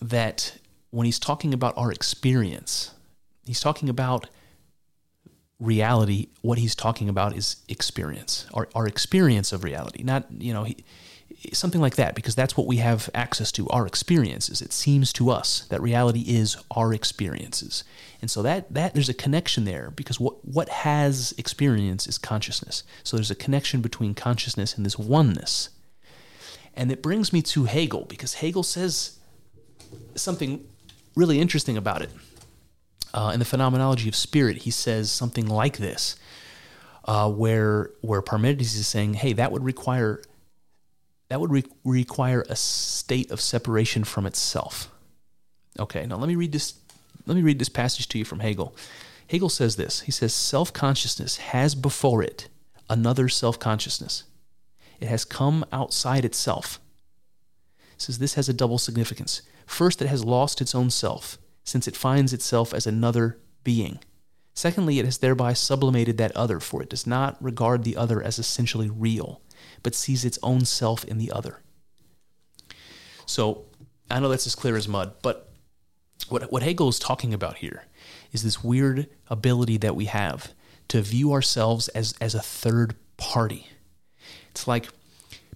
that 0.00 0.56
when 0.90 1.04
he's 1.04 1.18
talking 1.18 1.52
about 1.52 1.76
our 1.76 1.92
experience, 1.92 2.92
he's 3.44 3.60
talking 3.60 3.88
about 3.90 4.26
reality, 5.58 6.28
what 6.40 6.58
he's 6.58 6.74
talking 6.74 7.08
about 7.08 7.36
is 7.36 7.56
experience, 7.68 8.46
our, 8.54 8.68
our 8.74 8.86
experience 8.86 9.52
of 9.52 9.62
reality, 9.62 10.02
not, 10.02 10.26
you 10.38 10.54
know, 10.54 10.64
he, 10.64 10.84
something 11.52 11.80
like 11.80 11.96
that, 11.96 12.14
because 12.14 12.34
that's 12.34 12.56
what 12.56 12.66
we 12.66 12.76
have 12.76 13.08
access 13.14 13.50
to, 13.52 13.68
our 13.68 13.86
experiences. 13.86 14.60
It 14.60 14.72
seems 14.72 15.12
to 15.14 15.30
us 15.30 15.66
that 15.68 15.80
reality 15.80 16.24
is 16.26 16.56
our 16.70 16.92
experiences. 16.92 17.84
And 18.20 18.30
so 18.30 18.42
that, 18.42 18.72
that 18.74 18.94
there's 18.94 19.08
a 19.08 19.14
connection 19.14 19.64
there 19.64 19.90
because 19.96 20.20
what, 20.20 20.44
what 20.44 20.68
has 20.68 21.34
experience 21.38 22.06
is 22.06 22.18
consciousness. 22.18 22.82
So 23.02 23.16
there's 23.16 23.30
a 23.30 23.36
connection 23.36 23.80
between 23.80 24.14
consciousness 24.14 24.76
and 24.76 24.84
this 24.84 24.98
oneness. 24.98 25.70
And 26.74 26.92
it 26.92 27.02
brings 27.02 27.32
me 27.32 27.42
to 27.42 27.64
Hegel 27.64 28.04
because 28.08 28.34
Hegel 28.34 28.62
says 28.62 29.18
something 30.14 30.64
really 31.16 31.40
interesting 31.40 31.76
about 31.76 32.02
it 32.02 32.10
uh, 33.12 33.30
in 33.32 33.38
the 33.38 33.44
phenomenology 33.44 34.08
of 34.08 34.16
spirit, 34.16 34.58
he 34.58 34.70
says 34.70 35.10
something 35.10 35.46
like 35.46 35.78
this, 35.78 36.16
uh, 37.04 37.30
where 37.30 37.90
where 38.00 38.22
Parmenides 38.22 38.74
is 38.74 38.86
saying, 38.86 39.14
"Hey, 39.14 39.32
that 39.32 39.52
would 39.52 39.64
require 39.64 40.22
that 41.30 41.40
would 41.40 41.50
re- 41.50 41.64
require 41.84 42.44
a 42.50 42.56
state 42.56 43.30
of 43.30 43.40
separation 43.40 44.04
from 44.04 44.26
itself." 44.26 44.90
Okay, 45.78 46.04
now 46.04 46.16
let 46.16 46.28
me 46.28 46.36
read 46.36 46.52
this. 46.52 46.74
Let 47.24 47.34
me 47.34 47.42
read 47.42 47.58
this 47.58 47.70
passage 47.70 48.08
to 48.08 48.18
you 48.18 48.26
from 48.26 48.40
Hegel. 48.40 48.76
Hegel 49.28 49.48
says 49.48 49.76
this. 49.76 50.02
He 50.02 50.12
says, 50.12 50.34
"Self 50.34 50.74
consciousness 50.74 51.38
has 51.38 51.74
before 51.74 52.22
it 52.22 52.48
another 52.90 53.30
self 53.30 53.58
consciousness." 53.58 54.24
it 55.00 55.08
has 55.08 55.24
come 55.24 55.64
outside 55.72 56.24
itself. 56.24 56.78
It 57.94 58.02
says 58.02 58.18
this 58.18 58.34
has 58.34 58.48
a 58.48 58.54
double 58.54 58.78
significance. 58.78 59.42
First, 59.66 60.02
it 60.02 60.08
has 60.08 60.24
lost 60.24 60.60
its 60.60 60.74
own 60.74 60.90
self, 60.90 61.38
since 61.64 61.88
it 61.88 61.96
finds 61.96 62.32
itself 62.32 62.74
as 62.74 62.86
another 62.86 63.38
being. 63.64 63.98
Secondly, 64.54 64.98
it 64.98 65.04
has 65.04 65.18
thereby 65.18 65.52
sublimated 65.54 66.18
that 66.18 66.36
other, 66.36 66.60
for 66.60 66.82
it 66.82 66.90
does 66.90 67.06
not 67.06 67.42
regard 67.42 67.82
the 67.82 67.96
other 67.96 68.22
as 68.22 68.38
essentially 68.38 68.90
real, 68.90 69.40
but 69.82 69.94
sees 69.94 70.24
its 70.24 70.38
own 70.42 70.64
self 70.64 71.04
in 71.04 71.18
the 71.18 71.32
other. 71.32 71.60
So, 73.26 73.64
I 74.10 74.18
know 74.18 74.28
that's 74.28 74.46
as 74.46 74.54
clear 74.54 74.76
as 74.76 74.88
mud, 74.88 75.14
but 75.22 75.52
what, 76.28 76.50
what 76.50 76.62
Hegel 76.62 76.88
is 76.88 76.98
talking 76.98 77.32
about 77.32 77.58
here 77.58 77.84
is 78.32 78.42
this 78.42 78.62
weird 78.62 79.08
ability 79.28 79.76
that 79.78 79.96
we 79.96 80.06
have 80.06 80.52
to 80.88 81.00
view 81.00 81.32
ourselves 81.32 81.88
as, 81.88 82.14
as 82.20 82.34
a 82.34 82.40
third 82.40 82.94
party. 83.16 83.68
It's 84.50 84.66
like 84.66 84.88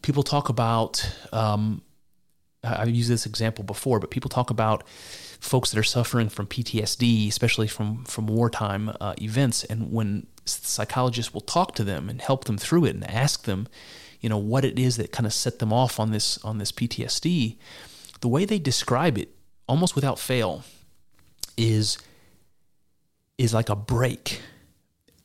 people 0.02 0.22
talk 0.22 0.48
about, 0.48 1.08
um, 1.32 1.82
I've 2.62 2.90
used 2.90 3.10
this 3.10 3.26
example 3.26 3.64
before, 3.64 3.98
but 3.98 4.10
people 4.10 4.28
talk 4.28 4.50
about 4.50 4.84
folks 5.44 5.70
that 5.70 5.78
are 5.78 5.84
suffering 5.84 6.28
from 6.28 6.46
PTSD, 6.46 7.28
especially 7.28 7.68
from, 7.68 8.04
from 8.04 8.26
wartime 8.26 8.90
uh, 9.00 9.14
events. 9.20 9.64
And 9.64 9.92
when 9.92 10.26
psychologists 10.44 11.32
will 11.32 11.40
talk 11.42 11.74
to 11.76 11.84
them 11.84 12.08
and 12.08 12.20
help 12.20 12.44
them 12.44 12.58
through 12.58 12.86
it 12.86 12.94
and 12.94 13.08
ask 13.08 13.44
them, 13.44 13.68
you 14.20 14.28
know, 14.28 14.38
what 14.38 14.64
it 14.64 14.78
is 14.78 14.96
that 14.96 15.12
kind 15.12 15.26
of 15.26 15.32
set 15.32 15.58
them 15.58 15.72
off 15.72 16.00
on 16.00 16.10
this 16.10 16.42
on 16.44 16.58
this 16.58 16.72
PTSD, 16.72 17.58
the 18.20 18.28
way 18.28 18.46
they 18.46 18.58
describe 18.58 19.18
it, 19.18 19.34
almost 19.68 19.94
without 19.94 20.18
fail, 20.18 20.64
is 21.58 21.98
is 23.36 23.52
like 23.52 23.68
a 23.68 23.76
break 23.76 24.40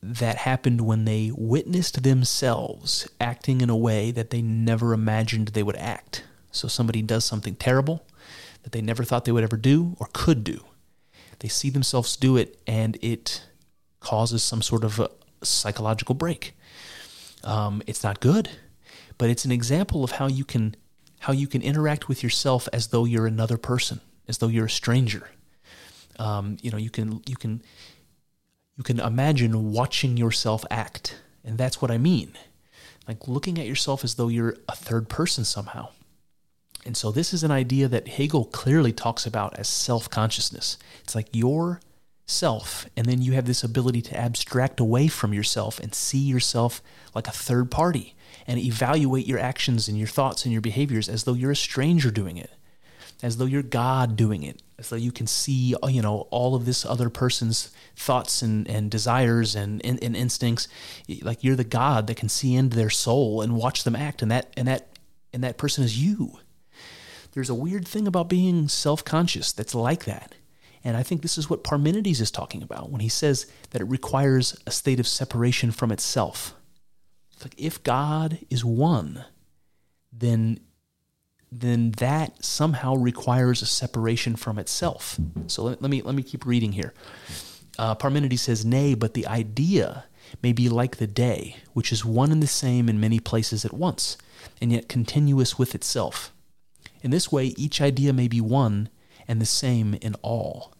that 0.02 0.36
happened 0.36 0.82
when 0.82 1.06
they 1.06 1.30
witnessed 1.34 2.02
themselves 2.02 3.08
acting 3.20 3.60
in 3.60 3.70
a 3.70 3.76
way 3.76 4.10
that 4.10 4.30
they 4.30 4.42
never 4.42 4.92
imagined 4.92 5.48
they 5.48 5.62
would 5.62 5.76
act. 5.76 6.24
So 6.50 6.68
somebody 6.68 7.00
does 7.00 7.24
something 7.24 7.54
terrible 7.54 8.04
that 8.62 8.72
they 8.72 8.80
never 8.80 9.04
thought 9.04 9.24
they 9.24 9.32
would 9.32 9.44
ever 9.44 9.56
do 9.56 9.96
or 9.98 10.08
could 10.12 10.44
do. 10.44 10.64
They 11.40 11.48
see 11.48 11.70
themselves 11.70 12.16
do 12.16 12.36
it 12.36 12.58
and 12.66 12.98
it 13.00 13.42
causes 14.00 14.42
some 14.42 14.62
sort 14.62 14.84
of 14.84 14.98
a 15.00 15.10
psychological 15.42 16.14
break. 16.14 16.54
Um, 17.42 17.82
it's 17.86 18.04
not 18.04 18.20
good, 18.20 18.50
but 19.18 19.30
it's 19.30 19.44
an 19.44 19.52
example 19.52 20.04
of 20.04 20.12
how 20.12 20.26
you 20.26 20.44
can 20.44 20.76
how 21.20 21.32
you 21.34 21.46
can 21.46 21.60
interact 21.60 22.08
with 22.08 22.22
yourself 22.22 22.66
as 22.72 22.88
though 22.88 23.04
you're 23.04 23.26
another 23.26 23.58
person, 23.58 24.00
as 24.26 24.38
though 24.38 24.48
you're 24.48 24.66
a 24.66 24.70
stranger. 24.70 25.28
Um, 26.18 26.56
you 26.62 26.70
know, 26.70 26.78
you 26.78 26.90
can 26.90 27.22
you 27.26 27.36
can 27.36 27.62
you 28.76 28.84
can 28.84 28.98
imagine 28.98 29.72
watching 29.72 30.16
yourself 30.16 30.64
act. 30.70 31.20
And 31.44 31.58
that's 31.58 31.82
what 31.82 31.90
I 31.90 31.98
mean. 31.98 32.32
Like 33.06 33.28
looking 33.28 33.58
at 33.58 33.66
yourself 33.66 34.04
as 34.04 34.14
though 34.14 34.28
you're 34.28 34.56
a 34.68 34.74
third 34.74 35.08
person 35.10 35.44
somehow. 35.44 35.90
And 36.86 36.96
so 36.96 37.10
this 37.10 37.34
is 37.34 37.44
an 37.44 37.50
idea 37.50 37.88
that 37.88 38.08
Hegel 38.08 38.46
clearly 38.46 38.92
talks 38.92 39.26
about 39.26 39.58
as 39.58 39.68
self-consciousness. 39.68 40.78
It's 41.02 41.14
like 41.14 41.28
your 41.32 41.80
self 42.26 42.86
and 42.96 43.06
then 43.06 43.20
you 43.20 43.32
have 43.32 43.46
this 43.46 43.64
ability 43.64 44.00
to 44.00 44.16
abstract 44.16 44.78
away 44.78 45.08
from 45.08 45.34
yourself 45.34 45.80
and 45.80 45.94
see 45.94 46.18
yourself 46.18 46.80
like 47.12 47.26
a 47.26 47.32
third 47.32 47.70
party 47.70 48.14
and 48.46 48.58
evaluate 48.58 49.26
your 49.26 49.38
actions 49.38 49.88
and 49.88 49.98
your 49.98 50.06
thoughts 50.06 50.44
and 50.44 50.52
your 50.52 50.62
behaviors 50.62 51.08
as 51.08 51.24
though 51.24 51.34
you're 51.34 51.50
a 51.50 51.56
stranger 51.56 52.10
doing 52.10 52.36
it 52.36 52.52
as 53.22 53.36
though 53.36 53.44
you're 53.44 53.62
God 53.62 54.16
doing 54.16 54.42
it, 54.42 54.62
as 54.78 54.88
though 54.88 54.96
you 54.96 55.12
can 55.12 55.26
see, 55.26 55.74
you 55.88 56.02
know, 56.02 56.26
all 56.30 56.54
of 56.54 56.64
this 56.64 56.84
other 56.84 57.10
person's 57.10 57.70
thoughts 57.96 58.42
and, 58.42 58.66
and 58.68 58.90
desires 58.90 59.54
and, 59.54 59.84
and, 59.84 60.02
and 60.02 60.16
instincts. 60.16 60.68
Like 61.22 61.44
you're 61.44 61.56
the 61.56 61.64
God 61.64 62.06
that 62.06 62.16
can 62.16 62.28
see 62.28 62.54
into 62.54 62.76
their 62.76 62.90
soul 62.90 63.42
and 63.42 63.56
watch 63.56 63.84
them 63.84 63.96
act, 63.96 64.22
and 64.22 64.30
that 64.30 64.52
and 64.56 64.66
that 64.68 64.88
and 65.32 65.44
that 65.44 65.58
person 65.58 65.84
is 65.84 66.02
you. 66.02 66.38
There's 67.32 67.50
a 67.50 67.54
weird 67.54 67.86
thing 67.86 68.06
about 68.06 68.28
being 68.28 68.68
self-conscious 68.68 69.52
that's 69.52 69.74
like 69.74 70.04
that. 70.04 70.34
And 70.82 70.96
I 70.96 71.02
think 71.02 71.22
this 71.22 71.36
is 71.36 71.50
what 71.50 71.62
Parmenides 71.62 72.20
is 72.20 72.30
talking 72.30 72.62
about 72.62 72.90
when 72.90 73.00
he 73.00 73.08
says 73.08 73.46
that 73.70 73.82
it 73.82 73.84
requires 73.84 74.58
a 74.66 74.70
state 74.70 74.98
of 74.98 75.06
separation 75.06 75.70
from 75.70 75.92
itself. 75.92 76.54
It's 77.32 77.44
like 77.44 77.54
if 77.58 77.82
God 77.82 78.38
is 78.48 78.64
one, 78.64 79.24
then 80.12 80.60
then 81.52 81.90
that 81.92 82.44
somehow 82.44 82.94
requires 82.94 83.60
a 83.60 83.66
separation 83.66 84.36
from 84.36 84.56
itself. 84.56 85.18
So 85.48 85.64
let, 85.64 85.82
let 85.82 85.90
me 85.90 86.00
let 86.00 86.14
me 86.14 86.22
keep 86.22 86.46
reading 86.46 86.72
here. 86.72 86.94
Uh, 87.78 87.94
Parmenides 87.94 88.40
says, 88.40 88.64
"Nay, 88.64 88.94
but 88.94 89.14
the 89.14 89.26
idea 89.26 90.04
may 90.42 90.52
be 90.52 90.68
like 90.68 90.96
the 90.96 91.06
day, 91.06 91.56
which 91.72 91.92
is 91.92 92.04
one 92.04 92.30
and 92.30 92.42
the 92.42 92.46
same 92.46 92.88
in 92.88 93.00
many 93.00 93.20
places 93.20 93.64
at 93.64 93.72
once, 93.72 94.16
and 94.60 94.72
yet 94.72 94.88
continuous 94.88 95.58
with 95.58 95.74
itself. 95.74 96.32
In 97.02 97.10
this 97.10 97.32
way, 97.32 97.46
each 97.56 97.80
idea 97.80 98.12
may 98.12 98.28
be 98.28 98.40
one 98.40 98.88
and 99.26 99.40
the 99.40 99.46
same 99.46 99.94
in 99.94 100.14
all." 100.22 100.74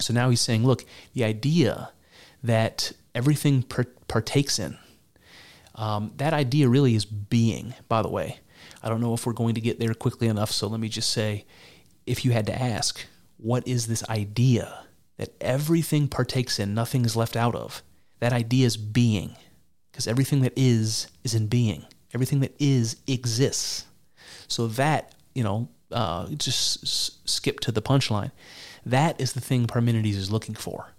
So 0.00 0.14
now 0.14 0.30
he's 0.30 0.40
saying, 0.40 0.64
look, 0.64 0.84
the 1.12 1.24
idea 1.24 1.90
that 2.42 2.92
everything 3.14 3.62
partakes 3.62 4.58
in, 4.58 4.78
um, 5.74 6.12
that 6.16 6.32
idea 6.32 6.68
really 6.68 6.94
is 6.94 7.04
being, 7.04 7.74
by 7.88 8.02
the 8.02 8.08
way. 8.08 8.40
I 8.82 8.88
don't 8.88 9.00
know 9.00 9.14
if 9.14 9.26
we're 9.26 9.32
going 9.34 9.54
to 9.54 9.60
get 9.60 9.78
there 9.78 9.94
quickly 9.94 10.28
enough, 10.28 10.50
so 10.50 10.66
let 10.68 10.80
me 10.80 10.88
just 10.88 11.10
say 11.10 11.44
if 12.06 12.24
you 12.24 12.32
had 12.32 12.46
to 12.46 12.62
ask, 12.62 13.04
what 13.36 13.66
is 13.68 13.86
this 13.86 14.06
idea 14.08 14.84
that 15.16 15.34
everything 15.40 16.08
partakes 16.08 16.58
in, 16.58 16.74
nothing 16.74 17.04
is 17.04 17.16
left 17.16 17.36
out 17.36 17.54
of? 17.54 17.82
That 18.20 18.32
idea 18.32 18.66
is 18.66 18.76
being, 18.76 19.36
because 19.90 20.06
everything 20.06 20.40
that 20.42 20.52
is 20.56 21.08
is 21.24 21.34
in 21.34 21.46
being. 21.46 21.84
Everything 22.14 22.40
that 22.40 22.54
is 22.58 22.96
exists. 23.06 23.84
So 24.50 24.66
that, 24.66 25.14
you 25.32 25.44
know, 25.44 25.68
uh, 25.92 26.28
just 26.30 26.82
s- 26.82 27.18
skip 27.24 27.60
to 27.60 27.72
the 27.72 27.80
punchline. 27.80 28.32
That 28.84 29.20
is 29.20 29.32
the 29.32 29.40
thing 29.40 29.66
Parmenides 29.66 30.16
is 30.16 30.30
looking 30.30 30.54
for 30.54 30.92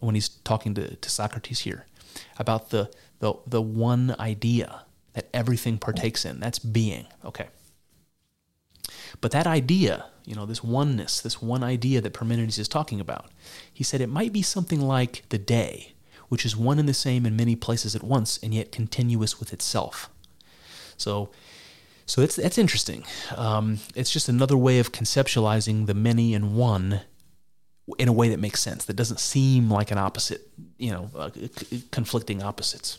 when 0.00 0.14
he's 0.14 0.28
talking 0.28 0.74
to, 0.74 0.96
to 0.96 1.10
Socrates 1.10 1.60
here 1.60 1.86
about 2.38 2.70
the, 2.70 2.90
the, 3.18 3.34
the 3.46 3.62
one 3.62 4.14
idea 4.18 4.84
that 5.14 5.28
everything 5.32 5.78
partakes 5.78 6.24
in. 6.24 6.40
That's 6.40 6.58
being. 6.58 7.06
Okay. 7.24 7.48
But 9.20 9.30
that 9.32 9.46
idea, 9.46 10.06
you 10.24 10.34
know, 10.34 10.46
this 10.46 10.62
oneness, 10.62 11.20
this 11.20 11.40
one 11.40 11.62
idea 11.62 12.00
that 12.00 12.12
Parmenides 12.12 12.58
is 12.58 12.68
talking 12.68 13.00
about, 13.00 13.30
he 13.72 13.84
said 13.84 14.00
it 14.00 14.08
might 14.08 14.32
be 14.32 14.42
something 14.42 14.80
like 14.80 15.24
the 15.30 15.38
day, 15.38 15.94
which 16.28 16.44
is 16.44 16.56
one 16.56 16.78
and 16.78 16.88
the 16.88 16.94
same 16.94 17.26
in 17.26 17.36
many 17.36 17.56
places 17.56 17.94
at 17.96 18.02
once 18.02 18.38
and 18.42 18.54
yet 18.54 18.72
continuous 18.72 19.40
with 19.40 19.52
itself. 19.52 20.10
So, 20.96 21.30
so 22.06 22.20
that's 22.20 22.36
that's 22.36 22.58
interesting. 22.58 23.04
Um, 23.36 23.78
it's 23.94 24.10
just 24.10 24.28
another 24.28 24.56
way 24.56 24.78
of 24.78 24.92
conceptualizing 24.92 25.86
the 25.86 25.94
many 25.94 26.34
and 26.34 26.54
one 26.56 27.00
in 27.98 28.08
a 28.08 28.12
way 28.12 28.28
that 28.28 28.40
makes 28.40 28.60
sense. 28.60 28.84
That 28.84 28.96
doesn't 28.96 29.20
seem 29.20 29.70
like 29.70 29.90
an 29.90 29.98
opposite, 29.98 30.48
you 30.78 30.90
know, 30.90 31.10
uh, 31.16 31.30
conflicting 31.90 32.42
opposites. 32.42 32.98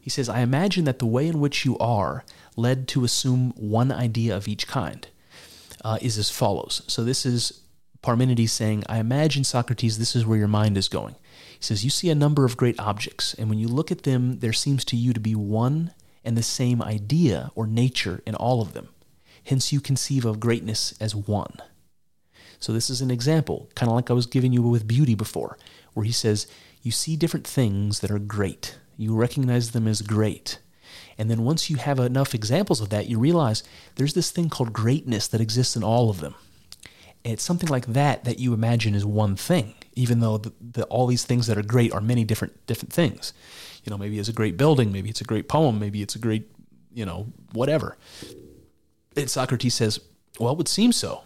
He 0.00 0.10
says, 0.10 0.28
I 0.28 0.40
imagine 0.40 0.84
that 0.84 0.98
the 0.98 1.06
way 1.06 1.28
in 1.28 1.40
which 1.40 1.64
you 1.64 1.78
are 1.78 2.24
led 2.56 2.88
to 2.88 3.04
assume 3.04 3.52
one 3.56 3.92
idea 3.92 4.36
of 4.36 4.48
each 4.48 4.66
kind 4.66 5.06
uh, 5.84 5.98
is 6.02 6.18
as 6.18 6.28
follows. 6.28 6.82
So 6.88 7.04
this 7.04 7.24
is 7.24 7.62
Parmenides 8.02 8.50
saying, 8.50 8.82
I 8.88 8.98
imagine, 8.98 9.44
Socrates, 9.44 9.98
this 9.98 10.16
is 10.16 10.26
where 10.26 10.38
your 10.38 10.48
mind 10.48 10.76
is 10.76 10.88
going. 10.88 11.14
He 11.56 11.62
says, 11.64 11.84
You 11.84 11.90
see 11.90 12.10
a 12.10 12.16
number 12.16 12.44
of 12.44 12.56
great 12.56 12.78
objects, 12.80 13.32
and 13.34 13.48
when 13.48 13.60
you 13.60 13.68
look 13.68 13.92
at 13.92 14.02
them, 14.02 14.40
there 14.40 14.52
seems 14.52 14.84
to 14.86 14.96
you 14.96 15.12
to 15.12 15.20
be 15.20 15.36
one 15.36 15.92
and 16.24 16.36
the 16.36 16.42
same 16.42 16.82
idea 16.82 17.50
or 17.54 17.66
nature 17.66 18.22
in 18.26 18.34
all 18.34 18.60
of 18.60 18.72
them. 18.72 18.88
Hence, 19.44 19.72
you 19.72 19.80
conceive 19.80 20.24
of 20.24 20.40
greatness 20.40 20.94
as 21.00 21.14
one. 21.14 21.56
So, 22.60 22.72
this 22.72 22.88
is 22.88 23.00
an 23.00 23.10
example, 23.10 23.68
kind 23.74 23.90
of 23.90 23.96
like 23.96 24.10
I 24.10 24.14
was 24.14 24.26
giving 24.26 24.52
you 24.52 24.62
with 24.62 24.86
beauty 24.86 25.16
before, 25.16 25.58
where 25.94 26.04
he 26.04 26.12
says, 26.12 26.46
You 26.82 26.92
see 26.92 27.16
different 27.16 27.46
things 27.46 28.00
that 28.00 28.10
are 28.10 28.20
great. 28.20 28.78
You 28.96 29.16
recognize 29.16 29.72
them 29.72 29.88
as 29.88 30.00
great. 30.00 30.58
And 31.18 31.30
then 31.30 31.44
once 31.44 31.70
you 31.70 31.76
have 31.76 31.98
enough 31.98 32.34
examples 32.34 32.80
of 32.80 32.90
that, 32.90 33.08
you 33.08 33.18
realize 33.18 33.62
there's 33.96 34.14
this 34.14 34.30
thing 34.30 34.48
called 34.48 34.72
greatness 34.72 35.26
that 35.28 35.40
exists 35.40 35.76
in 35.76 35.82
all 35.82 36.08
of 36.08 36.20
them. 36.20 36.34
And 37.24 37.34
it's 37.34 37.42
something 37.42 37.68
like 37.68 37.86
that 37.86 38.24
that 38.24 38.38
you 38.38 38.52
imagine 38.54 38.94
is 38.94 39.04
one 39.04 39.36
thing, 39.36 39.74
even 39.94 40.20
though 40.20 40.38
the, 40.38 40.52
the, 40.60 40.84
all 40.84 41.06
these 41.06 41.24
things 41.24 41.46
that 41.46 41.58
are 41.58 41.62
great 41.62 41.92
are 41.92 42.00
many 42.00 42.24
different 42.24 42.66
different 42.66 42.92
things. 42.92 43.32
You 43.84 43.90
know, 43.90 43.98
maybe 43.98 44.18
it's 44.18 44.28
a 44.28 44.32
great 44.32 44.56
building, 44.56 44.92
maybe 44.92 45.10
it's 45.10 45.20
a 45.20 45.24
great 45.24 45.48
poem, 45.48 45.78
maybe 45.78 46.02
it's 46.02 46.14
a 46.14 46.18
great, 46.18 46.50
you 46.92 47.04
know, 47.04 47.26
whatever. 47.52 47.96
And 49.16 49.28
Socrates 49.28 49.74
says, 49.74 50.00
well, 50.38 50.52
it 50.52 50.58
would 50.58 50.68
seem 50.68 50.92
so. 50.92 51.22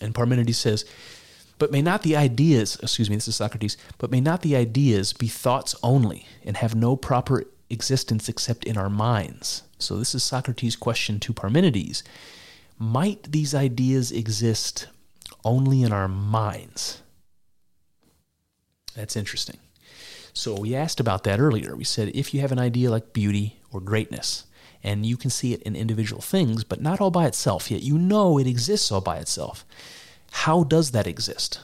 And 0.00 0.14
Parmenides 0.14 0.58
says, 0.58 0.84
but 1.58 1.70
may 1.70 1.82
not 1.82 2.02
the 2.02 2.16
ideas, 2.16 2.76
excuse 2.82 3.08
me, 3.08 3.16
this 3.16 3.28
is 3.28 3.36
Socrates, 3.36 3.76
but 3.98 4.10
may 4.10 4.20
not 4.20 4.42
the 4.42 4.56
ideas 4.56 5.12
be 5.12 5.28
thoughts 5.28 5.76
only 5.82 6.26
and 6.44 6.56
have 6.56 6.74
no 6.74 6.96
proper 6.96 7.44
existence 7.70 8.28
except 8.28 8.64
in 8.64 8.76
our 8.76 8.90
minds? 8.90 9.62
So 9.78 9.96
this 9.96 10.14
is 10.14 10.24
Socrates' 10.24 10.74
question 10.74 11.20
to 11.20 11.32
Parmenides. 11.32 12.02
Might 12.78 13.30
these 13.30 13.54
ideas 13.54 14.10
exist 14.10 14.88
only 15.44 15.82
in 15.82 15.92
our 15.92 16.08
minds? 16.08 17.02
That's 18.96 19.16
interesting. 19.16 19.58
So 20.32 20.58
we 20.58 20.74
asked 20.74 21.00
about 21.00 21.24
that 21.24 21.40
earlier. 21.40 21.76
We 21.76 21.84
said 21.84 22.10
if 22.14 22.32
you 22.32 22.40
have 22.40 22.52
an 22.52 22.58
idea 22.58 22.90
like 22.90 23.12
beauty 23.12 23.60
or 23.70 23.80
greatness, 23.80 24.46
and 24.82 25.06
you 25.06 25.16
can 25.16 25.30
see 25.30 25.52
it 25.52 25.62
in 25.62 25.76
individual 25.76 26.20
things, 26.20 26.64
but 26.64 26.80
not 26.80 27.00
all 27.00 27.10
by 27.10 27.26
itself, 27.26 27.70
yet 27.70 27.82
you 27.82 27.98
know 27.98 28.38
it 28.38 28.46
exists 28.46 28.90
all 28.90 29.00
by 29.00 29.18
itself, 29.18 29.64
how 30.32 30.64
does 30.64 30.90
that 30.90 31.06
exist? 31.06 31.60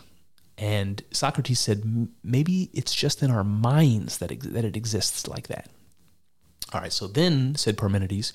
And 0.57 1.03
Socrates 1.11 1.61
said 1.61 2.09
maybe 2.23 2.71
it's 2.73 2.95
just 2.95 3.23
in 3.23 3.31
our 3.31 3.45
minds 3.45 4.19
that, 4.19 4.39
that 4.41 4.65
it 4.65 4.77
exists 4.77 5.27
like 5.27 5.49
that. 5.49 5.69
All 6.73 6.81
right, 6.83 6.93
so 6.93 7.07
then, 7.07 7.55
said 7.55 7.79
Parmenides, 7.79 8.33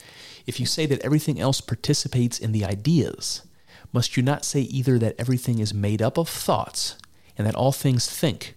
if 0.48 0.60
you 0.60 0.66
say 0.66 0.88
that 0.88 1.02
everything 1.02 1.40
else 1.40 1.62
participates 1.62 2.40
in 2.40 2.52
the 2.52 2.66
ideas, 2.66 3.44
must 3.92 4.18
you 4.18 4.24
not 4.24 4.44
say 4.44 4.62
either 4.62 4.98
that 4.98 5.16
everything 5.20 5.60
is 5.60 5.74
made 5.74 6.02
up 6.02 6.18
of 6.18 6.28
thoughts 6.28 6.98
and 7.38 7.46
that 7.46 7.56
all 7.56 7.72
things 7.72 8.10
think, 8.10 8.56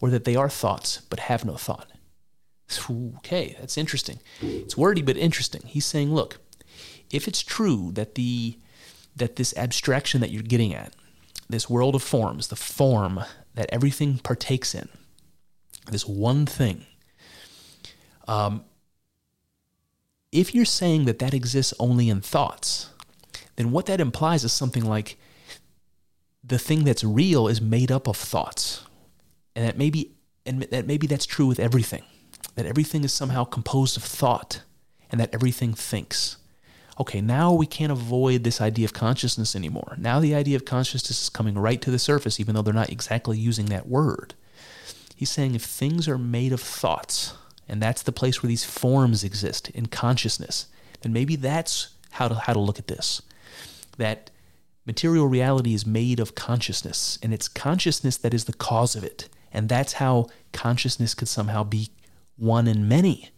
or 0.00 0.10
that 0.10 0.24
they 0.24 0.36
are 0.36 0.48
thoughts 0.48 1.02
but 1.10 1.20
have 1.20 1.44
no 1.44 1.56
thought? 1.56 1.90
Okay, 3.18 3.56
that's 3.58 3.78
interesting. 3.78 4.18
It's 4.40 4.76
wordy 4.76 5.02
but 5.02 5.16
interesting. 5.16 5.62
He's 5.64 5.86
saying, 5.86 6.14
look, 6.14 6.38
if 7.10 7.26
it's 7.26 7.42
true 7.42 7.90
that 7.92 8.14
the 8.14 8.58
that 9.16 9.36
this 9.36 9.56
abstraction 9.56 10.20
that 10.20 10.30
you're 10.30 10.42
getting 10.42 10.74
at, 10.74 10.94
this 11.48 11.68
world 11.68 11.94
of 11.94 12.02
forms, 12.02 12.48
the 12.48 12.56
form 12.56 13.20
that 13.54 13.68
everything 13.72 14.18
partakes 14.18 14.74
in, 14.74 14.88
this 15.90 16.06
one 16.06 16.46
thing, 16.46 16.86
um, 18.28 18.64
if 20.30 20.54
you're 20.54 20.64
saying 20.64 21.06
that 21.06 21.18
that 21.18 21.34
exists 21.34 21.74
only 21.80 22.10
in 22.10 22.20
thoughts, 22.20 22.90
then 23.56 23.72
what 23.72 23.86
that 23.86 24.00
implies 24.00 24.44
is 24.44 24.52
something 24.52 24.84
like 24.84 25.18
the 26.44 26.58
thing 26.58 26.84
that's 26.84 27.02
real 27.02 27.48
is 27.48 27.60
made 27.60 27.90
up 27.90 28.06
of 28.06 28.16
thoughts. 28.16 28.84
And 29.58 29.66
that 29.66 29.76
maybe 29.76 30.12
and 30.46 30.62
that 30.62 30.86
maybe 30.86 31.08
that's 31.08 31.26
true 31.26 31.46
with 31.46 31.58
everything. 31.58 32.04
That 32.54 32.64
everything 32.64 33.02
is 33.02 33.12
somehow 33.12 33.42
composed 33.42 33.96
of 33.96 34.04
thought 34.04 34.62
and 35.10 35.20
that 35.20 35.34
everything 35.34 35.74
thinks. 35.74 36.36
Okay, 37.00 37.20
now 37.20 37.52
we 37.52 37.66
can't 37.66 37.90
avoid 37.90 38.44
this 38.44 38.60
idea 38.60 38.84
of 38.84 38.92
consciousness 38.92 39.56
anymore. 39.56 39.96
Now 39.98 40.20
the 40.20 40.32
idea 40.32 40.54
of 40.54 40.64
consciousness 40.64 41.22
is 41.22 41.28
coming 41.28 41.58
right 41.58 41.82
to 41.82 41.90
the 41.90 41.98
surface, 41.98 42.38
even 42.38 42.54
though 42.54 42.62
they're 42.62 42.72
not 42.72 42.92
exactly 42.92 43.36
using 43.36 43.66
that 43.66 43.88
word. 43.88 44.34
He's 45.16 45.28
saying 45.28 45.56
if 45.56 45.64
things 45.64 46.06
are 46.06 46.18
made 46.18 46.52
of 46.52 46.60
thoughts, 46.60 47.34
and 47.68 47.82
that's 47.82 48.02
the 48.02 48.12
place 48.12 48.40
where 48.40 48.48
these 48.48 48.64
forms 48.64 49.24
exist 49.24 49.70
in 49.70 49.86
consciousness, 49.86 50.68
then 51.00 51.12
maybe 51.12 51.34
that's 51.34 51.94
how 52.12 52.28
to, 52.28 52.36
how 52.36 52.52
to 52.52 52.60
look 52.60 52.78
at 52.78 52.86
this. 52.86 53.22
That 53.96 54.30
material 54.86 55.26
reality 55.26 55.74
is 55.74 55.84
made 55.84 56.20
of 56.20 56.36
consciousness, 56.36 57.18
and 57.24 57.34
it's 57.34 57.48
consciousness 57.48 58.16
that 58.18 58.32
is 58.32 58.44
the 58.44 58.52
cause 58.52 58.94
of 58.94 59.02
it. 59.02 59.28
And 59.52 59.68
that's 59.68 59.94
how 59.94 60.28
consciousness 60.52 61.14
could 61.14 61.28
somehow 61.28 61.64
be 61.64 61.90
one 62.36 62.68
in 62.68 62.88
many. 62.88 63.30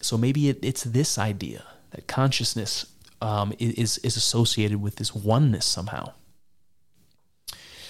So 0.00 0.16
maybe 0.16 0.48
it, 0.48 0.58
it's 0.62 0.84
this 0.84 1.18
idea 1.18 1.64
that 1.90 2.06
consciousness 2.06 2.86
um, 3.20 3.52
is, 3.58 3.98
is 3.98 4.16
associated 4.16 4.80
with 4.80 4.96
this 4.96 5.14
oneness 5.14 5.66
somehow. 5.66 6.12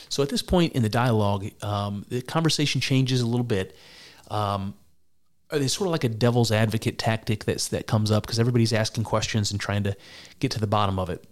So 0.08 0.22
at 0.24 0.28
this 0.28 0.42
point 0.42 0.72
in 0.72 0.82
the 0.82 0.88
dialogue, 0.88 1.50
um, 1.62 2.04
the 2.08 2.20
conversation 2.20 2.80
changes 2.80 3.20
a 3.20 3.26
little 3.26 3.44
bit. 3.44 3.76
Um, 4.28 4.74
it's 5.52 5.74
sort 5.74 5.86
of 5.86 5.92
like 5.92 6.04
a 6.04 6.08
devil's 6.08 6.50
advocate 6.50 6.98
tactic 6.98 7.44
that's 7.44 7.68
that 7.68 7.86
comes 7.86 8.10
up 8.10 8.24
because 8.24 8.38
everybody's 8.38 8.72
asking 8.72 9.04
questions 9.04 9.50
and 9.50 9.60
trying 9.60 9.84
to 9.84 9.96
get 10.40 10.50
to 10.52 10.60
the 10.60 10.66
bottom 10.66 10.98
of 10.98 11.10
it. 11.10 11.24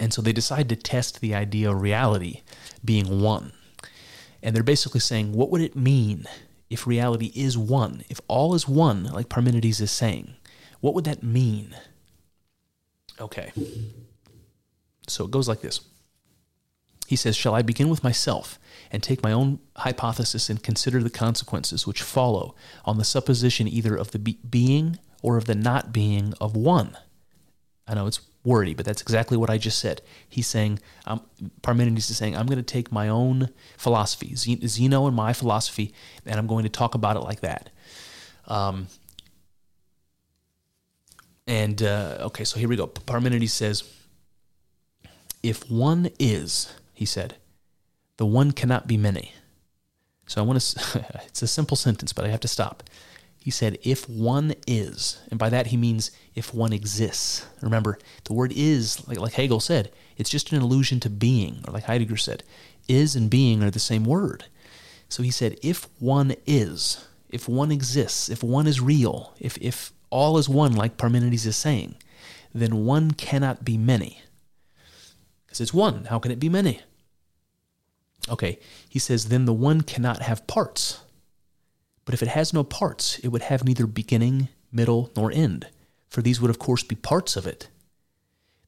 And 0.00 0.12
so 0.12 0.22
they 0.22 0.32
decide 0.32 0.68
to 0.70 0.76
test 0.76 1.20
the 1.20 1.34
idea 1.34 1.70
of 1.70 1.80
reality 1.80 2.42
being 2.84 3.20
one. 3.20 3.52
And 4.44 4.54
they're 4.54 4.62
basically 4.62 5.00
saying, 5.00 5.32
what 5.32 5.50
would 5.50 5.62
it 5.62 5.74
mean 5.74 6.26
if 6.68 6.86
reality 6.86 7.32
is 7.34 7.56
one? 7.56 8.04
If 8.10 8.20
all 8.28 8.54
is 8.54 8.68
one, 8.68 9.04
like 9.04 9.30
Parmenides 9.30 9.80
is 9.80 9.90
saying, 9.90 10.34
what 10.80 10.94
would 10.94 11.06
that 11.06 11.22
mean? 11.22 11.74
Okay. 13.18 13.52
So 15.08 15.24
it 15.24 15.30
goes 15.30 15.48
like 15.48 15.62
this. 15.62 15.80
He 17.06 17.16
says, 17.16 17.36
Shall 17.36 17.54
I 17.54 17.62
begin 17.62 17.88
with 17.88 18.04
myself 18.04 18.58
and 18.90 19.02
take 19.02 19.22
my 19.22 19.32
own 19.32 19.60
hypothesis 19.76 20.50
and 20.50 20.62
consider 20.62 21.02
the 21.02 21.10
consequences 21.10 21.86
which 21.86 22.02
follow 22.02 22.54
on 22.84 22.98
the 22.98 23.04
supposition 23.04 23.66
either 23.66 23.96
of 23.96 24.10
the 24.10 24.18
be- 24.18 24.38
being 24.48 24.98
or 25.22 25.36
of 25.38 25.46
the 25.46 25.54
not 25.54 25.92
being 25.92 26.34
of 26.40 26.54
one? 26.54 26.96
I 27.86 27.94
know 27.94 28.06
it's 28.06 28.20
wordy, 28.44 28.74
but 28.74 28.84
that's 28.84 29.02
exactly 29.02 29.36
what 29.36 29.50
I 29.50 29.58
just 29.58 29.78
said. 29.78 30.02
He's 30.28 30.46
saying, 30.46 30.78
um, 31.06 31.22
Parmenides 31.62 32.10
is 32.10 32.16
saying, 32.16 32.36
I'm 32.36 32.46
going 32.46 32.58
to 32.58 32.62
take 32.62 32.92
my 32.92 33.08
own 33.08 33.48
philosophy, 33.78 34.34
Zeno 34.34 35.06
and 35.06 35.16
my 35.16 35.32
philosophy, 35.32 35.92
and 36.26 36.38
I'm 36.38 36.46
going 36.46 36.64
to 36.64 36.68
talk 36.68 36.94
about 36.94 37.16
it 37.16 37.20
like 37.20 37.40
that. 37.40 37.70
Um, 38.46 38.88
and 41.46 41.82
uh, 41.82 42.18
okay, 42.20 42.44
so 42.44 42.58
here 42.58 42.68
we 42.68 42.76
go. 42.76 42.86
Parmenides 42.86 43.52
says, 43.52 43.84
If 45.42 45.70
one 45.70 46.10
is, 46.18 46.72
he 46.92 47.06
said, 47.06 47.36
the 48.16 48.26
one 48.26 48.52
cannot 48.52 48.86
be 48.86 48.96
many. 48.96 49.32
So 50.26 50.40
I 50.40 50.44
want 50.44 50.60
to, 50.60 51.06
it's 51.26 51.42
a 51.42 51.46
simple 51.46 51.76
sentence, 51.76 52.12
but 52.12 52.24
I 52.24 52.28
have 52.28 52.40
to 52.40 52.48
stop. 52.48 52.82
He 53.44 53.50
said, 53.50 53.76
if 53.82 54.08
one 54.08 54.54
is, 54.66 55.20
and 55.30 55.38
by 55.38 55.50
that 55.50 55.66
he 55.66 55.76
means 55.76 56.10
if 56.34 56.54
one 56.54 56.72
exists. 56.72 57.44
Remember, 57.60 57.98
the 58.24 58.32
word 58.32 58.54
is, 58.56 59.06
like, 59.06 59.18
like 59.18 59.34
Hegel 59.34 59.60
said, 59.60 59.92
it's 60.16 60.30
just 60.30 60.50
an 60.50 60.62
allusion 60.62 60.98
to 61.00 61.10
being, 61.10 61.62
or 61.68 61.74
like 61.74 61.84
Heidegger 61.84 62.16
said, 62.16 62.42
is 62.88 63.14
and 63.14 63.28
being 63.28 63.62
are 63.62 63.70
the 63.70 63.78
same 63.78 64.06
word. 64.06 64.46
So 65.10 65.22
he 65.22 65.30
said, 65.30 65.58
if 65.62 65.86
one 65.98 66.36
is, 66.46 67.06
if 67.28 67.46
one 67.46 67.70
exists, 67.70 68.30
if 68.30 68.42
one 68.42 68.66
is 68.66 68.80
real, 68.80 69.34
if, 69.38 69.58
if 69.58 69.92
all 70.08 70.38
is 70.38 70.48
one, 70.48 70.74
like 70.74 70.96
Parmenides 70.96 71.44
is 71.44 71.54
saying, 71.54 71.96
then 72.54 72.86
one 72.86 73.10
cannot 73.10 73.62
be 73.62 73.76
many. 73.76 74.22
Because 75.44 75.60
it's 75.60 75.74
one. 75.74 76.06
How 76.06 76.18
can 76.18 76.32
it 76.32 76.40
be 76.40 76.48
many? 76.48 76.80
Okay, 78.30 78.58
he 78.88 78.98
says, 78.98 79.26
then 79.26 79.44
the 79.44 79.52
one 79.52 79.82
cannot 79.82 80.22
have 80.22 80.46
parts. 80.46 81.02
But 82.04 82.14
if 82.14 82.22
it 82.22 82.28
has 82.28 82.52
no 82.52 82.64
parts, 82.64 83.18
it 83.20 83.28
would 83.28 83.42
have 83.42 83.64
neither 83.64 83.86
beginning, 83.86 84.48
middle, 84.70 85.10
nor 85.16 85.32
end, 85.32 85.68
for 86.08 86.22
these 86.22 86.40
would 86.40 86.50
of 86.50 86.58
course 86.58 86.82
be 86.82 86.96
parts 86.96 87.36
of 87.36 87.46
it. 87.46 87.68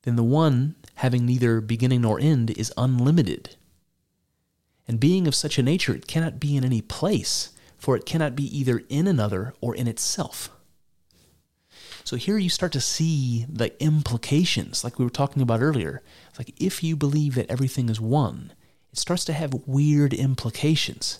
Then 0.02 0.16
the 0.16 0.22
one, 0.22 0.76
having 0.96 1.26
neither 1.26 1.60
beginning 1.60 2.02
nor 2.02 2.20
end, 2.20 2.50
is 2.52 2.72
unlimited. 2.76 3.56
And 4.88 5.00
being 5.00 5.26
of 5.26 5.34
such 5.34 5.58
a 5.58 5.62
nature, 5.62 5.94
it 5.94 6.06
cannot 6.06 6.38
be 6.38 6.56
in 6.56 6.64
any 6.64 6.80
place, 6.80 7.50
for 7.76 7.96
it 7.96 8.06
cannot 8.06 8.36
be 8.36 8.44
either 8.56 8.84
in 8.88 9.06
another 9.06 9.52
or 9.60 9.74
in 9.74 9.88
itself. 9.88 10.50
So 12.04 12.14
here 12.14 12.38
you 12.38 12.48
start 12.48 12.70
to 12.72 12.80
see 12.80 13.46
the 13.48 13.74
implications, 13.82 14.84
like 14.84 14.96
we 14.96 15.04
were 15.04 15.10
talking 15.10 15.42
about 15.42 15.60
earlier. 15.60 16.02
It's 16.28 16.38
like 16.38 16.54
if 16.56 16.84
you 16.84 16.94
believe 16.94 17.34
that 17.34 17.50
everything 17.50 17.88
is 17.88 18.00
one, 18.00 18.52
it 18.92 18.98
starts 18.98 19.24
to 19.24 19.32
have 19.32 19.66
weird 19.66 20.14
implications. 20.14 21.18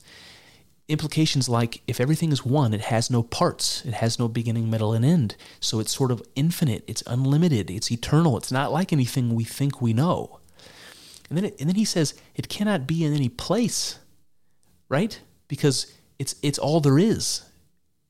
Implications 0.89 1.49
like 1.49 1.83
if 1.87 2.01
everything 2.01 2.31
is 2.31 2.47
one, 2.47 2.73
it 2.73 2.83
has 2.83 3.11
no 3.11 3.23
parts, 3.23 3.85
it 3.85 3.95
has 3.95 4.19
no 4.19 4.29
beginning, 4.29 4.71
middle, 4.71 4.93
and 4.93 5.05
end. 5.05 5.37
So 5.59 5.81
it's 5.81 5.95
sort 5.95 6.13
of 6.13 6.23
infinite, 6.37 6.85
it's 6.87 7.03
unlimited, 7.07 7.71
it's 7.71 7.91
eternal, 7.91 8.37
it's 8.37 8.53
not 8.53 8.73
like 8.73 8.93
anything 8.93 9.35
we 9.35 9.43
think 9.43 9.83
we 9.83 9.93
know. 9.93 10.39
And 11.29 11.37
then, 11.37 11.47
it, 11.47 11.57
and 11.59 11.69
then 11.69 11.75
he 11.75 11.85
says 11.85 12.15
it 12.37 12.49
cannot 12.49 12.87
be 12.87 13.05
in 13.05 13.13
any 13.13 13.29
place, 13.29 13.99
right? 14.89 15.21
Because 15.49 15.93
it's 16.21 16.37
it's 16.43 16.59
all 16.59 16.81
there 16.81 16.99
is. 16.99 17.43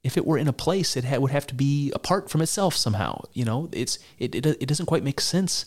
If 0.04 0.16
it 0.16 0.26
were 0.26 0.38
in 0.38 0.46
a 0.46 0.52
place, 0.52 0.96
it 0.96 1.04
ha- 1.04 1.18
would 1.18 1.30
have 1.32 1.46
to 1.48 1.54
be 1.54 1.90
apart 1.94 2.30
from 2.30 2.42
itself 2.42 2.76
somehow. 2.76 3.22
You 3.32 3.46
know, 3.46 3.70
it's 3.72 3.98
it, 4.18 4.34
it 4.34 4.44
it 4.44 4.66
doesn't 4.66 4.86
quite 4.86 5.02
make 5.02 5.20
sense 5.20 5.64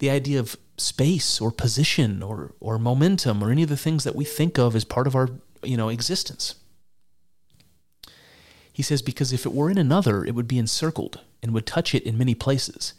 the 0.00 0.10
idea 0.10 0.40
of 0.40 0.56
space 0.76 1.40
or 1.40 1.52
position 1.52 2.22
or, 2.22 2.54
or 2.58 2.78
momentum 2.78 3.44
or 3.44 3.50
any 3.50 3.62
of 3.62 3.68
the 3.68 3.76
things 3.76 4.02
that 4.04 4.16
we 4.16 4.24
think 4.24 4.58
of 4.58 4.74
as 4.74 4.84
part 4.84 5.06
of 5.06 5.14
our 5.14 5.28
you 5.62 5.76
know 5.76 5.88
existence. 5.88 6.54
He 8.72 8.82
says, 8.82 9.02
because 9.02 9.32
if 9.32 9.44
it 9.44 9.52
were 9.52 9.70
in 9.70 9.78
another, 9.78 10.24
it 10.24 10.34
would 10.34 10.48
be 10.48 10.58
encircled 10.58 11.20
and 11.42 11.52
would 11.52 11.66
touch 11.66 11.94
it 11.94 12.04
in 12.04 12.16
many 12.16 12.34
places. 12.34 12.94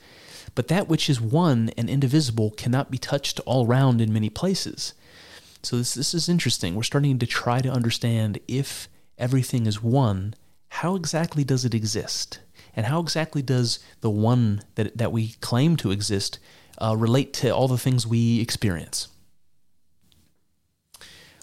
But 0.54 0.68
that 0.68 0.88
which 0.88 1.10
is 1.10 1.20
one 1.20 1.72
and 1.78 1.90
indivisible 1.90 2.52
cannot 2.52 2.92
be 2.92 2.98
touched 2.98 3.40
all 3.42 3.66
round 3.66 4.00
in 4.02 4.14
many 4.14 4.30
places. 4.30 4.94
So 5.64 5.78
this 5.78 5.94
this 5.94 6.14
is 6.14 6.30
interesting. 6.30 6.76
We're 6.76 6.84
starting 6.84 7.18
to 7.20 7.26
try 7.26 7.62
to 7.62 7.72
understand 7.72 8.40
if 8.48 8.90
everything 9.18 9.66
is 9.66 9.82
one, 9.82 10.36
how 10.70 10.96
exactly 10.96 11.44
does 11.44 11.66
it 11.66 11.74
exist? 11.74 12.40
And 12.76 12.86
how 12.86 13.00
exactly 13.00 13.42
does 13.42 13.80
the 14.02 14.10
one 14.10 14.62
that, 14.76 14.98
that 14.98 15.12
we 15.12 15.34
claim 15.42 15.76
to 15.78 15.92
exist 15.92 16.40
uh, 16.82 16.96
relate 16.98 17.32
to 17.32 17.50
all 17.50 17.68
the 17.68 17.78
things 17.78 18.08
we 18.08 18.42
experience. 18.42 19.08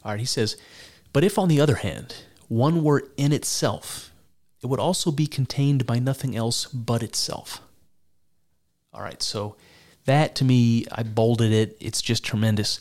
All 0.04 0.12
right, 0.12 0.20
he 0.20 0.26
says, 0.26 0.56
but 1.18 1.24
if 1.24 1.36
on 1.36 1.48
the 1.48 1.60
other 1.60 1.74
hand, 1.74 2.14
one 2.46 2.84
were 2.84 3.02
in 3.16 3.32
itself, 3.32 4.12
it 4.62 4.68
would 4.68 4.78
also 4.78 5.10
be 5.10 5.26
contained 5.26 5.84
by 5.84 5.98
nothing 5.98 6.36
else 6.36 6.66
but 6.66 7.02
itself. 7.02 7.60
All 8.92 9.02
right, 9.02 9.20
so 9.20 9.56
that 10.04 10.36
to 10.36 10.44
me, 10.44 10.86
I 10.92 11.02
bolded 11.02 11.50
it. 11.50 11.76
It's 11.80 12.00
just 12.02 12.24
tremendous 12.24 12.78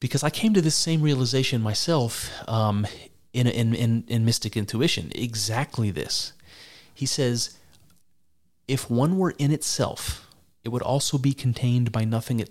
because 0.00 0.24
I 0.24 0.30
came 0.30 0.52
to 0.54 0.60
this 0.60 0.74
same 0.74 1.00
realization 1.00 1.62
myself 1.62 2.28
um, 2.48 2.88
in, 3.32 3.46
in, 3.46 3.72
in, 3.72 4.02
in 4.08 4.24
mystic 4.24 4.56
intuition. 4.56 5.12
Exactly 5.14 5.92
this. 5.92 6.32
He 6.92 7.06
says, 7.06 7.56
if 8.66 8.90
one 8.90 9.16
were 9.16 9.36
in 9.38 9.52
itself, 9.52 10.25
it 10.66 10.72
would 10.72 10.82
also 10.82 11.16
be 11.16 11.32
contained 11.32 11.92
by 11.92 12.04
nothing 12.04 12.44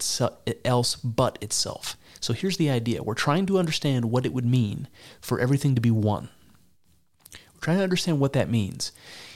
else 0.64 0.96
but 0.96 1.38
itself. 1.42 1.98
So 2.22 2.32
here's 2.32 2.56
the 2.56 2.70
idea 2.70 3.04
we're 3.04 3.14
trying 3.14 3.46
to 3.48 3.60
understand 3.60 4.06
what 4.06 4.26
it 4.26 4.32
would 4.32 4.46
mean 4.46 4.88
for 5.20 5.38
everything 5.38 5.76
to 5.76 5.82
be 5.82 5.92
one. 5.92 6.30
We're 7.34 7.60
trying 7.60 7.78
to 7.80 7.84
understand 7.84 8.22
what 8.22 8.32
that 8.32 8.50
means. 8.50 8.94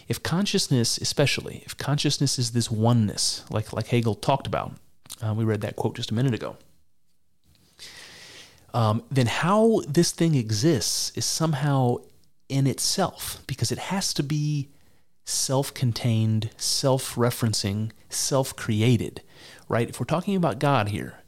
If 0.08 0.24
consciousness, 0.24 0.98
especially, 0.98 1.62
if 1.66 1.78
consciousness 1.78 2.40
is 2.40 2.52
this 2.52 2.72
oneness, 2.72 3.44
like, 3.50 3.74
like 3.74 3.88
Hegel 3.88 4.16
talked 4.16 4.48
about, 4.48 4.72
uh, 5.22 5.34
we 5.34 5.44
read 5.44 5.60
that 5.60 5.76
quote 5.76 5.98
just 5.98 6.12
a 6.12 6.14
minute 6.14 6.34
ago, 6.34 6.56
um, 8.74 9.04
then 9.12 9.28
how 9.28 9.82
this 9.90 10.12
thing 10.12 10.36
exists 10.36 11.12
is 11.18 11.26
somehow 11.26 11.98
in 12.48 12.66
itself, 12.66 13.44
because 13.46 13.74
it 13.74 13.78
has 13.78 14.14
to 14.14 14.24
be 14.24 14.70
self 15.26 15.74
contained, 15.74 16.52
self 16.56 17.16
referencing, 17.16 17.92
self 18.10 18.56
created, 18.56 19.22
right? 19.68 19.90
If 19.90 20.00
we're 20.00 20.06
talking 20.06 20.36
about 20.36 20.60
God 20.60 20.90
here, 20.90 21.22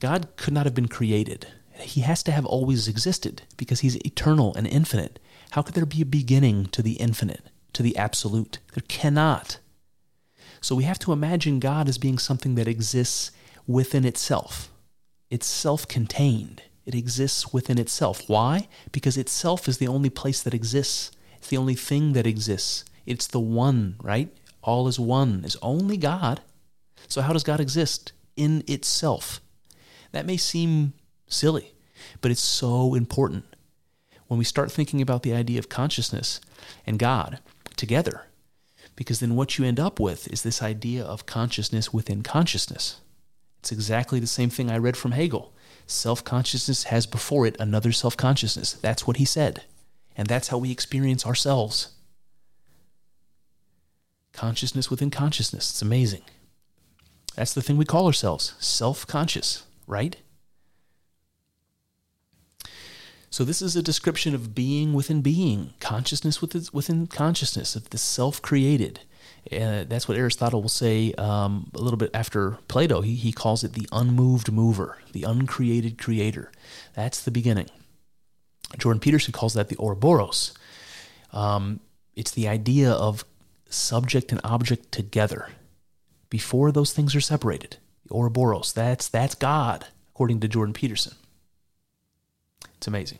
God 0.00 0.28
could 0.36 0.54
not 0.54 0.66
have 0.66 0.74
been 0.74 0.88
created. 0.88 1.46
He 1.80 2.02
has 2.02 2.22
to 2.24 2.32
have 2.32 2.46
always 2.46 2.88
existed 2.88 3.42
because 3.56 3.80
he's 3.80 3.96
eternal 4.04 4.54
and 4.54 4.66
infinite. 4.66 5.18
How 5.50 5.62
could 5.62 5.74
there 5.74 5.86
be 5.86 6.02
a 6.02 6.06
beginning 6.06 6.66
to 6.66 6.82
the 6.82 6.92
infinite? 6.92 7.48
to 7.72 7.82
the 7.82 7.96
absolute. 7.96 8.58
There 8.74 8.84
cannot. 8.88 9.58
So 10.60 10.74
we 10.74 10.84
have 10.84 10.98
to 11.00 11.12
imagine 11.12 11.60
God 11.60 11.88
as 11.88 11.98
being 11.98 12.18
something 12.18 12.54
that 12.54 12.68
exists 12.68 13.32
within 13.66 14.04
itself. 14.04 14.70
It's 15.30 15.46
self 15.46 15.88
contained, 15.88 16.62
it 16.84 16.94
exists 16.94 17.52
within 17.52 17.78
itself. 17.78 18.28
Why? 18.28 18.68
Because 18.92 19.16
itself 19.16 19.68
is 19.68 19.78
the 19.78 19.88
only 19.88 20.10
place 20.10 20.42
that 20.42 20.54
exists, 20.54 21.10
it's 21.36 21.48
the 21.48 21.56
only 21.56 21.74
thing 21.74 22.12
that 22.12 22.26
exists. 22.26 22.84
It's 23.04 23.26
the 23.26 23.40
one, 23.40 23.96
right? 24.00 24.28
All 24.62 24.88
is 24.88 24.98
one, 24.98 25.42
is 25.44 25.56
only 25.62 25.96
God. 25.96 26.40
So, 27.08 27.22
how 27.22 27.32
does 27.32 27.42
God 27.44 27.60
exist? 27.60 28.12
In 28.36 28.64
itself. 28.66 29.40
That 30.12 30.26
may 30.26 30.36
seem 30.36 30.92
silly, 31.26 31.74
but 32.20 32.30
it's 32.30 32.40
so 32.40 32.94
important. 32.94 33.44
When 34.28 34.38
we 34.38 34.44
start 34.44 34.72
thinking 34.72 35.02
about 35.02 35.22
the 35.22 35.34
idea 35.34 35.58
of 35.58 35.68
consciousness 35.68 36.40
and 36.86 36.98
God, 36.98 37.40
together. 37.76 38.26
Because 38.94 39.20
then 39.20 39.34
what 39.34 39.58
you 39.58 39.64
end 39.64 39.80
up 39.80 39.98
with 39.98 40.30
is 40.32 40.42
this 40.42 40.62
idea 40.62 41.02
of 41.02 41.26
consciousness 41.26 41.92
within 41.92 42.22
consciousness. 42.22 43.00
It's 43.58 43.72
exactly 43.72 44.20
the 44.20 44.26
same 44.26 44.50
thing 44.50 44.70
I 44.70 44.78
read 44.78 44.96
from 44.96 45.12
Hegel. 45.12 45.52
Self 45.86 46.22
consciousness 46.22 46.84
has 46.84 47.06
before 47.06 47.46
it 47.46 47.56
another 47.58 47.92
self 47.92 48.16
consciousness. 48.16 48.74
That's 48.74 49.06
what 49.06 49.16
he 49.16 49.24
said. 49.24 49.64
And 50.16 50.28
that's 50.28 50.48
how 50.48 50.58
we 50.58 50.70
experience 50.70 51.26
ourselves. 51.26 51.88
Consciousness 54.32 54.90
within 54.90 55.10
consciousness. 55.10 55.70
It's 55.70 55.82
amazing. 55.82 56.22
That's 57.34 57.54
the 57.54 57.62
thing 57.62 57.76
we 57.76 57.84
call 57.84 58.06
ourselves 58.06 58.54
self 58.58 59.06
conscious, 59.06 59.64
right? 59.86 60.16
So 63.30 63.44
this 63.44 63.62
is 63.62 63.74
a 63.76 63.82
description 63.82 64.34
of 64.34 64.54
being 64.54 64.92
within 64.92 65.22
being, 65.22 65.72
consciousness 65.80 66.42
within 66.42 67.06
consciousness, 67.06 67.74
of 67.74 67.88
the 67.88 67.96
self-created. 67.96 69.00
Uh, 69.50 69.84
that's 69.88 70.06
what 70.06 70.18
Aristotle 70.18 70.60
will 70.60 70.68
say 70.68 71.14
um, 71.14 71.70
a 71.74 71.80
little 71.80 71.96
bit 71.96 72.10
after 72.12 72.58
Plato. 72.68 73.00
He, 73.00 73.14
he 73.14 73.32
calls 73.32 73.64
it 73.64 73.72
the 73.72 73.88
unmoved 73.90 74.52
mover, 74.52 74.98
the 75.12 75.22
uncreated 75.22 75.96
creator. 75.96 76.52
That's 76.94 77.22
the 77.22 77.30
beginning. 77.30 77.70
Jordan 78.76 79.00
Peterson 79.00 79.32
calls 79.32 79.54
that 79.54 79.70
the 79.70 79.76
Ouroboros. 79.78 80.52
Um, 81.32 81.80
it's 82.14 82.32
the 82.32 82.48
idea 82.48 82.92
of 82.92 83.24
subject 83.72 84.32
and 84.32 84.40
object 84.44 84.92
together 84.92 85.48
before 86.30 86.72
those 86.72 86.92
things 86.92 87.14
are 87.14 87.20
separated. 87.20 87.76
The 88.06 88.14
Ouroboros, 88.14 88.72
that's, 88.72 89.08
that's 89.08 89.34
God, 89.34 89.86
according 90.14 90.40
to 90.40 90.48
Jordan 90.48 90.72
Peterson. 90.72 91.14
It's 92.76 92.86
amazing. 92.86 93.18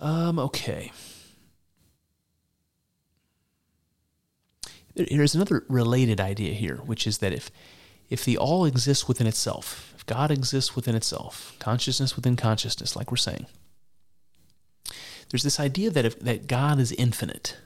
Um, 0.00 0.38
okay. 0.38 0.92
Here's 4.94 5.34
another 5.34 5.64
related 5.68 6.20
idea 6.20 6.54
here, 6.54 6.76
which 6.76 7.06
is 7.06 7.18
that 7.18 7.32
if 7.32 7.50
if 8.10 8.24
the 8.24 8.38
all 8.38 8.64
exists 8.64 9.06
within 9.06 9.26
itself, 9.26 9.92
if 9.96 10.06
God 10.06 10.30
exists 10.30 10.74
within 10.74 10.94
itself, 10.94 11.54
consciousness 11.58 12.16
within 12.16 12.36
consciousness, 12.36 12.96
like 12.96 13.10
we're 13.10 13.18
saying, 13.18 13.46
there's 15.30 15.42
this 15.42 15.60
idea 15.60 15.90
that 15.90 16.04
if, 16.04 16.18
that 16.20 16.46
God 16.46 16.78
is 16.78 16.92
infinite, 16.92 17.56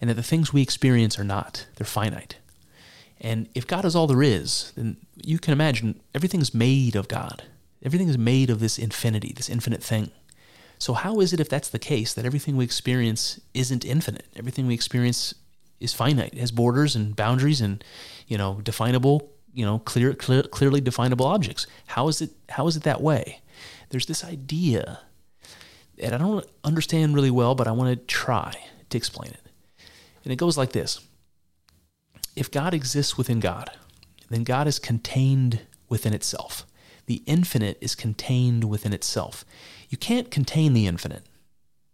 and 0.00 0.08
that 0.08 0.14
the 0.14 0.22
things 0.22 0.52
we 0.52 0.62
experience 0.62 1.18
are 1.18 1.24
not; 1.24 1.66
they're 1.76 1.86
finite. 1.86 2.36
And 3.20 3.48
if 3.54 3.66
God 3.66 3.84
is 3.84 3.96
all 3.96 4.06
there 4.06 4.22
is, 4.22 4.72
then 4.76 4.96
you 5.16 5.38
can 5.38 5.52
imagine 5.52 6.00
everything's 6.14 6.54
made 6.54 6.94
of 6.94 7.08
God. 7.08 7.42
Everything 7.82 8.08
is 8.08 8.18
made 8.18 8.50
of 8.50 8.60
this 8.60 8.78
infinity, 8.78 9.32
this 9.34 9.48
infinite 9.48 9.82
thing. 9.82 10.10
So, 10.78 10.92
how 10.94 11.20
is 11.20 11.32
it, 11.32 11.40
if 11.40 11.48
that's 11.48 11.68
the 11.68 11.78
case, 11.78 12.14
that 12.14 12.24
everything 12.24 12.56
we 12.56 12.64
experience 12.64 13.40
isn't 13.54 13.84
infinite? 13.84 14.26
Everything 14.36 14.66
we 14.66 14.74
experience 14.74 15.34
is 15.80 15.92
finite, 15.92 16.34
it 16.34 16.40
has 16.40 16.50
borders 16.50 16.96
and 16.96 17.14
boundaries 17.14 17.60
and, 17.60 17.82
you 18.26 18.38
know, 18.38 18.60
definable, 18.62 19.30
you 19.52 19.64
know, 19.64 19.80
clear, 19.80 20.14
clear, 20.14 20.42
clearly 20.44 20.80
definable 20.80 21.26
objects. 21.26 21.66
How 21.86 22.08
is 22.08 22.20
it? 22.20 22.30
How 22.50 22.66
is 22.68 22.76
it 22.76 22.84
that 22.84 23.00
way? 23.00 23.40
There's 23.90 24.06
this 24.06 24.24
idea 24.24 25.00
that 26.00 26.14
I 26.14 26.18
don't 26.18 26.46
understand 26.64 27.14
really 27.14 27.30
well, 27.30 27.54
but 27.54 27.66
I 27.66 27.72
want 27.72 27.90
to 27.90 28.06
try 28.06 28.54
to 28.90 28.96
explain 28.96 29.30
it. 29.30 29.40
And 30.24 30.32
it 30.32 30.36
goes 30.36 30.56
like 30.56 30.72
this: 30.72 31.00
If 32.36 32.50
God 32.50 32.74
exists 32.74 33.16
within 33.16 33.40
God, 33.40 33.70
then 34.30 34.44
God 34.44 34.66
is 34.66 34.78
contained 34.78 35.60
within 35.88 36.12
itself 36.12 36.66
the 37.08 37.22
infinite 37.24 37.78
is 37.80 37.94
contained 37.94 38.64
within 38.64 38.92
itself. 38.92 39.44
You 39.88 39.96
can't 39.96 40.30
contain 40.30 40.74
the 40.74 40.86
infinite, 40.86 41.24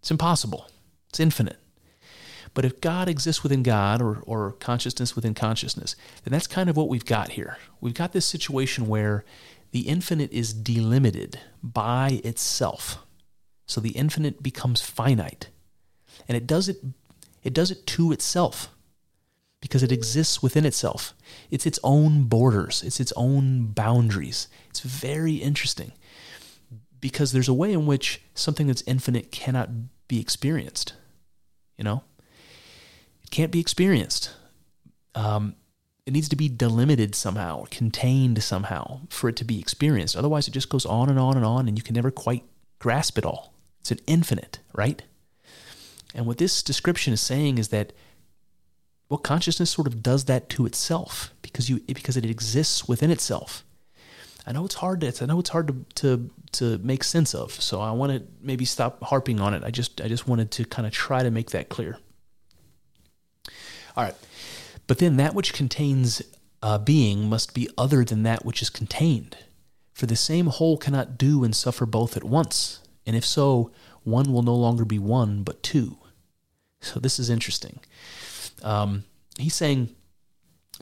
it's 0.00 0.11
impossible, 0.11 0.68
it's 1.09 1.20
infinite. 1.20 1.59
But 2.52 2.64
if 2.64 2.80
God 2.80 3.09
exists 3.09 3.42
within 3.42 3.62
God 3.62 4.02
or, 4.02 4.18
or 4.26 4.52
consciousness 4.52 5.16
within 5.16 5.34
consciousness, 5.34 5.96
then 6.22 6.32
that's 6.32 6.46
kind 6.46 6.68
of 6.68 6.76
what 6.76 6.88
we've 6.88 7.05
got 7.05 7.30
here. 7.30 7.59
We've 7.80 7.94
got 7.94 8.12
this 8.12 8.26
situation 8.26 8.86
where 8.86 9.24
the 9.72 9.88
infinite 9.88 10.32
is 10.32 10.52
delimited 10.52 11.40
by 11.62 12.20
itself. 12.24 13.03
So 13.66 13.80
the 13.80 13.90
infinite 13.90 14.42
becomes 14.42 14.80
finite. 14.80 15.48
And 16.28 16.36
it 16.36 16.46
does 16.46 16.68
it 16.68 16.78
it 17.42 17.52
does 17.52 17.70
it 17.70 17.86
to 17.86 18.12
itself 18.12 18.70
because 19.60 19.82
it 19.82 19.92
exists 19.92 20.42
within 20.42 20.66
itself. 20.66 21.14
It's 21.50 21.66
its 21.66 21.78
own 21.82 22.24
borders, 22.24 22.82
it's 22.82 23.00
its 23.00 23.12
own 23.16 23.68
boundaries. 23.68 24.48
It's 24.68 24.80
very 24.80 25.36
interesting 25.36 25.92
because 27.00 27.32
there's 27.32 27.48
a 27.48 27.54
way 27.54 27.72
in 27.72 27.86
which 27.86 28.20
something 28.34 28.66
that's 28.66 28.82
infinite 28.86 29.30
cannot 29.30 29.70
be 30.08 30.20
experienced. 30.20 30.94
You 31.78 31.84
know, 31.84 32.02
it 33.22 33.30
can't 33.30 33.50
be 33.50 33.60
experienced. 33.60 34.34
Um, 35.14 35.56
it 36.06 36.12
needs 36.12 36.28
to 36.28 36.36
be 36.36 36.48
delimited 36.48 37.14
somehow, 37.14 37.60
or 37.60 37.66
contained 37.66 38.42
somehow 38.42 39.00
for 39.08 39.30
it 39.30 39.36
to 39.36 39.44
be 39.44 39.58
experienced. 39.58 40.16
Otherwise, 40.16 40.46
it 40.46 40.52
just 40.52 40.68
goes 40.68 40.84
on 40.84 41.08
and 41.08 41.18
on 41.18 41.36
and 41.36 41.46
on, 41.46 41.68
and 41.68 41.78
you 41.78 41.82
can 41.82 41.94
never 41.94 42.10
quite 42.10 42.44
grasp 42.78 43.16
it 43.16 43.24
all. 43.24 43.53
It's 43.85 43.91
an 43.91 44.01
infinite, 44.07 44.61
right? 44.72 45.03
And 46.14 46.24
what 46.24 46.39
this 46.39 46.62
description 46.62 47.12
is 47.12 47.20
saying 47.20 47.59
is 47.59 47.68
that 47.68 47.93
well, 49.11 49.18
consciousness 49.18 49.70
sort 49.70 49.87
of 49.87 50.03
does 50.03 50.24
that 50.24 50.49
to 50.49 50.64
itself 50.64 51.35
because 51.43 51.68
you 51.68 51.80
because 51.80 52.16
it 52.16 52.24
exists 52.24 52.89
within 52.89 53.11
itself. 53.11 53.62
I 54.47 54.53
know 54.53 54.64
it's 54.64 54.76
hard 54.76 55.03
to 55.03 55.12
I 55.22 55.26
know 55.26 55.39
it's 55.39 55.51
hard 55.51 55.68
to 55.68 55.85
to 55.97 56.30
to 56.53 56.78
make 56.78 57.05
sense 57.05 57.35
of. 57.35 57.53
So 57.53 57.82
I 57.82 57.91
want 57.91 58.12
to 58.12 58.22
maybe 58.41 58.64
stop 58.64 59.03
harping 59.03 59.39
on 59.39 59.53
it. 59.53 59.62
I 59.62 59.70
just 59.70 60.01
I 60.01 60.09
just 60.09 60.26
wanted 60.26 60.51
to 60.53 60.64
kind 60.64 60.87
of 60.87 60.95
try 60.95 61.22
to 61.22 61.30
make 61.30 61.51
that 61.51 61.68
clear. 61.68 61.99
All 63.99 64.05
right. 64.05 64.16
But 64.87 64.97
then 64.97 65.18
that 65.18 65.35
which 65.35 65.53
contains 65.53 66.22
a 66.62 66.78
being 66.78 67.28
must 67.28 67.53
be 67.53 67.68
other 67.76 68.03
than 68.03 68.22
that 68.22 68.47
which 68.47 68.62
is 68.62 68.70
contained. 68.70 69.37
For 69.93 70.07
the 70.07 70.16
same 70.16 70.47
whole 70.47 70.78
cannot 70.78 71.18
do 71.18 71.45
and 71.45 71.55
suffer 71.55 71.85
both 71.85 72.16
at 72.16 72.24
once. 72.24 72.80
And 73.07 73.16
if 73.16 73.24
so, 73.24 73.70
one 74.02 74.32
will 74.32 74.42
no 74.42 74.55
longer 74.55 74.84
be 74.84 74.98
one, 74.98 75.42
but 75.42 75.62
two. 75.62 75.98
So 76.80 77.00
this 77.00 77.18
is 77.18 77.30
interesting. 77.30 77.80
Um, 78.62 79.05
he's 79.38 79.55
saying, 79.55 79.94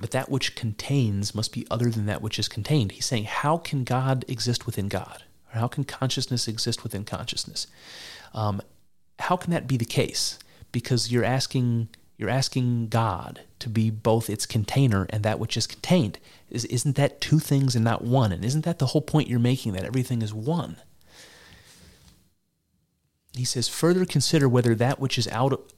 but 0.01 0.11
that 0.13 0.31
which 0.31 0.55
contains 0.55 1.35
must 1.35 1.53
be 1.53 1.67
other 1.71 1.91
than 1.91 2.07
that 2.07 2.23
which 2.23 2.39
is 2.39 2.49
contained. 2.49 2.93
He's 2.93 3.07
saying, 3.07 3.25
how 3.25 3.57
can 3.59 3.85
God 3.85 4.25
exist 4.29 4.67
within 4.67 4.89
God? 4.89 5.25
Or 5.53 5.61
how 5.61 5.69
can 5.69 5.85
consciousness 5.85 6.49
exist 6.49 6.83
within 6.83 7.05
consciousness? 7.05 7.67
Um, 8.35 8.63
how 9.19 9.37
can 9.37 9.53
that 9.53 9.67
be 9.67 9.77
the 9.77 9.85
case? 9.85 10.39
Because 10.73 11.13
you're 11.13 11.25
asking 11.25 11.89
you're 12.19 12.31
asking 12.31 12.89
God 12.89 13.41
to 13.59 13.69
be 13.69 13.91
both 13.91 14.31
its 14.31 14.47
container 14.47 15.07
and 15.11 15.25
that 15.25 15.41
which 15.41 15.57
is 15.57 15.67
contained. 15.67 16.21
Is, 16.51 16.65
isn't 16.67 16.95
that 16.95 17.21
two 17.21 17.41
things 17.41 17.75
and 17.75 17.85
not 17.85 18.05
one? 18.05 18.31
And 18.31 18.45
isn't 18.45 18.65
that 18.65 18.79
the 18.79 18.87
whole 18.87 19.01
point 19.01 19.29
you're 19.29 19.41
making 19.41 19.73
that 19.73 19.85
everything 19.85 20.23
is 20.23 20.33
one? 20.33 20.77
He 23.35 23.45
says, 23.45 23.69
further 23.69 24.05
consider 24.05 24.49
whether 24.49 24.75
that 24.75 25.01
which 25.01 25.19
is 25.19 25.29
out 25.29 25.71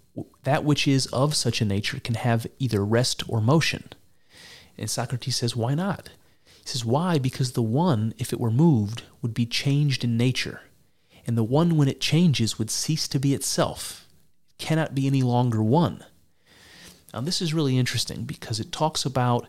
that 0.45 0.65
which 0.65 0.87
is 0.87 1.07
of 1.07 1.35
such 1.35 1.61
a 1.61 1.65
nature 1.65 1.99
can 1.99 2.15
have 2.15 2.47
either 2.59 2.85
rest 2.85 3.25
or 3.29 3.41
motion. 3.41 3.89
And 4.79 4.89
Socrates 4.89 5.37
says, 5.37 5.57
why 5.57 5.75
not? 5.75 6.11
He 6.45 6.69
says, 6.69 6.85
why? 6.85 7.19
Because 7.19 7.53
the 7.53 7.63
one, 7.63 8.15
if 8.19 8.33
it 8.33 8.41
were 8.41 8.51
moved, 8.51 9.03
would 9.23 9.35
be 9.35 9.47
changed 9.47 10.05
in 10.05 10.17
nature. 10.17 10.63
And 11.27 11.37
the 11.37 11.45
one, 11.45 11.77
when 11.77 11.89
it 11.89 12.01
changes, 12.01 12.59
would 12.59 12.71
cease 12.71 13.09
to 13.09 13.19
be 13.19 13.35
itself. 13.35 14.07
It 14.51 14.63
cannot 14.63 14.95
be 14.95 15.07
any 15.07 15.23
longer 15.23 15.63
one. 15.63 16.05
Now, 17.13 17.21
this 17.21 17.41
is 17.41 17.55
really 17.55 17.79
interesting 17.79 18.25
because 18.25 18.61
it 18.61 18.73
talks 18.73 19.05
about 19.05 19.47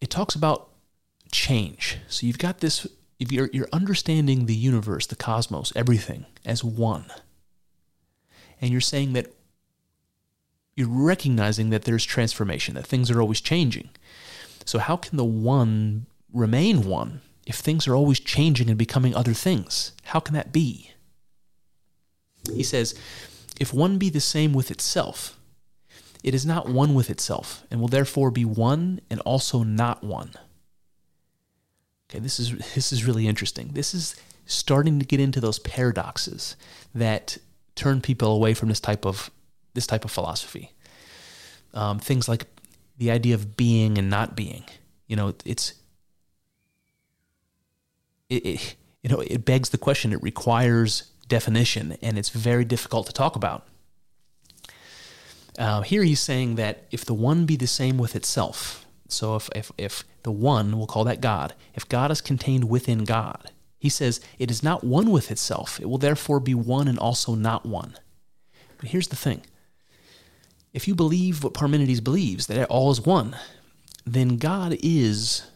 it 0.00 0.10
talks 0.10 0.34
about 0.34 0.68
change. 1.30 1.98
So 2.08 2.26
you've 2.26 2.38
got 2.38 2.58
this 2.58 2.86
if 3.22 3.30
you're, 3.30 3.48
you're 3.52 3.68
understanding 3.72 4.46
the 4.46 4.54
universe, 4.54 5.06
the 5.06 5.14
cosmos, 5.14 5.72
everything 5.76 6.26
as 6.44 6.64
one, 6.64 7.06
and 8.60 8.72
you're 8.72 8.80
saying 8.80 9.12
that 9.12 9.32
you're 10.74 10.88
recognizing 10.88 11.70
that 11.70 11.84
there's 11.84 12.04
transformation, 12.04 12.74
that 12.74 12.86
things 12.86 13.12
are 13.12 13.20
always 13.20 13.40
changing. 13.40 13.90
So, 14.64 14.80
how 14.80 14.96
can 14.96 15.16
the 15.18 15.24
one 15.24 16.06
remain 16.32 16.82
one 16.82 17.20
if 17.46 17.56
things 17.56 17.86
are 17.86 17.94
always 17.94 18.18
changing 18.18 18.68
and 18.68 18.76
becoming 18.76 19.14
other 19.14 19.34
things? 19.34 19.92
How 20.06 20.18
can 20.18 20.34
that 20.34 20.52
be? 20.52 20.90
He 22.52 22.64
says, 22.64 22.92
if 23.60 23.72
one 23.72 23.98
be 23.98 24.10
the 24.10 24.20
same 24.20 24.52
with 24.52 24.72
itself, 24.72 25.38
it 26.24 26.34
is 26.34 26.44
not 26.44 26.68
one 26.68 26.92
with 26.94 27.08
itself, 27.08 27.62
and 27.70 27.80
will 27.80 27.86
therefore 27.86 28.32
be 28.32 28.44
one 28.44 29.00
and 29.08 29.20
also 29.20 29.62
not 29.62 30.02
one. 30.02 30.32
Okay, 32.12 32.18
this 32.18 32.38
is 32.38 32.52
this 32.74 32.92
is 32.92 33.06
really 33.06 33.26
interesting. 33.26 33.70
This 33.72 33.94
is 33.94 34.14
starting 34.44 34.98
to 34.98 35.06
get 35.06 35.18
into 35.18 35.40
those 35.40 35.58
paradoxes 35.60 36.56
that 36.94 37.38
turn 37.74 38.02
people 38.02 38.32
away 38.32 38.52
from 38.52 38.68
this 38.68 38.80
type 38.80 39.06
of 39.06 39.30
this 39.72 39.86
type 39.86 40.04
of 40.04 40.10
philosophy. 40.10 40.72
Um, 41.72 41.98
things 41.98 42.28
like 42.28 42.44
the 42.98 43.10
idea 43.10 43.34
of 43.34 43.56
being 43.56 43.96
and 43.96 44.10
not 44.10 44.36
being. 44.36 44.64
You 45.06 45.16
know, 45.16 45.34
it's 45.46 45.72
it, 48.28 48.44
it 48.44 48.76
you 49.02 49.08
know 49.08 49.20
it 49.20 49.46
begs 49.46 49.70
the 49.70 49.78
question. 49.78 50.12
It 50.12 50.22
requires 50.22 51.04
definition, 51.28 51.96
and 52.02 52.18
it's 52.18 52.28
very 52.28 52.66
difficult 52.66 53.06
to 53.06 53.14
talk 53.14 53.36
about. 53.36 53.66
Uh, 55.58 55.80
here 55.80 56.02
he's 56.02 56.20
saying 56.20 56.56
that 56.56 56.84
if 56.90 57.06
the 57.06 57.14
one 57.14 57.46
be 57.46 57.56
the 57.56 57.66
same 57.66 57.96
with 57.96 58.14
itself, 58.14 58.84
so 59.12 59.36
if, 59.36 59.48
if, 59.54 59.72
if 59.78 60.04
the 60.22 60.32
one, 60.32 60.76
we'll 60.76 60.86
call 60.86 61.04
that 61.04 61.20
God, 61.20 61.54
if 61.74 61.88
God 61.88 62.10
is 62.10 62.20
contained 62.20 62.68
within 62.68 63.04
God, 63.04 63.50
he 63.78 63.88
says 63.88 64.20
it 64.38 64.50
is 64.50 64.62
not 64.62 64.84
one 64.84 65.10
with 65.10 65.30
itself. 65.30 65.80
It 65.80 65.88
will 65.88 65.98
therefore 65.98 66.40
be 66.40 66.54
one 66.54 66.88
and 66.88 66.98
also 66.98 67.34
not 67.34 67.66
one. 67.66 67.94
But 68.78 68.90
here's 68.90 69.08
the 69.08 69.16
thing 69.16 69.42
if 70.72 70.88
you 70.88 70.94
believe 70.94 71.44
what 71.44 71.54
Parmenides 71.54 72.00
believes, 72.00 72.46
that 72.46 72.68
all 72.68 72.90
is 72.90 73.00
one, 73.00 73.36
then 74.06 74.36
God 74.36 74.76
is 74.82 75.46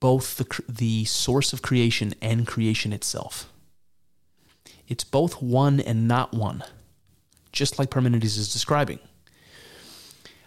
both 0.00 0.36
the, 0.36 0.62
the 0.68 1.04
source 1.06 1.52
of 1.52 1.62
creation 1.62 2.14
and 2.20 2.46
creation 2.46 2.92
itself. 2.92 3.50
It's 4.86 5.04
both 5.04 5.40
one 5.40 5.80
and 5.80 6.06
not 6.06 6.34
one, 6.34 6.62
just 7.52 7.78
like 7.78 7.90
Parmenides 7.90 8.36
is 8.36 8.52
describing. 8.52 8.98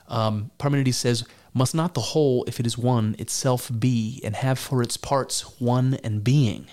Um, 0.08 0.52
Parmenides 0.58 0.98
says, 0.98 1.26
must 1.58 1.76
not 1.76 1.94
the 1.94 2.02
whole, 2.02 2.44
if 2.48 2.60
it 2.60 2.68
is 2.68 2.78
one, 2.78 3.16
itself 3.20 3.72
be, 3.78 4.22
and 4.24 4.36
have 4.36 4.60
for 4.60 4.82
its 4.82 4.98
parts 4.98 5.60
one 5.60 5.96
and 6.04 6.24
being? 6.24 6.68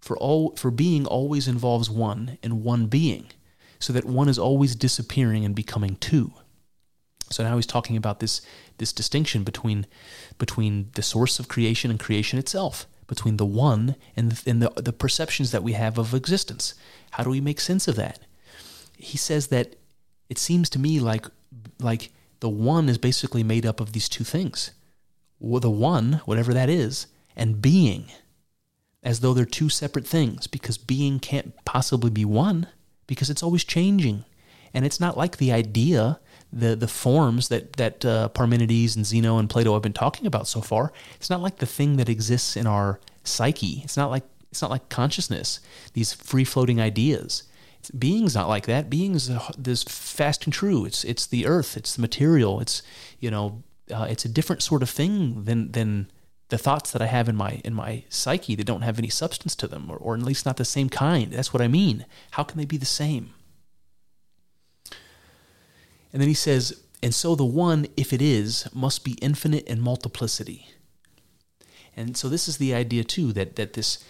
For, 0.00 0.16
all, 0.16 0.54
for 0.56 0.70
being 0.70 1.04
always 1.06 1.48
involves 1.48 1.90
one, 1.90 2.38
and 2.42 2.62
one 2.62 2.86
being, 2.86 3.26
so 3.80 3.92
that 3.92 4.04
one 4.04 4.28
is 4.28 4.38
always 4.38 4.76
disappearing 4.76 5.44
and 5.44 5.54
becoming 5.54 5.96
two. 5.96 6.32
So 7.28 7.42
now 7.42 7.56
he's 7.56 7.66
talking 7.66 7.96
about 7.96 8.20
this, 8.20 8.40
this 8.78 8.92
distinction 8.92 9.42
between, 9.42 9.86
between 10.38 10.90
the 10.94 11.02
source 11.02 11.40
of 11.40 11.48
creation 11.48 11.90
and 11.90 11.98
creation 11.98 12.38
itself, 12.38 12.86
between 13.08 13.36
the 13.36 13.44
one 13.44 13.96
and, 14.16 14.30
the, 14.30 14.50
and 14.50 14.62
the, 14.62 14.70
the 14.80 14.92
perceptions 14.92 15.50
that 15.50 15.64
we 15.64 15.72
have 15.72 15.98
of 15.98 16.14
existence. 16.14 16.74
How 17.12 17.24
do 17.24 17.30
we 17.30 17.40
make 17.40 17.60
sense 17.60 17.88
of 17.88 17.96
that? 17.96 18.20
He 18.96 19.18
says 19.18 19.48
that 19.48 19.74
it 20.28 20.38
seems 20.38 20.70
to 20.70 20.78
me 20.78 21.00
like, 21.00 21.26
like 21.80 22.12
the 22.40 22.48
one 22.48 22.88
is 22.88 22.98
basically 22.98 23.42
made 23.42 23.66
up 23.66 23.80
of 23.80 23.92
these 23.92 24.08
two 24.08 24.24
things 24.24 24.72
the 25.40 25.70
one, 25.70 26.20
whatever 26.24 26.54
that 26.54 26.68
is, 26.68 27.06
and 27.36 27.60
being, 27.60 28.06
as 29.02 29.20
though 29.20 29.34
they're 29.34 29.44
two 29.44 29.68
separate 29.68 30.06
things, 30.06 30.46
because 30.46 30.78
being 30.78 31.18
can't 31.20 31.54
possibly 31.64 32.10
be 32.10 32.24
one, 32.24 32.66
because 33.06 33.30
it's 33.30 33.42
always 33.42 33.64
changing. 33.64 34.24
And 34.74 34.84
it's 34.84 35.00
not 35.00 35.16
like 35.16 35.36
the 35.36 35.52
idea, 35.52 36.18
the, 36.52 36.74
the 36.74 36.88
forms 36.88 37.48
that, 37.48 37.74
that 37.74 38.04
uh, 38.04 38.28
Parmenides 38.30 38.96
and 38.96 39.06
Zeno 39.06 39.38
and 39.38 39.48
Plato 39.48 39.72
have 39.74 39.82
been 39.82 39.92
talking 39.92 40.26
about 40.26 40.48
so 40.48 40.60
far. 40.60 40.92
It's 41.16 41.30
not 41.30 41.42
like 41.42 41.58
the 41.58 41.66
thing 41.66 41.96
that 41.96 42.08
exists 42.08 42.56
in 42.56 42.66
our 42.66 43.00
psyche. 43.24 43.80
It's 43.84 43.96
not 43.96 44.10
like 44.10 44.24
it's 44.50 44.62
not 44.62 44.70
like 44.70 44.88
consciousness, 44.88 45.60
these 45.92 46.14
free 46.14 46.44
floating 46.44 46.80
ideas. 46.80 47.42
Being's 47.90 48.34
not 48.34 48.48
like 48.48 48.66
that. 48.66 48.90
Being's 48.90 49.30
this 49.56 49.82
fast 49.82 50.44
and 50.44 50.52
true. 50.52 50.84
It's 50.84 51.04
it's 51.04 51.26
the 51.26 51.46
earth. 51.46 51.76
It's 51.76 51.94
the 51.94 52.02
material. 52.02 52.60
It's 52.60 52.82
you 53.20 53.30
know 53.30 53.62
uh, 53.90 54.06
it's 54.08 54.24
a 54.24 54.28
different 54.28 54.62
sort 54.62 54.82
of 54.82 54.90
thing 54.90 55.44
than 55.44 55.72
than 55.72 56.10
the 56.48 56.58
thoughts 56.58 56.92
that 56.92 57.02
I 57.02 57.06
have 57.06 57.28
in 57.28 57.36
my 57.36 57.60
in 57.64 57.74
my 57.74 58.04
psyche 58.08 58.54
that 58.54 58.66
don't 58.66 58.82
have 58.82 58.98
any 58.98 59.08
substance 59.08 59.56
to 59.56 59.66
them, 59.66 59.90
or, 59.90 59.96
or 59.96 60.14
at 60.14 60.22
least 60.22 60.46
not 60.46 60.56
the 60.56 60.64
same 60.64 60.88
kind. 60.88 61.32
That's 61.32 61.52
what 61.52 61.62
I 61.62 61.68
mean. 61.68 62.06
How 62.32 62.44
can 62.44 62.58
they 62.58 62.64
be 62.64 62.76
the 62.76 62.86
same? 62.86 63.30
And 66.12 66.22
then 66.22 66.28
he 66.28 66.34
says, 66.34 66.82
and 67.02 67.14
so 67.14 67.34
the 67.34 67.44
one, 67.44 67.86
if 67.96 68.12
it 68.12 68.22
is, 68.22 68.68
must 68.72 69.04
be 69.04 69.12
infinite 69.20 69.66
in 69.66 69.80
multiplicity. 69.80 70.68
And 71.96 72.16
so 72.16 72.28
this 72.28 72.48
is 72.48 72.58
the 72.58 72.74
idea 72.74 73.04
too 73.04 73.32
that 73.32 73.56
that 73.56 73.72
this 73.72 74.04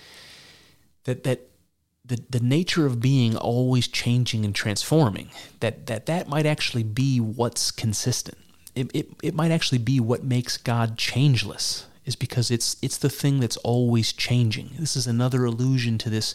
that 1.05 1.25
that 1.25 1.49
the, 2.07 2.23
the 2.31 2.41
nature 2.41 2.87
of 2.87 3.01
being 3.01 3.37
always 3.37 3.89
changing 3.89 4.45
and 4.45 4.55
transforming, 4.55 5.31
that 5.61 5.87
that, 5.87 6.07
that 6.07 6.29
might 6.29 6.47
actually 6.47 6.85
be 6.85 7.19
what's 7.19 7.71
consistent. 7.71 8.39
It, 8.75 8.91
it, 8.95 9.09
it 9.23 9.35
might 9.35 9.51
actually 9.51 9.79
be 9.79 10.01
what 10.01 10.23
makes 10.23 10.57
God 10.57 10.99
changeless, 10.99 11.87
is 12.05 12.17
because 12.17 12.51
it's 12.51 12.77
it's 12.83 12.99
the 12.99 13.11
thing 13.11 13.41
that's 13.41 13.57
always 13.59 14.13
changing. 14.13 14.71
This 14.79 14.97
is 14.97 15.07
another 15.07 15.45
allusion 15.45 15.99
to 15.99 16.11
this 16.11 16.35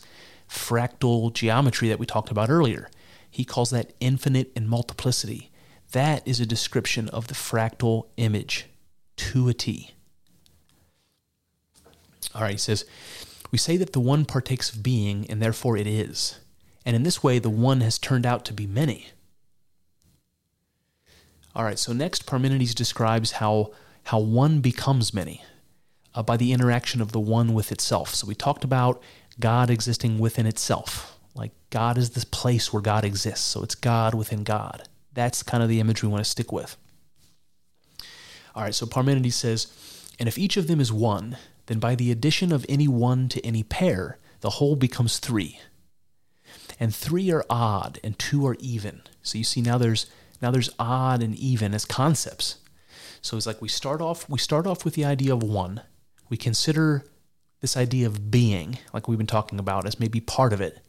fractal 0.50 1.32
geometry 1.32 1.88
that 1.88 2.00
we 2.00 2.06
talked 2.06 2.32
about 2.32 2.50
earlier. 2.50 2.90
He 3.30 3.46
calls 3.46 3.70
that 3.70 3.94
infinite 4.00 4.52
in 4.56 4.68
multiplicity. 4.68 5.52
That 5.94 6.28
is 6.28 6.40
a 6.40 6.46
description 6.46 7.08
of 7.10 7.28
the 7.28 7.34
fractal 7.34 8.08
image 8.18 8.66
to 9.18 9.48
a 9.48 9.54
T. 9.54 9.92
All 12.34 12.42
right, 12.42 12.52
he 12.52 12.58
says, 12.58 12.86
we 13.52 13.58
say 13.58 13.78
that 13.78 13.94
the 13.94 14.00
one 14.00 14.26
partakes 14.26 14.74
of 14.74 14.82
being, 14.82 15.30
and 15.30 15.42
therefore 15.42 15.78
it 15.78 15.88
is. 15.88 16.40
And 16.86 16.96
in 16.96 17.04
this 17.04 17.22
way, 17.22 17.38
the 17.38 17.50
one 17.50 17.82
has 17.82 18.00
turned 18.00 18.26
out 18.26 18.46
to 18.46 18.54
be 18.54 18.66
many. 18.66 19.08
All 21.54 21.66
right, 21.66 21.78
so 21.78 21.92
next, 21.92 22.26
Parmenides 22.26 22.74
describes 22.74 23.34
how, 23.34 23.72
how 24.06 24.20
one 24.20 24.62
becomes 24.62 25.14
many 25.14 25.44
uh, 26.16 26.24
by 26.24 26.38
the 26.38 26.54
interaction 26.54 27.02
of 27.02 27.12
the 27.12 27.20
one 27.20 27.54
with 27.54 27.72
itself. 27.72 28.16
So 28.16 28.26
we 28.26 28.36
talked 28.36 28.64
about 28.64 29.02
God 29.40 29.70
existing 29.70 30.18
within 30.18 30.46
itself. 30.46 31.18
Like 31.36 31.52
God 31.70 31.98
is 31.98 32.12
this 32.12 32.24
place 32.24 32.72
where 32.72 32.82
God 32.82 33.04
exists. 33.04 33.46
So 33.46 33.64
it's 33.64 33.76
God 33.76 34.14
within 34.14 34.44
God. 34.44 34.88
That's 35.14 35.44
kind 35.44 35.62
of 35.62 35.68
the 35.68 35.82
image 35.82 36.02
we 36.02 36.10
want 36.10 36.24
to 36.24 36.30
stick 36.30 36.52
with. 36.54 36.78
All 38.56 38.64
right, 38.64 38.76
so 38.76 38.86
Parmenides 38.86 39.36
says, 39.36 39.68
and 40.20 40.28
if 40.28 40.38
each 40.38 40.56
of 40.58 40.68
them 40.68 40.80
is 40.80 40.92
one, 40.92 41.38
then 41.68 41.80
by 41.80 41.96
the 41.96 42.12
addition 42.12 42.52
of 42.52 42.66
any 42.68 42.88
one 42.88 43.30
to 43.30 43.46
any 43.46 43.64
pair, 43.64 44.18
the 44.42 44.52
whole 44.52 44.76
becomes 44.76 45.20
three. 45.20 45.60
And 46.80 46.94
three 46.94 47.32
are 47.32 47.46
odd 47.50 48.00
and 48.04 48.18
two 48.18 48.46
are 48.48 48.58
even. 48.60 49.02
So 49.22 49.38
you 49.38 49.44
see 49.44 49.62
now 49.62 49.78
there's 49.78 50.08
now 50.42 50.52
there's 50.52 50.72
odd 50.80 51.22
and 51.22 51.36
even 51.36 51.74
as 51.74 51.86
concepts. 51.86 52.58
So 53.22 53.38
it's 53.38 53.46
like 53.46 53.62
we 53.62 53.70
start 53.70 54.02
off 54.02 54.28
we 54.28 54.40
start 54.40 54.66
off 54.66 54.84
with 54.84 54.96
the 54.96 55.06
idea 55.06 55.34
of 55.34 55.44
one. 55.44 55.82
We 56.30 56.38
consider 56.38 57.06
this 57.60 57.78
idea 57.78 58.08
of 58.08 58.32
being, 58.32 58.80
like 58.94 59.08
we've 59.08 59.18
been 59.18 59.28
talking 59.28 59.60
about, 59.60 59.86
as 59.86 60.00
maybe 60.00 60.20
part 60.20 60.52
of 60.52 60.62
it. 60.62 60.80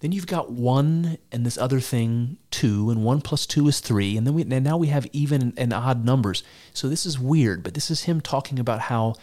Then 0.00 0.12
you've 0.12 0.26
got 0.26 0.52
one 0.52 1.16
and 1.32 1.46
this 1.46 1.56
other 1.56 1.80
thing, 1.80 2.36
two, 2.50 2.90
and 2.90 3.02
one 3.02 3.22
plus 3.22 3.46
two 3.46 3.66
is 3.68 3.80
three, 3.80 4.18
and 4.18 4.26
then 4.26 4.34
we 4.34 4.42
and 4.42 4.62
now 4.62 4.76
we 4.76 4.88
have 4.88 5.06
even 5.12 5.54
and 5.56 5.72
odd 5.72 6.04
numbers. 6.04 6.42
So 6.74 6.88
this 6.88 7.06
is 7.06 7.18
weird, 7.18 7.62
but 7.62 7.72
this 7.72 7.90
is 7.90 8.02
him 8.02 8.20
talking 8.20 8.58
about 8.58 8.80
how 8.80 9.14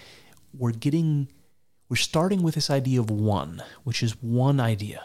we're 0.58 0.72
getting 0.72 1.28
we're 1.89 1.97
starting 1.97 2.41
with 2.41 2.56
this 2.56 2.70
idea 2.70 3.02
of 3.02 3.10
one, 3.10 3.62
which 3.84 4.02
is 4.02 4.14
one 4.22 4.62
idea. 4.62 5.04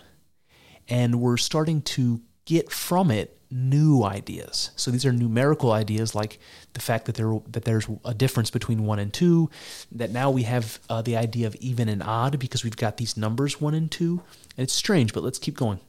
And 0.89 1.21
we're 1.21 1.37
starting 1.37 1.83
to 1.83 2.21
get 2.45 2.71
from 2.71 3.11
it 3.11 3.37
new 3.51 4.05
ideas. 4.05 4.71
So 4.77 4.93
these 4.93 5.05
are 5.05 5.13
numerical 5.13 5.73
ideas, 5.73 6.15
like 6.15 6.39
the 6.75 6.81
fact 6.81 7.07
that 7.07 7.17
there 7.17 7.41
that 7.49 7.65
there's 7.65 7.89
a 8.05 8.15
difference 8.15 8.51
between 8.51 8.85
one 8.85 8.99
and 8.99 9.13
two. 9.13 9.51
That 9.91 10.13
now 10.13 10.31
we 10.31 10.45
have 10.45 10.79
uh, 10.89 11.03
the 11.03 11.17
idea 11.17 11.47
of 11.49 11.57
even 11.57 11.89
and 11.89 12.03
odd 12.03 12.39
because 12.39 12.63
we've 12.63 12.77
got 12.77 12.97
these 12.97 13.17
numbers 13.17 13.61
one 13.61 13.75
and 13.75 13.91
two. 13.91 14.23
And 14.57 14.63
it's 14.63 14.73
strange, 14.73 15.13
but 15.13 15.25
let's 15.25 15.39
keep 15.39 15.57
going. 15.57 15.81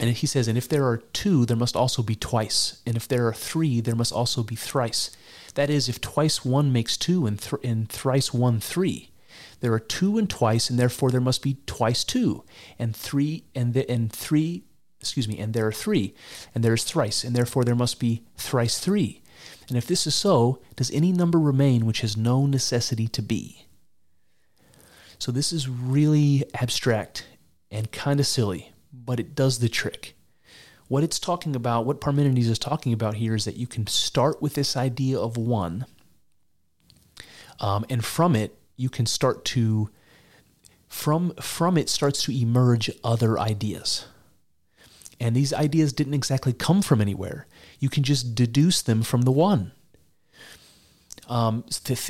And 0.00 0.10
he 0.10 0.26
says, 0.26 0.48
and 0.48 0.58
if 0.58 0.68
there 0.68 0.86
are 0.86 0.98
two, 0.98 1.46
there 1.46 1.56
must 1.56 1.76
also 1.76 2.02
be 2.02 2.16
twice. 2.16 2.82
And 2.84 2.96
if 2.96 3.06
there 3.06 3.28
are 3.28 3.32
three, 3.32 3.80
there 3.80 3.94
must 3.94 4.12
also 4.12 4.42
be 4.42 4.56
thrice. 4.56 5.16
That 5.54 5.70
is, 5.70 5.88
if 5.88 6.00
twice 6.00 6.44
one 6.44 6.72
makes 6.72 6.96
two 6.96 7.26
and, 7.26 7.40
th- 7.40 7.62
and 7.64 7.88
thrice 7.88 8.34
one 8.34 8.60
three. 8.60 9.10
There 9.60 9.72
are 9.72 9.80
two 9.80 10.18
and 10.18 10.28
twice, 10.28 10.68
and 10.68 10.78
therefore 10.78 11.10
there 11.10 11.20
must 11.20 11.42
be 11.42 11.58
twice 11.66 12.04
two, 12.04 12.44
and 12.78 12.94
three 12.94 13.44
and 13.54 13.76
and 13.76 14.12
three 14.12 14.64
excuse 15.04 15.28
me, 15.28 15.38
and 15.38 15.52
there 15.52 15.66
are 15.66 15.72
three, 15.72 16.14
and 16.54 16.64
there 16.64 16.72
is 16.72 16.82
thrice, 16.82 17.24
and 17.24 17.36
therefore 17.36 17.62
there 17.62 17.74
must 17.74 18.00
be 18.00 18.22
thrice 18.38 18.78
three. 18.78 19.22
And 19.68 19.76
if 19.76 19.86
this 19.86 20.06
is 20.06 20.14
so, 20.14 20.60
does 20.76 20.90
any 20.90 21.12
number 21.12 21.38
remain 21.38 21.84
which 21.84 22.00
has 22.00 22.16
no 22.16 22.46
necessity 22.46 23.06
to 23.08 23.20
be? 23.20 23.66
So 25.18 25.30
this 25.30 25.52
is 25.52 25.68
really 25.68 26.44
abstract 26.54 27.26
and 27.70 27.92
kind 27.92 28.18
of 28.18 28.26
silly, 28.26 28.72
but 28.92 29.20
it 29.20 29.34
does 29.34 29.58
the 29.58 29.68
trick. 29.68 30.16
What 30.88 31.02
it's 31.02 31.18
talking 31.18 31.56
about, 31.56 31.86
what 31.86 32.00
Parmenides 32.00 32.48
is 32.48 32.58
talking 32.58 32.92
about 32.92 33.14
here, 33.14 33.34
is 33.34 33.44
that 33.44 33.56
you 33.56 33.66
can 33.66 33.86
start 33.86 34.42
with 34.42 34.54
this 34.54 34.76
idea 34.76 35.18
of 35.18 35.36
one, 35.36 35.86
um, 37.60 37.84
and 37.88 38.04
from 38.04 38.36
it 38.36 38.58
you 38.76 38.88
can 38.88 39.06
start 39.06 39.44
to 39.44 39.88
from 40.88 41.34
from 41.40 41.76
it 41.76 41.88
starts 41.88 42.22
to 42.24 42.32
emerge 42.32 42.90
other 43.02 43.38
ideas. 43.38 44.06
And 45.20 45.34
these 45.34 45.52
ideas 45.52 45.92
didn't 45.92 46.14
exactly 46.14 46.52
come 46.52 46.82
from 46.82 47.00
anywhere. 47.00 47.46
You 47.78 47.88
can 47.88 48.02
just 48.02 48.34
deduce 48.34 48.82
them 48.82 49.02
from 49.02 49.22
the 49.22 49.32
one. 49.32 49.72
Um, 51.28 51.64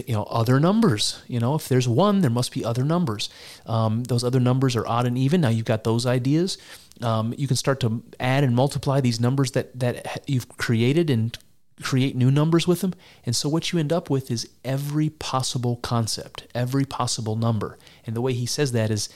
you 0.06 0.14
know, 0.14 0.24
other 0.24 0.58
numbers. 0.58 1.22
You 1.28 1.38
know, 1.38 1.54
if 1.54 1.68
there's 1.68 1.86
one, 1.86 2.20
there 2.20 2.30
must 2.30 2.52
be 2.52 2.64
other 2.64 2.82
numbers. 2.82 3.28
Um, 3.66 4.04
those 4.04 4.24
other 4.24 4.40
numbers 4.40 4.74
are 4.74 4.86
odd 4.86 5.06
and 5.06 5.16
even. 5.16 5.40
Now 5.40 5.50
you've 5.50 5.64
got 5.64 5.84
those 5.84 6.06
ideas. 6.06 6.58
Um, 7.02 7.34
you 7.36 7.46
can 7.46 7.56
start 7.56 7.80
to 7.80 8.02
add 8.20 8.44
and 8.44 8.54
multiply 8.54 9.00
these 9.00 9.20
numbers 9.20 9.52
that 9.52 9.78
that 9.78 10.22
you've 10.26 10.48
created 10.56 11.10
and 11.10 11.36
create 11.82 12.14
new 12.14 12.30
numbers 12.30 12.68
with 12.68 12.82
them. 12.82 12.94
And 13.26 13.34
so 13.34 13.48
what 13.48 13.72
you 13.72 13.78
end 13.80 13.92
up 13.92 14.08
with 14.08 14.30
is 14.30 14.48
every 14.64 15.10
possible 15.10 15.76
concept, 15.76 16.46
every 16.54 16.84
possible 16.84 17.34
number. 17.34 17.78
And 18.06 18.14
the 18.14 18.20
way 18.20 18.32
he 18.32 18.46
says 18.46 18.70
that 18.72 18.92
is 18.92 19.08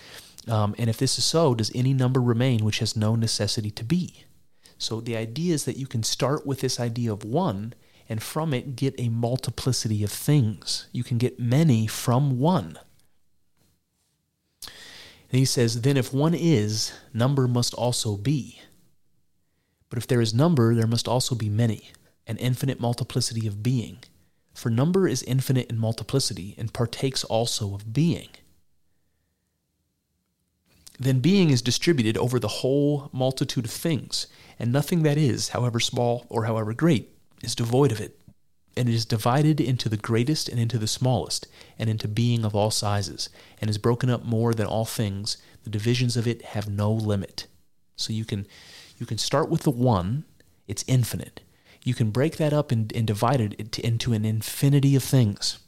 um, 0.48 0.74
and 0.78 0.88
if 0.88 0.96
this 0.96 1.18
is 1.18 1.24
so, 1.24 1.54
does 1.54 1.70
any 1.74 1.92
number 1.92 2.20
remain 2.20 2.64
which 2.64 2.78
has 2.78 2.96
no 2.96 3.14
necessity 3.14 3.70
to 3.72 3.84
be? 3.84 4.24
So 4.78 5.00
the 5.00 5.16
idea 5.16 5.54
is 5.54 5.64
that 5.64 5.76
you 5.76 5.86
can 5.86 6.02
start 6.02 6.46
with 6.46 6.60
this 6.60 6.80
idea 6.80 7.12
of 7.12 7.24
one, 7.24 7.74
and 8.08 8.22
from 8.22 8.54
it 8.54 8.76
get 8.76 8.94
a 8.98 9.08
multiplicity 9.08 10.02
of 10.04 10.10
things. 10.10 10.88
You 10.92 11.04
can 11.04 11.18
get 11.18 11.38
many 11.38 11.86
from 11.86 12.38
one. 12.38 12.78
And 15.30 15.38
he 15.38 15.44
says, 15.44 15.82
then 15.82 15.96
if 15.96 16.12
one 16.12 16.34
is, 16.34 16.92
number 17.12 17.46
must 17.46 17.74
also 17.74 18.16
be. 18.16 18.60
But 19.90 19.98
if 19.98 20.06
there 20.06 20.20
is 20.20 20.34
number, 20.34 20.74
there 20.74 20.86
must 20.86 21.08
also 21.08 21.34
be 21.34 21.48
many, 21.48 21.90
an 22.26 22.36
infinite 22.38 22.80
multiplicity 22.80 23.46
of 23.46 23.62
being. 23.62 23.98
For 24.54 24.70
number 24.70 25.06
is 25.06 25.22
infinite 25.22 25.70
in 25.70 25.78
multiplicity 25.78 26.54
and 26.58 26.72
partakes 26.72 27.24
also 27.24 27.74
of 27.74 27.92
being 27.92 28.28
then 30.98 31.20
being 31.20 31.50
is 31.50 31.62
distributed 31.62 32.16
over 32.16 32.38
the 32.38 32.48
whole 32.48 33.08
multitude 33.12 33.64
of 33.64 33.70
things, 33.70 34.26
and 34.58 34.72
nothing 34.72 35.04
that 35.04 35.16
is, 35.16 35.50
however 35.50 35.78
small 35.78 36.26
or 36.28 36.44
however 36.44 36.74
great, 36.74 37.16
is 37.42 37.54
devoid 37.54 37.92
of 37.92 38.00
it. 38.00 38.18
And 38.78 38.88
it 38.88 38.94
is 38.94 39.04
divided 39.04 39.60
into 39.60 39.88
the 39.88 39.96
greatest 39.96 40.48
and 40.48 40.58
into 40.58 40.78
the 40.78 40.86
smallest, 40.86 41.46
and 41.78 41.90
into 41.90 42.08
being 42.08 42.44
of 42.44 42.54
all 42.54 42.70
sizes, 42.70 43.28
and 43.60 43.68
is 43.68 43.78
broken 43.78 44.08
up 44.08 44.24
more 44.24 44.54
than 44.54 44.66
all 44.66 44.84
things. 44.84 45.36
The 45.64 45.70
divisions 45.70 46.16
of 46.16 46.26
it 46.26 46.42
have 46.42 46.68
no 46.68 46.92
limit. 46.92 47.46
So 47.96 48.12
you 48.12 48.24
can 48.24 48.46
you 48.98 49.06
can 49.06 49.18
start 49.18 49.50
with 49.50 49.62
the 49.62 49.70
one, 49.70 50.24
it's 50.66 50.84
infinite. 50.86 51.40
You 51.84 51.94
can 51.94 52.10
break 52.10 52.36
that 52.36 52.52
up 52.52 52.72
and, 52.72 52.92
and 52.94 53.06
divide 53.06 53.40
it 53.40 53.78
into 53.78 54.12
an 54.12 54.24
infinity 54.24 54.96
of 54.96 55.02
things. 55.02 55.58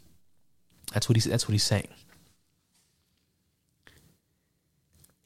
That's 0.92 1.08
what 1.08 1.16
he's 1.16 1.24
that's 1.24 1.48
what 1.48 1.52
he's 1.52 1.62
saying. 1.62 1.88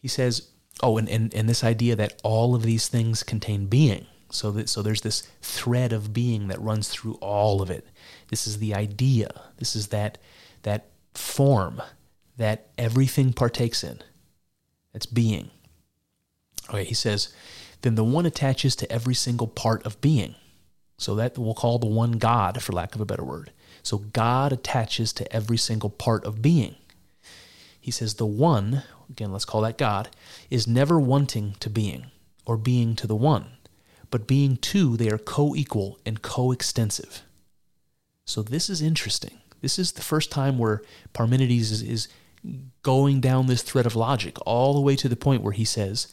he 0.05 0.09
says, 0.09 0.51
oh, 0.82 0.99
and, 0.99 1.09
and, 1.09 1.32
and 1.35 1.49
this 1.49 1.64
idea 1.64 1.97
that 1.97 2.20
all 2.22 2.55
of 2.55 2.62
these 2.62 2.89
things 2.89 3.22
contain 3.22 3.64
being. 3.64 4.07
So 4.35 4.51
that 4.53 4.68
so 4.68 4.82
there's 4.82 5.03
this 5.03 5.28
thread 5.43 5.93
of 5.93 6.12
being 6.12 6.49
that 6.49 6.61
runs 6.61 6.89
through 6.89 7.14
all 7.14 7.62
of 7.62 7.70
it. 7.70 7.87
This 8.28 8.47
is 8.47 8.59
the 8.59 8.74
idea. 8.74 9.28
This 9.59 9.76
is 9.76 9.89
that 9.89 10.18
that 10.62 10.87
form 11.14 11.80
that 12.37 12.68
everything 12.76 13.32
partakes 13.32 13.85
in. 13.85 14.01
That's 14.93 15.07
being. 15.07 15.51
Okay, 16.68 16.85
he 16.85 16.95
says, 16.95 17.32
then 17.82 17.95
the 17.95 18.05
one 18.05 18.26
attaches 18.26 18.74
to 18.76 18.91
every 18.91 19.14
single 19.14 19.47
part 19.47 19.85
of 19.85 20.01
being. 20.01 20.35
So 20.97 21.14
that 21.16 21.37
we'll 21.37 21.55
call 21.55 21.78
the 21.78 21.87
one 21.87 22.12
God, 22.12 22.62
for 22.62 22.72
lack 22.72 22.95
of 22.95 23.01
a 23.01 23.07
better 23.07 23.24
word. 23.24 23.53
So 23.82 23.99
God 23.99 24.53
attaches 24.53 25.12
to 25.14 25.32
every 25.32 25.57
single 25.59 25.91
part 25.91 26.24
of 26.24 26.41
being. 26.41 26.76
He 27.80 27.91
says, 27.91 28.14
the 28.14 28.26
one, 28.26 28.85
again, 29.11 29.30
let's 29.30 29.45
call 29.45 29.61
that 29.62 29.76
God, 29.76 30.09
is 30.51 30.66
never 30.66 30.99
wanting 30.99 31.57
to 31.61 31.68
being 31.68 32.07
or 32.47 32.57
being 32.57 32.97
to 32.97 33.07
the 33.07 33.16
one, 33.16 33.47
but 34.14 34.28
being 34.28 34.56
two, 34.56 34.96
they 34.96 35.10
are 35.10 35.18
co 35.18 35.56
equal 35.56 35.98
and 36.06 36.22
co-extensive. 36.22 37.22
So 38.24 38.42
this 38.42 38.70
is 38.70 38.80
interesting. 38.80 39.40
This 39.60 39.76
is 39.76 39.90
the 39.90 40.02
first 40.02 40.30
time 40.30 40.56
where 40.56 40.82
Parmenides 41.12 41.72
is, 41.72 41.82
is 41.82 42.06
going 42.84 43.20
down 43.20 43.48
this 43.48 43.62
thread 43.62 43.86
of 43.86 43.96
logic 43.96 44.36
all 44.46 44.72
the 44.72 44.80
way 44.80 44.94
to 44.94 45.08
the 45.08 45.16
point 45.16 45.42
where 45.42 45.52
he 45.52 45.64
says, 45.64 46.06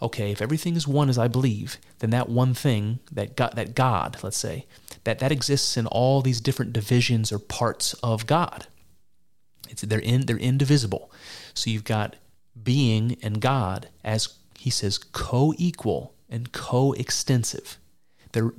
okay, 0.00 0.30
if 0.30 0.40
everything 0.40 0.76
is 0.76 0.86
one 0.86 1.08
as 1.08 1.18
I 1.18 1.26
believe, 1.26 1.78
then 1.98 2.10
that 2.10 2.28
one 2.28 2.54
thing, 2.54 3.00
that 3.10 3.34
God, 3.34 3.56
that 3.56 3.74
God, 3.74 4.18
let's 4.22 4.36
say, 4.36 4.66
that 5.02 5.18
that 5.18 5.32
exists 5.32 5.76
in 5.76 5.88
all 5.88 6.22
these 6.22 6.40
different 6.40 6.72
divisions 6.72 7.32
or 7.32 7.40
parts 7.40 7.94
of 7.94 8.28
God. 8.28 8.68
It's 9.68 9.82
they're 9.82 9.98
in 9.98 10.26
they're 10.26 10.36
indivisible. 10.36 11.10
So 11.54 11.68
you've 11.68 11.82
got 11.82 12.14
being 12.62 13.16
and 13.24 13.40
God 13.40 13.88
as 14.04 14.36
he 14.56 14.70
says 14.70 14.98
co-equal 14.98 16.14
and 16.30 16.52
co-extensive. 16.52 17.78
The 18.32 18.52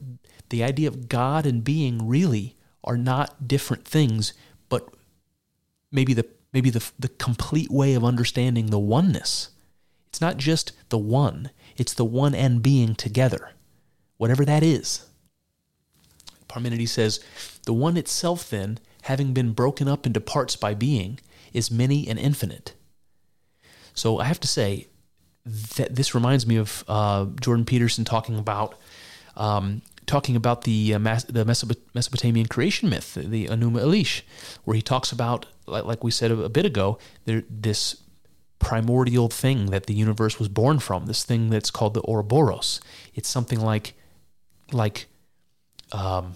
the 0.50 0.64
idea 0.64 0.90
of 0.90 1.08
God 1.08 1.46
and 1.46 1.64
being 1.64 2.08
really 2.08 2.58
are 2.84 2.98
not 2.98 3.48
different 3.48 3.86
things, 3.88 4.34
but 4.70 4.90
maybe 5.92 6.14
the 6.14 6.26
maybe 6.54 6.70
the 6.70 6.86
the 7.00 7.08
complete 7.08 7.72
way 7.72 7.94
of 7.94 8.04
understanding 8.04 8.68
the 8.68 8.80
oneness. 8.80 9.50
It's 10.10 10.22
not 10.22 10.38
just 10.38 10.74
the 10.90 10.98
one, 10.98 11.52
it's 11.78 11.94
the 11.94 12.06
one 12.06 12.36
and 12.36 12.62
being 12.62 12.96
together. 12.96 13.52
Whatever 14.18 14.44
that 14.46 14.62
is. 14.62 15.08
Parmenides 16.50 16.92
says, 16.92 17.22
the 17.64 17.74
one 17.74 17.96
itself 17.96 18.50
then, 18.50 18.78
having 19.04 19.34
been 19.34 19.54
broken 19.54 19.88
up 19.88 20.06
into 20.06 20.20
parts 20.20 20.58
by 20.58 20.74
being, 20.74 21.18
is 21.54 21.72
many 21.72 22.08
and 22.10 22.20
infinite. 22.20 22.74
So 23.94 24.20
I 24.20 24.26
have 24.26 24.40
to 24.42 24.50
say 24.50 24.88
that 25.46 25.96
this 25.96 26.14
reminds 26.14 26.46
me 26.46 26.58
of 26.58 26.84
uh, 26.88 27.26
Jordan 27.40 27.66
Peterson 27.66 28.06
talking 28.06 28.38
about 28.38 28.76
um, 29.36 29.82
talking 30.06 30.36
about 30.36 30.64
the 30.64 30.94
uh, 30.94 31.00
Mas- 31.00 31.24
the 31.24 31.46
Mesopotamian 31.46 32.48
creation 32.48 32.90
myth, 32.90 33.16
the 33.16 33.48
Enuma 33.48 33.82
Elish, 33.82 34.22
where 34.64 34.76
he 34.76 34.82
talks 34.82 35.12
about, 35.12 35.46
like, 35.66 35.86
like 35.86 36.04
we 36.04 36.12
said 36.12 36.32
a, 36.32 36.44
a 36.44 36.50
bit 36.50 36.66
ago, 36.66 36.98
there, 37.26 37.44
this 37.50 38.04
primordial 38.60 39.30
thing 39.30 39.68
that 39.68 39.88
the 39.88 39.94
universe 39.94 40.38
was 40.38 40.48
born 40.48 40.80
from, 40.80 41.08
this 41.08 41.24
thing 41.24 41.50
that's 41.50 41.72
called 41.72 41.94
the 41.94 42.02
Ouroboros. 42.02 42.80
It's 43.16 43.30
something 43.30 43.60
like 43.60 43.94
like 44.72 45.08
um, 45.92 46.36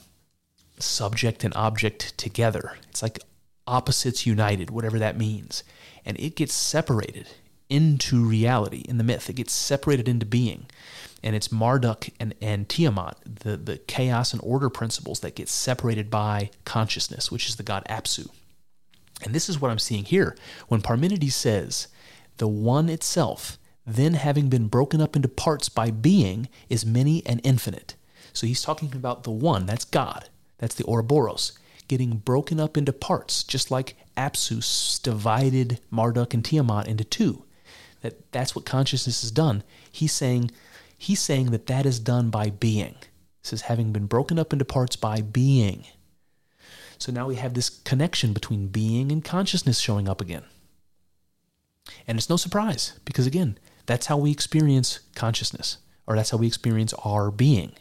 subject 0.80 1.44
and 1.44 1.54
object 1.56 2.18
together. 2.18 2.78
It's 2.90 3.02
like 3.04 3.20
opposites 3.68 4.26
united, 4.26 4.70
whatever 4.70 5.00
that 5.00 5.18
means. 5.18 5.64
And 6.06 6.20
it 6.20 6.36
gets 6.36 6.54
separated 6.54 7.28
into 7.70 8.26
reality 8.26 8.84
in 8.88 8.98
the 8.98 9.04
myth. 9.04 9.30
It 9.30 9.36
gets 9.36 9.54
separated 9.54 10.08
into 10.08 10.26
being. 10.26 10.66
And 11.24 11.36
it's 11.36 11.52
Marduk 11.52 12.10
and, 12.20 12.36
and 12.42 12.70
Tiamat, 12.70 13.18
the, 13.26 13.58
the 13.58 13.78
chaos 13.78 14.32
and 14.32 14.42
order 14.44 14.70
principles 14.70 15.22
that 15.22 15.36
get 15.36 15.50
separated 15.50 16.10
by 16.10 16.52
consciousness, 16.66 17.32
which 17.32 17.48
is 17.48 17.56
the 17.56 17.64
god 17.64 17.84
Apsu. 17.90 18.30
And 19.24 19.34
this 19.34 19.50
is 19.50 19.60
what 19.60 19.72
I'm 19.72 19.80
seeing 19.80 20.06
here. 20.06 20.38
When 20.68 20.82
Parmenides 20.82 21.34
says, 21.34 21.88
the 22.38 22.48
one 22.48 22.90
itself, 22.90 23.58
then 23.88 24.14
having 24.14 24.50
been 24.50 24.68
broken 24.68 25.02
up 25.02 25.16
into 25.16 25.28
parts 25.28 25.70
by 25.70 25.90
being, 25.90 26.50
is 26.70 26.86
many 26.86 27.26
and 27.26 27.42
infinite. 27.44 27.96
So 28.34 28.46
he's 28.46 28.62
talking 28.62 28.92
about 28.94 29.24
the 29.24 29.32
one, 29.32 29.66
that's 29.66 29.86
God, 29.86 30.30
that's 30.58 30.76
the 30.76 30.86
Ouroboros 30.86 31.58
getting 31.88 32.18
broken 32.18 32.60
up 32.60 32.78
into 32.78 32.94
parts, 32.94 33.44
just 33.44 33.72
like 33.72 33.96
Apsu 34.18 35.02
divided 35.02 35.80
Marduk 35.92 36.34
and 36.34 36.44
Tiamat 36.44 36.88
into 36.88 37.04
two. 37.04 37.44
That 38.06 38.32
that's 38.32 38.56
what 38.56 38.66
consciousness 38.66 39.22
has 39.22 39.32
done. 39.32 39.64
He's 39.92 40.14
saying 40.14 40.52
He's 40.98 41.20
saying 41.20 41.52
that 41.52 41.68
that 41.68 41.86
is 41.86 42.00
done 42.00 42.30
by 42.30 42.50
being. 42.50 42.96
It 43.02 43.44
says, 43.44 43.62
having 43.62 43.92
been 43.92 44.08
broken 44.08 44.40
up 44.40 44.54
into 44.54 44.66
parts 44.66 44.96
by 44.96 45.22
being. 45.22 45.86
So 46.98 47.12
now 47.12 47.28
we 47.28 47.36
have 47.36 47.54
this 47.54 47.70
connection 47.70 48.34
between 48.34 48.68
being 48.68 49.12
and 49.12 49.24
consciousness 49.24 49.80
showing 49.80 50.08
up 50.08 50.22
again. 50.22 50.44
And 52.08 52.18
it's 52.18 52.30
no 52.30 52.38
surprise, 52.38 53.00
because 53.06 53.28
again, 53.28 53.60
that's 53.86 54.08
how 54.08 54.18
we 54.18 54.32
experience 54.32 55.02
consciousness, 55.14 55.78
or 56.08 56.16
that's 56.16 56.32
how 56.32 56.38
we 56.38 56.48
experience 56.48 56.94
our 57.04 57.30
being. 57.30 57.74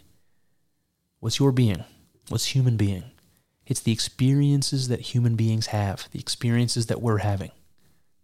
What's 1.20 1.38
your 1.38 1.52
being? 1.52 1.84
What's 2.28 2.54
human 2.54 2.76
being? 2.76 3.04
It's 3.66 3.80
the 3.80 3.92
experiences 3.92 4.88
that 4.88 5.00
human 5.00 5.36
beings 5.36 5.68
have, 5.68 6.08
the 6.10 6.18
experiences 6.20 6.86
that 6.86 7.00
we're 7.00 7.18
having. 7.18 7.52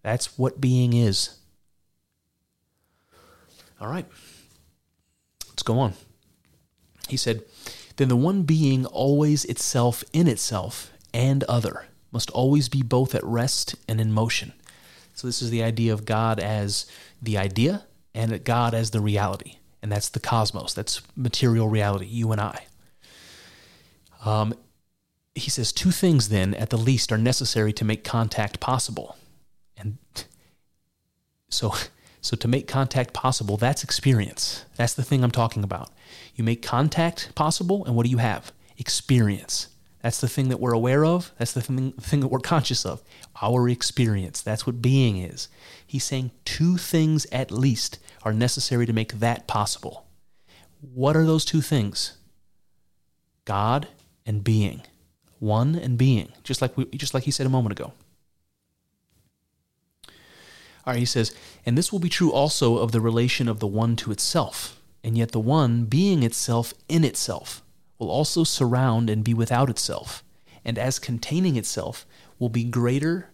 That's 0.03 0.39
what 0.39 0.61
being 0.61 0.93
is. 0.93 1.40
All 3.81 3.89
right. 3.89 4.07
Let's 5.49 5.63
go 5.63 5.79
on. 5.79 5.95
He 7.09 7.17
said, 7.17 7.43
Then 7.97 8.09
the 8.09 8.17
one 8.17 8.43
being 8.43 8.87
always 8.87 9.45
itself 9.45 10.05
in 10.13 10.29
itself 10.29 10.93
and 11.13 11.45
other 11.45 11.87
must 12.13 12.31
always 12.31 12.69
be 12.69 12.83
both 12.83 13.15
at 13.15 13.25
rest 13.25 13.75
and 13.89 14.01
in 14.01 14.13
motion. 14.13 14.53
So, 15.15 15.27
this 15.27 15.43
is 15.43 15.51
the 15.51 15.63
idea 15.63 15.93
of 15.93 16.05
God 16.05 16.39
as 16.41 16.87
the 17.21 17.37
idea 17.37 17.85
and 18.15 18.43
God 18.45 18.75
as 18.75 18.91
the 18.91 19.01
reality. 19.01 19.57
And 19.83 19.91
that's 19.91 20.09
the 20.11 20.21
cosmos, 20.21 20.75
that's 20.75 21.03
material 21.17 21.69
reality, 21.69 22.07
you 22.07 22.33
and 22.33 22.41
I. 22.41 22.67
Um, 24.25 24.55
he 25.35 25.51
says, 25.51 25.73
Two 25.73 25.91
things 25.91 26.29
then, 26.29 26.55
at 26.55 26.71
the 26.71 26.77
least, 26.77 27.13
are 27.13 27.19
necessary 27.19 27.73
to 27.75 27.85
make 27.85 28.05
contact 28.05 28.61
possible. 28.61 29.17
And 29.77 29.99
so, 31.49 31.75
so 32.21 32.37
to 32.37 32.49
make 32.49 32.69
contact 32.69 33.13
possible, 33.13 33.57
that's 33.57 33.83
experience. 33.83 34.65
That's 34.77 34.95
the 34.95 35.03
thing 35.03 35.25
I'm 35.25 35.31
talking 35.31 35.65
about. 35.65 35.91
You 36.35 36.45
make 36.45 36.63
contact 36.63 37.35
possible, 37.35 37.85
and 37.85 37.95
what 37.95 38.05
do 38.05 38.11
you 38.11 38.19
have? 38.19 38.53
Experience. 38.79 39.69
That's 40.03 40.21
the 40.21 40.29
thing 40.29 40.49
that 40.49 40.61
we're 40.61 40.73
aware 40.73 41.05
of. 41.05 41.33
That's 41.39 41.53
the 41.53 41.61
thing, 41.61 41.93
thing 41.93 42.21
that 42.21 42.29
we're 42.29 42.41
conscious 42.41 42.87
of. 42.87 43.03
Our 43.43 43.69
experience. 43.69 44.41
That's 44.41 44.67
what 44.67 44.83
being 44.83 45.19
is. 45.19 45.49
He's 45.87 46.05
saying 46.05 46.31
two 46.45 46.77
things 46.77 47.27
at 47.31 47.51
least 47.51 47.99
are 48.23 48.33
necessary 48.33 48.87
to 48.87 48.93
make 48.93 49.15
that 49.15 49.47
possible. 49.47 50.07
What 50.81 51.17
are 51.17 51.27
those 51.27 51.45
two 51.45 51.61
things? 51.61 52.17
God 53.45 53.89
and 54.25 54.43
being. 54.43 54.83
One 55.39 55.75
and 55.75 55.97
being, 55.97 56.33
just 56.45 56.61
like 56.61 56.77
we, 56.77 56.85
just 56.87 57.15
like 57.15 57.25
he 57.25 57.31
said 57.31 57.47
a 57.47 57.51
moment 57.51 57.79
ago. 57.79 57.93
All 60.87 60.93
right, 60.93 60.99
he 60.99 61.05
says, 61.05 61.35
and 61.67 61.77
this 61.77 61.93
will 61.93 61.99
be 61.99 62.09
true 62.09 62.33
also 62.33 62.79
of 62.79 62.93
the 62.93 63.01
relation 63.01 63.49
of 63.49 63.61
the 63.61 63.67
one 63.67 63.97
to 63.97 64.13
itself, 64.13 64.81
and 65.05 65.17
yet 65.17 65.33
the 65.33 65.41
one, 65.41 65.85
being 65.85 66.23
itself 66.23 66.73
in 66.89 67.05
itself, 67.05 67.63
will 67.99 68.11
also 68.11 68.45
surround 68.45 69.11
and 69.11 69.23
be 69.23 69.35
without 69.35 69.69
itself, 69.69 70.25
and 70.65 70.79
as 70.79 70.99
containing 70.99 71.57
itself, 71.57 72.07
will 72.39 72.49
be 72.49 72.65
greater 72.65 73.31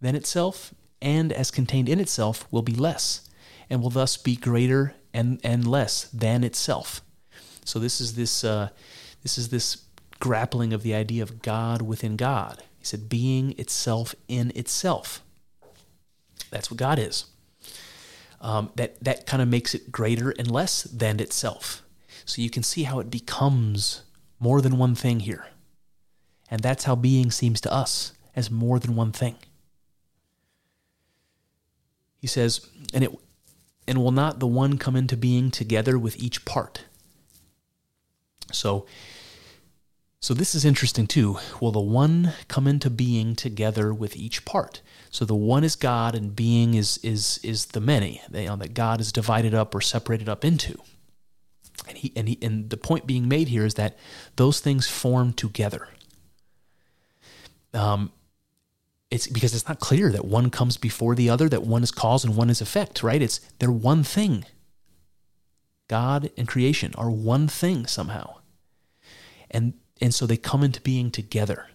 than 0.00 0.14
itself, 0.14 0.74
and 1.00 1.32
as 1.32 1.50
contained 1.50 1.88
in 1.88 2.00
itself, 2.00 2.46
will 2.50 2.62
be 2.62 2.74
less, 2.74 3.28
and 3.70 3.80
will 3.80 3.90
thus 3.90 4.16
be 4.16 4.34
greater 4.34 4.94
and, 5.14 5.40
and 5.44 5.66
less 5.66 6.04
than 6.04 6.42
itself. 6.42 7.00
So 7.64 7.78
this 7.78 8.00
is 8.00 8.14
this 8.14 8.44
uh, 8.44 8.70
this 9.22 9.38
is 9.38 9.50
this 9.50 9.84
grappling 10.20 10.72
of 10.72 10.82
the 10.82 10.94
idea 10.94 11.22
of 11.22 11.42
God 11.42 11.82
within 11.82 12.16
God. 12.16 12.62
He 12.78 12.84
said, 12.84 13.08
being 13.08 13.54
itself 13.58 14.14
in 14.26 14.52
itself. 14.54 15.22
That's 16.50 16.70
what 16.70 16.78
God 16.78 16.98
is. 16.98 17.26
Um, 18.40 18.70
that 18.76 19.02
that 19.02 19.26
kind 19.26 19.42
of 19.42 19.48
makes 19.48 19.74
it 19.74 19.90
greater 19.90 20.30
and 20.30 20.50
less 20.50 20.84
than 20.84 21.18
itself. 21.20 21.82
So 22.24 22.42
you 22.42 22.50
can 22.50 22.62
see 22.62 22.84
how 22.84 23.00
it 23.00 23.10
becomes 23.10 24.02
more 24.38 24.60
than 24.60 24.78
one 24.78 24.94
thing 24.94 25.20
here. 25.20 25.46
And 26.50 26.62
that's 26.62 26.84
how 26.84 26.94
being 26.94 27.30
seems 27.30 27.60
to 27.62 27.72
us 27.72 28.12
as 28.36 28.50
more 28.50 28.78
than 28.78 28.94
one 28.94 29.12
thing. 29.12 29.36
He 32.20 32.26
says, 32.26 32.66
and 32.94 33.04
it 33.04 33.12
and 33.86 33.98
will 33.98 34.12
not 34.12 34.38
the 34.38 34.46
one 34.46 34.76
come 34.76 34.96
into 34.96 35.16
being 35.16 35.50
together 35.50 35.98
with 35.98 36.22
each 36.22 36.44
part. 36.44 36.84
So 38.52 38.86
so 40.20 40.34
this 40.34 40.54
is 40.54 40.64
interesting 40.64 41.06
too. 41.06 41.38
Will 41.60 41.70
the 41.70 41.80
one 41.80 42.32
come 42.48 42.66
into 42.66 42.90
being 42.90 43.36
together 43.36 43.94
with 43.94 44.16
each 44.16 44.44
part? 44.44 44.82
So 45.10 45.24
the 45.24 45.34
one 45.34 45.62
is 45.62 45.76
God 45.76 46.14
and 46.14 46.34
being 46.34 46.74
is 46.74 46.98
is 46.98 47.38
is 47.44 47.66
the 47.66 47.80
many 47.80 48.20
they, 48.28 48.42
you 48.42 48.48
know, 48.48 48.56
that 48.56 48.74
God 48.74 49.00
is 49.00 49.12
divided 49.12 49.54
up 49.54 49.74
or 49.74 49.80
separated 49.80 50.28
up 50.28 50.44
into. 50.44 50.78
And 51.86 51.96
he 51.96 52.12
and 52.16 52.28
he 52.28 52.38
and 52.42 52.68
the 52.68 52.76
point 52.76 53.06
being 53.06 53.28
made 53.28 53.48
here 53.48 53.64
is 53.64 53.74
that 53.74 53.96
those 54.34 54.58
things 54.58 54.88
form 54.88 55.32
together. 55.32 55.88
Um, 57.72 58.10
it's 59.10 59.28
because 59.28 59.54
it's 59.54 59.68
not 59.68 59.78
clear 59.78 60.10
that 60.10 60.24
one 60.24 60.50
comes 60.50 60.76
before 60.76 61.14
the 61.14 61.30
other, 61.30 61.48
that 61.48 61.62
one 61.62 61.82
is 61.82 61.92
cause 61.92 62.24
and 62.24 62.36
one 62.36 62.50
is 62.50 62.60
effect, 62.60 63.02
right? 63.04 63.22
It's 63.22 63.40
they're 63.60 63.70
one 63.70 64.02
thing. 64.02 64.44
God 65.86 66.30
and 66.36 66.46
creation 66.46 66.92
are 66.98 67.08
one 67.08 67.46
thing 67.46 67.86
somehow. 67.86 68.38
And 69.50 69.74
and 70.00 70.14
so 70.14 70.26
they 70.26 70.36
come 70.36 70.62
into 70.62 70.80
being 70.80 71.10
together. 71.10 71.66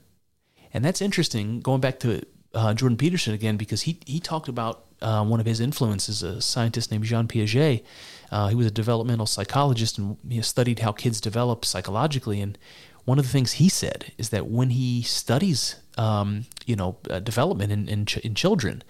And 0.74 0.84
that's 0.84 1.02
interesting, 1.02 1.60
going 1.60 1.82
back 1.82 2.00
to 2.00 2.24
uh, 2.54 2.74
Jordan 2.74 2.98
Peterson 2.98 3.34
again, 3.34 3.58
because 3.58 3.84
he, 3.84 4.00
he 4.06 4.20
talked 4.20 4.48
about 4.48 4.86
uh, 5.02 5.24
one 5.24 5.40
of 5.40 5.46
his 5.46 5.60
influences, 5.60 6.24
a 6.24 6.42
scientist 6.42 6.92
named 6.92 7.04
Jean 7.04 7.28
Piaget. 7.28 7.84
Uh, 8.32 8.48
he 8.48 8.56
was 8.56 8.66
a 8.66 8.72
developmental 8.72 9.26
psychologist 9.26 9.98
and 9.98 10.18
he 10.30 10.42
studied 10.42 10.80
how 10.80 10.92
kids 10.92 11.20
develop 11.22 11.66
psychologically. 11.66 12.42
And 12.42 12.58
one 13.06 13.20
of 13.20 13.26
the 13.26 13.32
things 13.32 13.54
he 13.54 13.70
said 13.70 14.14
is 14.18 14.30
that 14.30 14.48
when 14.48 14.72
he 14.72 15.02
studies, 15.02 15.76
um, 15.98 16.46
you 16.66 16.76
know, 16.76 16.98
uh, 17.10 17.20
development 17.20 17.72
in, 17.72 17.90
in, 17.90 18.06
ch- 18.06 18.18
in 18.18 18.34
children, 18.34 18.84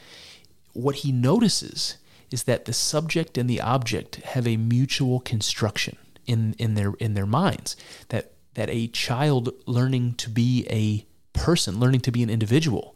what 0.73 0.97
he 0.97 1.11
notices 1.11 1.97
is 2.31 2.43
that 2.43 2.65
the 2.65 2.73
subject 2.73 3.37
and 3.37 3.49
the 3.49 3.61
object 3.61 4.15
have 4.17 4.47
a 4.47 4.57
mutual 4.57 5.19
construction 5.19 5.97
in, 6.25 6.55
in 6.57 6.75
their 6.75 6.93
in 6.99 7.13
their 7.13 7.25
minds. 7.25 7.75
That 8.09 8.32
that 8.55 8.69
a 8.69 8.87
child 8.87 9.53
learning 9.65 10.13
to 10.15 10.29
be 10.29 10.65
a 10.69 11.05
person, 11.37 11.79
learning 11.79 12.01
to 12.01 12.11
be 12.11 12.23
an 12.23 12.29
individual, 12.29 12.95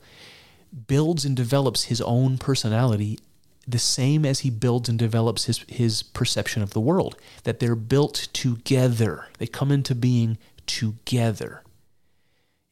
builds 0.87 1.25
and 1.25 1.35
develops 1.35 1.85
his 1.85 2.01
own 2.01 2.37
personality 2.37 3.19
the 3.67 3.79
same 3.79 4.25
as 4.25 4.39
he 4.39 4.49
builds 4.49 4.87
and 4.87 4.97
develops 4.97 5.45
his, 5.45 5.65
his 5.67 6.01
perception 6.01 6.63
of 6.63 6.71
the 6.71 6.79
world. 6.79 7.17
That 7.43 7.59
they're 7.59 7.75
built 7.75 8.29
together, 8.31 9.27
they 9.39 9.47
come 9.47 9.71
into 9.71 9.93
being 9.93 10.37
together. 10.65 11.63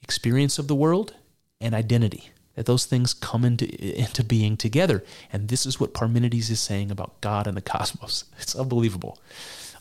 Experience 0.02 0.58
of 0.58 0.68
the 0.68 0.76
world 0.76 1.16
and 1.60 1.76
identity. 1.76 2.30
That 2.56 2.66
those 2.66 2.86
things 2.86 3.14
come 3.14 3.44
into, 3.44 3.68
into 4.00 4.24
being 4.24 4.56
together. 4.56 5.04
And 5.34 5.50
this 5.50 5.66
is 5.66 5.80
what 5.80 5.94
Parmenides 5.94 6.50
is 6.50 6.62
saying 6.62 6.90
about 6.90 7.20
God 7.20 7.48
and 7.48 7.58
the 7.58 7.62
cosmos. 7.62 8.24
It's 8.40 8.56
unbelievable. 8.56 9.20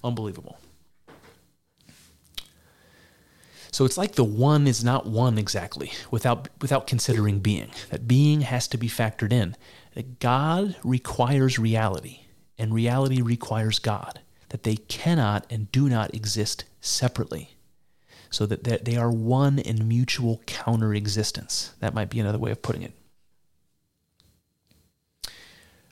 Unbelievable. 0.03 0.59
So 3.75 3.85
it's 3.85 3.99
like 3.99 4.13
the 4.13 4.23
one 4.23 4.69
is 4.69 4.85
not 4.85 5.05
one 5.05 5.37
exactly 5.37 5.91
without 6.09 6.49
without 6.63 6.87
considering 6.87 7.41
being. 7.41 7.73
That 7.91 8.07
being 8.07 8.43
has 8.43 8.69
to 8.69 8.79
be 8.79 8.89
factored 8.89 9.33
in. 9.33 9.57
That 9.95 10.21
God 10.21 10.77
requires 10.85 11.59
reality 11.59 12.21
and 12.57 12.73
reality 12.73 13.21
requires 13.21 13.81
God. 13.81 14.21
That 14.51 14.63
they 14.63 14.77
cannot 14.77 15.45
and 15.51 15.73
do 15.73 15.89
not 15.89 16.15
exist 16.15 16.63
separately. 16.81 17.57
So 18.31 18.47
that 18.47 18.85
they 18.85 18.95
are 18.95 19.11
one 19.11 19.59
in 19.59 19.89
mutual 19.89 20.41
counter 20.47 20.95
existence. 20.95 21.75
That 21.81 21.95
might 21.95 22.11
be 22.11 22.21
another 22.21 22.39
way 22.39 22.53
of 22.53 22.63
putting 22.63 22.83
it. 22.83 22.93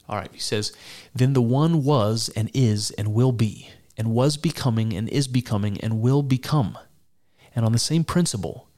All 0.09 0.19
right, 0.19 0.31
he 0.33 0.39
says, 0.39 0.73
Then 1.13 1.33
the 1.33 1.43
one 1.43 1.83
was 1.83 2.31
and 2.37 2.49
is 2.55 2.93
and 2.93 3.13
will 3.13 3.33
be, 3.33 3.71
and 3.97 4.13
was 4.13 4.37
becoming 4.37 4.93
and 4.93 5.09
is 5.09 5.27
becoming 5.27 5.81
and 5.81 6.01
will 6.01 6.23
become 6.23 6.79
and 7.55 7.65
on 7.65 7.73
the 7.73 7.79
same 7.79 8.05
principle, 8.05 8.69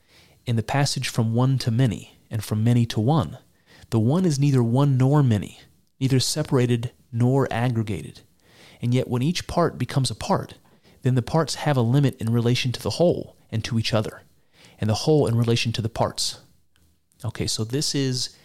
in 0.46 0.56
the 0.56 0.62
passage 0.62 1.08
from 1.08 1.34
one 1.34 1.58
to 1.58 1.70
many, 1.70 2.18
and 2.30 2.44
from 2.44 2.64
many 2.64 2.84
to 2.86 3.00
one, 3.00 3.38
the 3.90 3.98
one 3.98 4.24
is 4.24 4.38
neither 4.38 4.62
one 4.62 4.96
nor 4.96 5.22
many, 5.22 5.60
neither 6.00 6.20
separated 6.20 6.92
nor 7.12 7.46
aggregated. 7.52 8.20
And 8.82 8.92
yet, 8.92 9.08
when 9.08 9.22
each 9.22 9.46
part 9.46 9.78
becomes 9.78 10.10
a 10.10 10.14
part, 10.14 10.54
then 11.02 11.14
the 11.14 11.22
parts 11.22 11.56
have 11.56 11.76
a 11.76 11.82
limit 11.82 12.20
in 12.20 12.32
relation 12.32 12.72
to 12.72 12.82
the 12.82 12.90
whole 12.90 13.36
and 13.50 13.64
to 13.64 13.78
each 13.78 13.94
other, 13.94 14.22
and 14.80 14.90
the 14.90 14.94
whole 14.94 15.26
in 15.26 15.36
relation 15.36 15.72
to 15.72 15.82
the 15.82 15.88
parts. 15.88 16.40
Okay, 17.24 17.46
so 17.46 17.64
this 17.64 17.94
is 17.94 18.36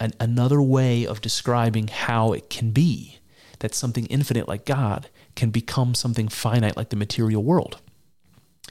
an, 0.00 0.12
another 0.18 0.60
way 0.60 1.06
of 1.06 1.20
describing 1.20 1.88
how 1.88 2.32
it 2.32 2.50
can 2.50 2.70
be 2.70 3.18
that 3.60 3.74
something 3.74 4.06
infinite 4.06 4.48
like 4.48 4.64
God 4.64 5.08
can 5.36 5.50
become 5.50 5.94
something 5.94 6.28
finite 6.28 6.76
like 6.76 6.90
the 6.90 6.96
material 6.96 7.42
world. 7.42 7.80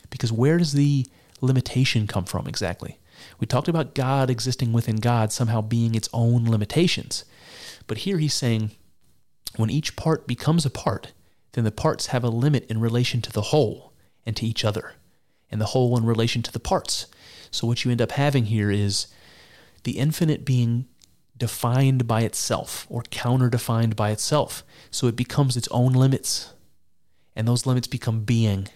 Because 0.10 0.32
where 0.32 0.58
does 0.58 0.74
the 0.74 1.06
limitation 1.42 2.08
come 2.08 2.26
from 2.26 2.48
exactly? 2.48 3.00
We 3.40 3.48
talked 3.48 3.68
about 3.68 3.96
God 3.96 4.30
existing 4.30 4.74
within 4.74 4.98
God 4.98 5.32
somehow 5.32 5.62
being 5.62 5.96
its 5.96 6.10
own 6.14 6.46
limitations. 6.46 7.26
But 7.88 8.00
here 8.00 8.18
he's 8.18 8.34
saying 8.34 8.72
when 9.56 9.70
each 9.70 9.96
part 9.96 10.28
becomes 10.28 10.66
a 10.66 10.70
part, 10.70 11.14
then 11.54 11.64
the 11.64 11.72
parts 11.72 12.08
have 12.08 12.24
a 12.24 12.30
limit 12.30 12.66
in 12.70 12.80
relation 12.80 13.22
to 13.22 13.32
the 13.32 13.42
whole 13.42 13.94
and 14.26 14.36
to 14.38 14.46
each 14.46 14.66
other, 14.66 14.94
and 15.52 15.62
the 15.62 15.68
whole 15.68 15.96
in 15.98 16.06
relation 16.06 16.42
to 16.42 16.52
the 16.52 16.60
parts. 16.60 17.08
So, 17.52 17.68
what 17.68 17.86
you 17.86 17.92
end 17.92 18.02
up 18.02 18.14
having 18.14 18.46
here 18.46 18.72
is 18.72 19.08
the 19.84 20.00
infinite 20.00 20.46
being 20.46 20.88
defined 21.38 22.08
by 22.08 22.22
itself 22.22 22.88
or 22.90 23.04
counter 23.04 23.50
defined 23.50 23.96
by 23.96 24.12
itself. 24.12 24.64
So, 24.90 25.08
it 25.08 25.16
becomes 25.16 25.56
its 25.56 25.68
own 25.70 25.94
limits, 25.94 26.54
and 27.36 27.48
those 27.48 27.68
limits 27.68 27.88
become 27.88 28.22
being. 28.22 28.70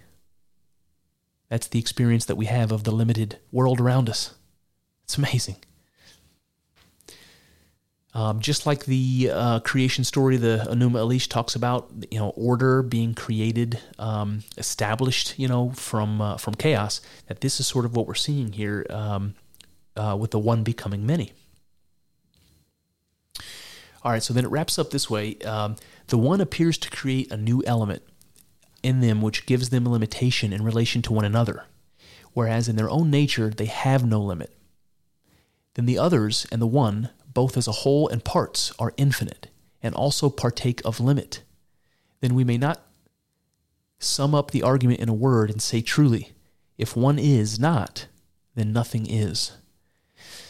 That's 1.50 1.68
the 1.68 1.80
experience 1.80 2.26
that 2.26 2.36
we 2.36 2.46
have 2.46 2.72
of 2.72 2.84
the 2.84 2.92
limited 2.92 3.40
world 3.52 3.80
around 3.80 4.10
us. 4.10 4.34
It's 5.04 5.18
amazing. 5.18 5.58
Um, 8.14 8.40
just 8.40 8.66
like 8.66 8.86
the 8.86 9.30
uh, 9.32 9.60
creation 9.60 10.04
story, 10.04 10.38
the 10.38 10.66
Enuma 10.70 11.00
Elish 11.00 11.30
talks 11.30 11.56
about, 11.56 11.92
you 12.10 12.18
know, 12.18 12.30
order 12.30 12.82
being 12.82 13.14
created, 13.14 13.80
um, 14.00 14.44
established, 14.58 15.38
you 15.38 15.48
know, 15.48 15.70
from 15.72 16.20
uh, 16.20 16.38
from 16.38 16.56
chaos. 16.56 17.00
That 17.28 17.42
this 17.42 17.60
is 17.60 17.68
sort 17.68 17.86
of 17.86 17.96
what 17.96 18.08
we're 18.08 18.16
seeing 18.16 18.54
here 18.54 18.88
um, 18.90 19.36
uh, 19.96 20.18
with 20.20 20.32
the 20.32 20.40
one 20.40 20.64
becoming 20.64 21.06
many. 21.06 21.32
All 24.04 24.12
right, 24.12 24.24
so 24.24 24.34
then 24.34 24.46
it 24.46 24.50
wraps 24.50 24.80
up 24.80 24.90
this 24.90 25.12
way: 25.12 25.38
um, 25.46 25.76
the 26.08 26.18
one 26.18 26.42
appears 26.42 26.80
to 26.80 26.90
create 26.90 27.32
a 27.32 27.38
new 27.38 27.62
element 27.68 28.02
in 28.84 29.02
them, 29.02 29.22
which 29.22 29.46
gives 29.46 29.70
them 29.70 29.88
limitation 29.88 30.54
in 30.54 30.64
relation 30.64 31.02
to 31.04 31.14
one 31.14 31.26
another, 31.26 31.66
whereas 32.34 32.68
in 32.68 32.76
their 32.76 32.90
own 32.90 33.10
nature 33.10 33.50
they 33.50 33.66
have 33.66 34.06
no 34.06 34.22
limit. 34.22 34.54
Then 35.74 35.86
the 35.86 36.00
others 36.00 36.48
and 36.52 36.62
the 36.62 36.68
one 36.68 37.10
both 37.38 37.56
as 37.56 37.68
a 37.68 37.84
whole 37.84 38.08
and 38.08 38.24
parts, 38.26 38.74
are 38.80 38.96
infinite, 38.98 39.50
and 39.84 39.94
also 39.94 40.28
partake 40.28 40.82
of 40.84 41.00
limit, 41.00 41.44
then 42.20 42.34
we 42.34 42.44
may 42.44 42.58
not 42.58 42.82
sum 44.00 44.34
up 44.34 44.50
the 44.50 44.64
argument 44.64 45.00
in 45.00 45.08
a 45.08 45.14
word 45.14 45.52
and 45.52 45.62
say 45.62 45.80
truly, 45.80 46.32
if 46.80 46.96
one 46.96 47.20
is 47.20 47.60
not, 47.60 48.08
then 48.56 48.74
nothing 48.74 49.06
is. 49.08 49.52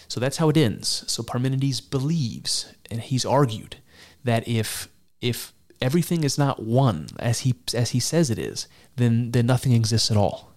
So 0.07 0.21
that's 0.21 0.37
how 0.37 0.47
it 0.47 0.55
ends. 0.55 1.03
So 1.07 1.23
Parmenides 1.23 1.81
believes, 1.81 2.73
and 2.89 3.01
he's 3.01 3.25
argued, 3.25 3.75
that 4.23 4.47
if 4.47 4.87
if 5.19 5.51
everything 5.81 6.23
is 6.23 6.37
not 6.37 6.61
one 6.61 7.07
as 7.19 7.41
he 7.41 7.55
as 7.73 7.91
he 7.91 7.99
says 7.99 8.29
it 8.29 8.39
is, 8.39 8.67
then 8.95 9.31
then 9.31 9.45
nothing 9.45 9.73
exists 9.73 10.11
at 10.11 10.17
all, 10.17 10.53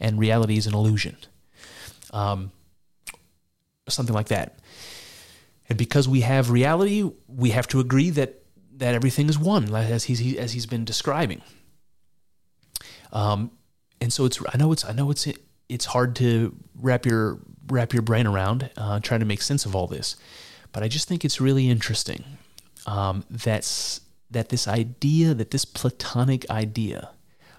and 0.00 0.18
reality 0.18 0.56
is 0.56 0.66
an 0.66 0.74
illusion. 0.74 1.16
Um, 2.12 2.52
something 3.88 4.14
like 4.14 4.28
that. 4.28 4.58
And 5.68 5.78
because 5.78 6.08
we 6.08 6.20
have 6.20 6.50
reality, 6.50 7.10
we 7.26 7.50
have 7.50 7.66
to 7.68 7.80
agree 7.80 8.10
that 8.10 8.42
that 8.76 8.94
everything 8.94 9.28
is 9.28 9.38
one, 9.38 9.74
as 9.74 10.04
he's 10.04 10.36
as 10.36 10.52
he's 10.52 10.66
been 10.66 10.84
describing. 10.84 11.42
Um, 13.12 13.50
and 14.00 14.12
so 14.12 14.24
it's 14.24 14.40
I 14.52 14.56
know 14.56 14.72
it's 14.72 14.84
I 14.84 14.92
know 14.92 15.10
it's 15.10 15.26
it's 15.68 15.86
hard 15.86 16.16
to 16.16 16.54
wrap 16.80 17.06
your 17.06 17.38
wrap 17.68 17.92
your 17.92 18.02
brain 18.02 18.26
around 18.26 18.70
uh, 18.76 19.00
trying 19.00 19.20
to 19.20 19.26
make 19.26 19.42
sense 19.42 19.64
of 19.64 19.76
all 19.76 19.86
this, 19.86 20.16
but 20.72 20.82
I 20.82 20.88
just 20.88 21.08
think 21.08 21.24
it's 21.24 21.40
really 21.40 21.68
interesting 21.68 22.24
um, 22.86 23.24
that's 23.30 24.00
that 24.32 24.48
this 24.48 24.66
idea 24.66 25.34
that 25.34 25.50
this 25.50 25.64
Platonic 25.64 26.48
idea 26.50 27.10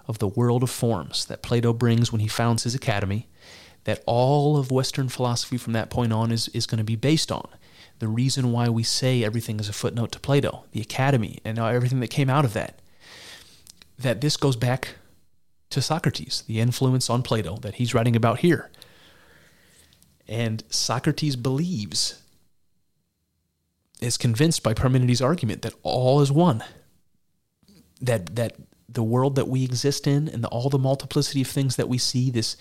of 0.06 0.18
the 0.18 0.28
world 0.28 0.62
of 0.62 0.70
forms 0.70 1.24
that 1.26 1.42
Plato 1.42 1.72
brings 1.72 2.12
when 2.12 2.20
he 2.20 2.28
founds 2.28 2.64
his 2.64 2.74
academy, 2.74 3.28
that 3.84 4.02
all 4.06 4.56
of 4.56 4.70
Western 4.70 5.08
philosophy 5.08 5.56
from 5.56 5.72
that 5.72 5.90
point 5.90 6.12
on 6.12 6.30
is 6.30 6.48
is 6.48 6.66
going 6.66 6.78
to 6.78 6.84
be 6.84 6.96
based 6.96 7.32
on 7.32 7.48
the 7.98 8.08
reason 8.08 8.52
why 8.52 8.68
we 8.68 8.82
say 8.82 9.22
everything 9.22 9.60
is 9.60 9.68
a 9.68 9.72
footnote 9.72 10.12
to 10.12 10.20
Plato, 10.20 10.64
the 10.72 10.80
academy, 10.80 11.38
and 11.44 11.58
everything 11.58 12.00
that 12.00 12.08
came 12.08 12.28
out 12.28 12.44
of 12.44 12.52
that. 12.54 12.80
That 13.98 14.20
this 14.20 14.36
goes 14.36 14.56
back 14.56 14.96
to 15.70 15.80
Socrates, 15.80 16.42
the 16.46 16.60
influence 16.60 17.08
on 17.08 17.22
Plato 17.22 17.56
that 17.58 17.76
he's 17.76 17.94
writing 17.94 18.16
about 18.16 18.40
here. 18.40 18.70
And 20.26 20.64
Socrates 20.68 21.36
believes, 21.36 22.22
is 24.04 24.16
convinced 24.16 24.62
by 24.62 24.74
Parmenides' 24.74 25.22
argument 25.22 25.62
that 25.62 25.74
all 25.82 26.20
is 26.20 26.30
one. 26.30 26.62
That 28.00 28.36
that 28.36 28.56
the 28.88 29.02
world 29.02 29.34
that 29.36 29.48
we 29.48 29.64
exist 29.64 30.06
in 30.06 30.28
and 30.28 30.44
the, 30.44 30.48
all 30.48 30.70
the 30.70 30.78
multiplicity 30.78 31.42
of 31.42 31.48
things 31.48 31.76
that 31.76 31.88
we 31.88 31.98
see, 31.98 32.30
this 32.30 32.56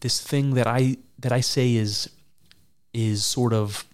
this 0.00 0.20
thing 0.20 0.54
that 0.54 0.66
I 0.66 0.96
that 1.18 1.32
I 1.32 1.40
say 1.40 1.74
is 1.74 2.10
is 2.92 3.24
sort 3.24 3.52
of 3.52 3.84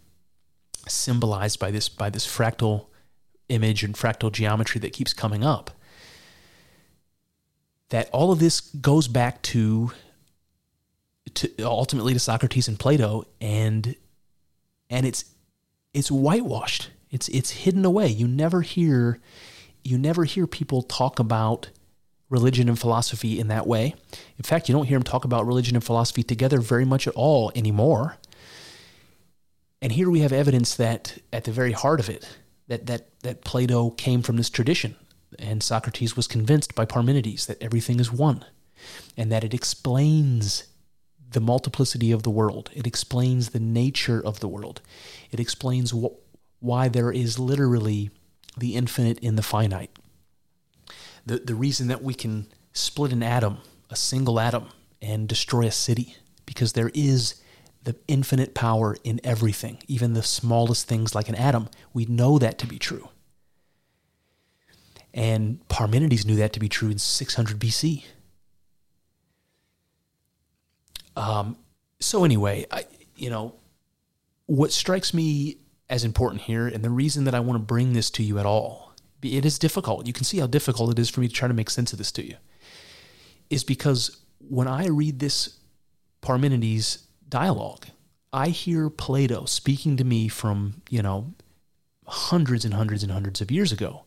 symbolized 0.88 1.58
by 1.58 1.70
this 1.70 1.88
by 1.88 2.10
this 2.10 2.26
fractal 2.26 2.86
image 3.48 3.84
and 3.84 3.94
fractal 3.94 4.32
geometry 4.32 4.80
that 4.80 4.92
keeps 4.92 5.12
coming 5.12 5.44
up 5.44 5.70
that 7.90 8.08
all 8.10 8.32
of 8.32 8.38
this 8.40 8.60
goes 8.60 9.06
back 9.06 9.40
to, 9.42 9.92
to 11.34 11.48
ultimately 11.62 12.12
to 12.12 12.18
Socrates 12.18 12.66
and 12.66 12.78
Plato 12.78 13.24
and 13.40 13.94
and 14.90 15.06
it's 15.06 15.24
it's 15.92 16.10
whitewashed 16.10 16.90
it's 17.14 17.28
it's 17.28 17.50
hidden 17.50 17.84
away 17.84 18.08
you 18.08 18.26
never 18.26 18.62
hear 18.62 19.18
you 19.82 19.96
never 19.98 20.24
hear 20.24 20.46
people 20.46 20.82
talk 20.82 21.18
about 21.18 21.70
religion 22.30 22.68
and 22.68 22.78
philosophy 22.78 23.38
in 23.38 23.48
that 23.48 23.66
way 23.66 23.94
in 24.36 24.42
fact 24.42 24.68
you 24.68 24.74
don't 24.74 24.86
hear 24.86 24.96
them 24.96 25.02
talk 25.02 25.24
about 25.24 25.46
religion 25.46 25.76
and 25.76 25.84
philosophy 25.84 26.22
together 26.22 26.60
very 26.60 26.84
much 26.84 27.06
at 27.06 27.14
all 27.14 27.52
anymore 27.54 28.18
and 29.84 29.92
here 29.92 30.08
we 30.08 30.20
have 30.20 30.32
evidence 30.32 30.74
that 30.76 31.18
at 31.30 31.44
the 31.44 31.52
very 31.52 31.72
heart 31.72 32.00
of 32.00 32.08
it, 32.08 32.38
that, 32.68 32.86
that, 32.86 33.20
that 33.20 33.44
Plato 33.44 33.90
came 33.90 34.22
from 34.22 34.38
this 34.38 34.48
tradition. 34.48 34.96
And 35.38 35.62
Socrates 35.62 36.16
was 36.16 36.26
convinced 36.26 36.74
by 36.74 36.86
Parmenides 36.86 37.44
that 37.44 37.62
everything 37.62 38.00
is 38.00 38.10
one 38.10 38.46
and 39.14 39.30
that 39.30 39.44
it 39.44 39.52
explains 39.52 40.68
the 41.32 41.40
multiplicity 41.40 42.12
of 42.12 42.22
the 42.22 42.30
world. 42.30 42.70
It 42.72 42.86
explains 42.86 43.50
the 43.50 43.60
nature 43.60 44.24
of 44.24 44.40
the 44.40 44.48
world. 44.48 44.80
It 45.30 45.38
explains 45.38 45.90
wh- 45.90 46.16
why 46.64 46.88
there 46.88 47.12
is 47.12 47.38
literally 47.38 48.10
the 48.56 48.74
infinite 48.74 49.18
in 49.18 49.36
the 49.36 49.42
finite. 49.42 49.90
The, 51.26 51.36
the 51.36 51.54
reason 51.54 51.88
that 51.88 52.02
we 52.02 52.14
can 52.14 52.46
split 52.72 53.12
an 53.12 53.22
atom, 53.22 53.58
a 53.90 53.96
single 53.96 54.40
atom, 54.40 54.68
and 55.02 55.28
destroy 55.28 55.66
a 55.66 55.70
city, 55.70 56.16
because 56.46 56.72
there 56.72 56.90
is 56.94 57.42
the 57.82 57.96
infinite 58.08 58.54
power 58.54 58.96
in 59.04 59.20
everything, 59.22 59.78
even 59.88 60.14
the 60.14 60.22
smallest 60.22 60.88
things 60.88 61.14
like 61.14 61.28
an 61.28 61.34
atom. 61.34 61.68
We 61.92 62.06
know 62.06 62.38
that 62.38 62.58
to 62.60 62.66
be 62.66 62.78
true. 62.78 63.10
And 65.12 65.66
Parmenides 65.68 66.24
knew 66.24 66.36
that 66.36 66.54
to 66.54 66.60
be 66.60 66.70
true 66.70 66.90
in 66.90 66.98
600 66.98 67.58
BC. 67.58 68.04
Um, 71.14 71.58
so 72.00 72.24
anyway, 72.24 72.64
I, 72.70 72.86
you 73.16 73.28
know, 73.28 73.54
what 74.46 74.72
strikes 74.72 75.12
me 75.12 75.58
as 75.88 76.04
important 76.04 76.42
here, 76.42 76.66
and 76.66 76.82
the 76.82 76.90
reason 76.90 77.24
that 77.24 77.34
I 77.34 77.40
want 77.40 77.58
to 77.58 77.64
bring 77.64 77.92
this 77.92 78.10
to 78.10 78.22
you 78.22 78.38
at 78.38 78.46
all, 78.46 78.92
it 79.22 79.44
is 79.44 79.58
difficult. 79.58 80.06
You 80.06 80.12
can 80.12 80.24
see 80.24 80.38
how 80.38 80.46
difficult 80.46 80.90
it 80.90 80.98
is 80.98 81.10
for 81.10 81.20
me 81.20 81.28
to 81.28 81.34
try 81.34 81.48
to 81.48 81.54
make 81.54 81.70
sense 81.70 81.92
of 81.92 81.98
this 81.98 82.12
to 82.12 82.26
you, 82.26 82.36
is 83.50 83.64
because 83.64 84.18
when 84.38 84.68
I 84.68 84.86
read 84.86 85.18
this 85.18 85.58
Parmenides 86.24 87.06
dialogue. 87.28 87.86
I 88.32 88.48
hear 88.48 88.88
Plato 88.88 89.44
speaking 89.44 89.96
to 89.98 90.04
me 90.04 90.28
from, 90.28 90.82
you 90.88 91.02
know, 91.02 91.34
hundreds 92.06 92.64
and 92.64 92.72
hundreds 92.72 93.02
and 93.02 93.12
hundreds 93.12 93.40
of 93.40 93.50
years 93.50 93.72
ago 93.72 94.04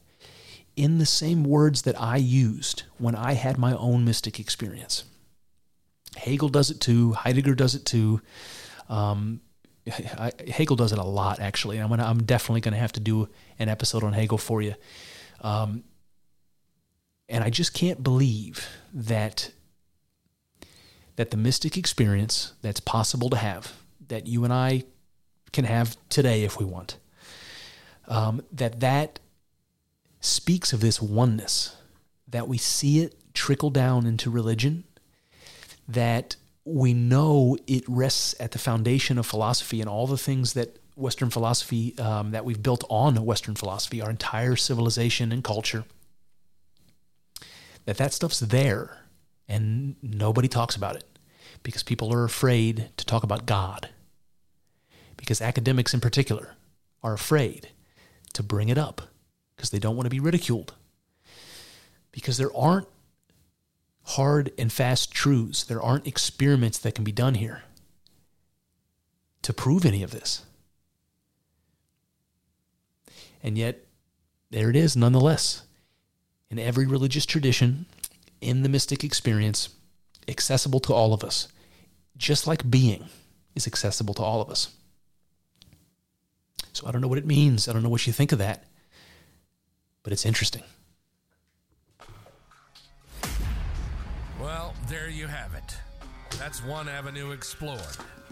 in 0.75 0.97
the 0.97 1.05
same 1.05 1.43
words 1.43 1.83
that 1.83 1.99
I 2.01 2.17
used 2.17 2.83
when 2.97 3.15
I 3.15 3.33
had 3.33 3.57
my 3.57 3.73
own 3.73 4.03
mystic 4.03 4.39
experience. 4.39 5.03
Hegel 6.15 6.49
does 6.49 6.71
it 6.71 6.81
too. 6.81 7.13
Heidegger 7.13 7.53
does 7.53 7.75
it 7.75 7.85
too. 7.85 8.21
Um, 8.89 9.41
Hegel 10.49 10.75
does 10.75 10.91
it 10.91 10.99
a 10.99 11.03
lot, 11.03 11.39
actually. 11.39 11.79
I'm 11.79 11.89
gonna, 11.89 12.05
I'm 12.05 12.23
definitely 12.23 12.61
going 12.61 12.73
to 12.73 12.79
have 12.79 12.93
to 12.93 12.99
do 12.99 13.29
an 13.59 13.69
episode 13.69 14.03
on 14.03 14.13
Hegel 14.13 14.37
for 14.37 14.61
you. 14.61 14.75
Um, 15.41 15.83
and 17.29 17.43
I 17.43 17.49
just 17.49 17.73
can't 17.73 18.03
believe 18.03 18.67
that 18.93 19.51
that 21.17 21.31
the 21.31 21.37
mystic 21.37 21.77
experience 21.77 22.53
that's 22.61 22.79
possible 22.79 23.29
to 23.31 23.37
have, 23.37 23.73
that 24.07 24.27
you 24.27 24.43
and 24.43 24.53
I 24.53 24.83
can 25.51 25.65
have 25.65 25.97
today 26.09 26.43
if 26.43 26.59
we 26.59 26.65
want, 26.65 26.97
um, 28.07 28.43
that 28.51 28.79
that 28.81 29.19
speaks 30.21 30.73
of 30.73 30.79
this 30.79 31.01
oneness, 31.01 31.75
that 32.27 32.47
we 32.47 32.57
see 32.59 32.99
it 32.99 33.15
trickle 33.33 33.71
down 33.71 34.05
into 34.05 34.29
religion, 34.29 34.83
that 35.87 36.35
we 36.67 36.93
know 36.93 37.57
it 37.65 37.83
rests 37.87 38.35
at 38.39 38.51
the 38.51 38.59
foundation 38.59 39.17
of 39.17 39.25
philosophy 39.25 39.79
and 39.79 39.89
all 39.89 40.07
the 40.07 40.17
things 40.17 40.53
that 40.53 40.77
Western 40.95 41.29
philosophy 41.29 41.97
um, 41.97 42.31
that 42.31 42.43
we've 42.43 42.61
built 42.61 42.83
on 42.89 43.15
Western 43.23 43.55
philosophy, 43.55 44.01
our 44.01 44.09
entire 44.09 44.55
civilization 44.55 45.31
and 45.31 45.43
culture, 45.43 45.85
that 47.85 47.97
that 47.97 48.13
stuff's 48.13 48.39
there 48.39 48.97
and 49.47 49.95
nobody 50.01 50.47
talks 50.47 50.75
about 50.75 50.95
it 50.95 51.05
because 51.63 51.83
people 51.83 52.13
are 52.13 52.25
afraid 52.25 52.89
to 52.97 53.05
talk 53.05 53.23
about 53.23 53.45
God. 53.45 53.89
Because 55.15 55.41
academics 55.41 55.93
in 55.93 56.01
particular 56.01 56.55
are 57.01 57.13
afraid 57.13 57.69
to 58.33 58.43
bring 58.43 58.69
it 58.69 58.77
up 58.77 59.01
because 59.55 59.69
they 59.69 59.79
don't 59.79 59.95
want 59.95 60.05
to 60.05 60.11
be 60.11 60.19
ridiculed. 60.19 60.73
because 62.11 62.37
there 62.37 62.55
aren't 62.55 62.87
hard 64.07 64.51
and 64.57 64.71
fast 64.71 65.11
truths. 65.11 65.63
There 65.63 65.81
aren't 65.81 66.07
experiments 66.07 66.77
that 66.79 66.95
can 66.95 67.03
be 67.03 67.11
done 67.11 67.35
here 67.35 67.63
to 69.41 69.53
prove 69.53 69.85
any 69.85 70.01
of 70.03 70.11
this. 70.11 70.43
And 73.43 73.57
yet, 73.57 73.85
there 74.49 74.69
it 74.69 74.75
is 74.75 74.95
nonetheless. 74.95 75.63
In 76.49 76.57
every 76.57 76.87
religious 76.87 77.25
tradition, 77.25 77.85
in 78.39 78.63
the 78.63 78.69
mystic 78.69 79.03
experience, 79.03 79.69
accessible 80.27 80.79
to 80.81 80.93
all 80.93 81.13
of 81.13 81.23
us, 81.23 81.49
just 82.17 82.47
like 82.47 82.69
being 82.69 83.09
is 83.55 83.67
accessible 83.67 84.13
to 84.13 84.23
all 84.23 84.41
of 84.41 84.49
us. 84.49 84.73
So 86.71 86.87
I 86.87 86.91
don't 86.91 87.01
know 87.01 87.07
what 87.07 87.17
it 87.17 87.25
means. 87.25 87.67
I 87.67 87.73
don't 87.73 87.83
know 87.83 87.89
what 87.89 88.07
you 88.07 88.13
think 88.13 88.31
of 88.31 88.39
that, 88.39 88.63
but 90.03 90.13
it's 90.13 90.25
interesting. 90.25 90.63
There 94.87 95.09
you 95.09 95.27
have 95.27 95.53
it. 95.53 95.77
That's 96.39 96.63
one 96.63 96.87
avenue 96.87 97.31
explored, 97.31 97.81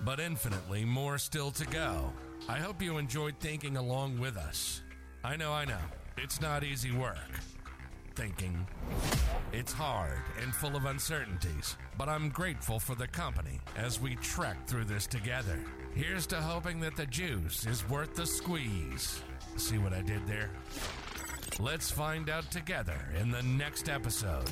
but 0.06 0.20
infinitely 0.20 0.86
more 0.86 1.18
still 1.18 1.52
to 1.52 1.66
go. 1.66 2.14
I 2.48 2.60
hope 2.60 2.82
you 2.82 2.98
enjoyed 2.98 3.36
thinking 3.40 3.76
along 3.76 4.20
with 4.20 4.38
us. 4.38 4.82
I 5.24 5.36
know, 5.36 5.52
I 5.52 5.66
know. 5.66 5.80
It's 6.18 6.40
not 6.40 6.64
easy 6.64 6.92
work. 6.92 7.18
Thinking. 8.16 8.66
It's 9.52 9.74
hard 9.74 10.22
and 10.42 10.56
full 10.56 10.78
of 10.78 10.86
uncertainties, 10.86 11.76
but 11.98 12.08
I'm 12.08 12.30
grateful 12.30 12.80
for 12.80 12.96
the 12.96 13.08
company 13.08 13.60
as 13.76 14.00
we 14.00 14.16
trek 14.16 14.56
through 14.66 14.86
this 14.86 15.08
together. 15.08 15.60
Here's 15.94 16.28
to 16.28 16.38
hoping 16.38 16.80
that 16.82 16.96
the 16.96 17.06
juice 17.06 17.66
is 17.66 17.88
worth 17.90 18.16
the 18.16 18.26
squeeze. 18.26 19.22
See 19.58 19.78
what 19.78 19.94
I 19.94 20.02
did 20.02 20.26
there? 20.26 20.52
Let's 21.60 21.92
find 21.92 22.30
out 22.30 22.50
together 22.52 23.00
in 23.20 23.32
the 23.32 23.44
next 23.44 23.90
episode. 23.90 24.50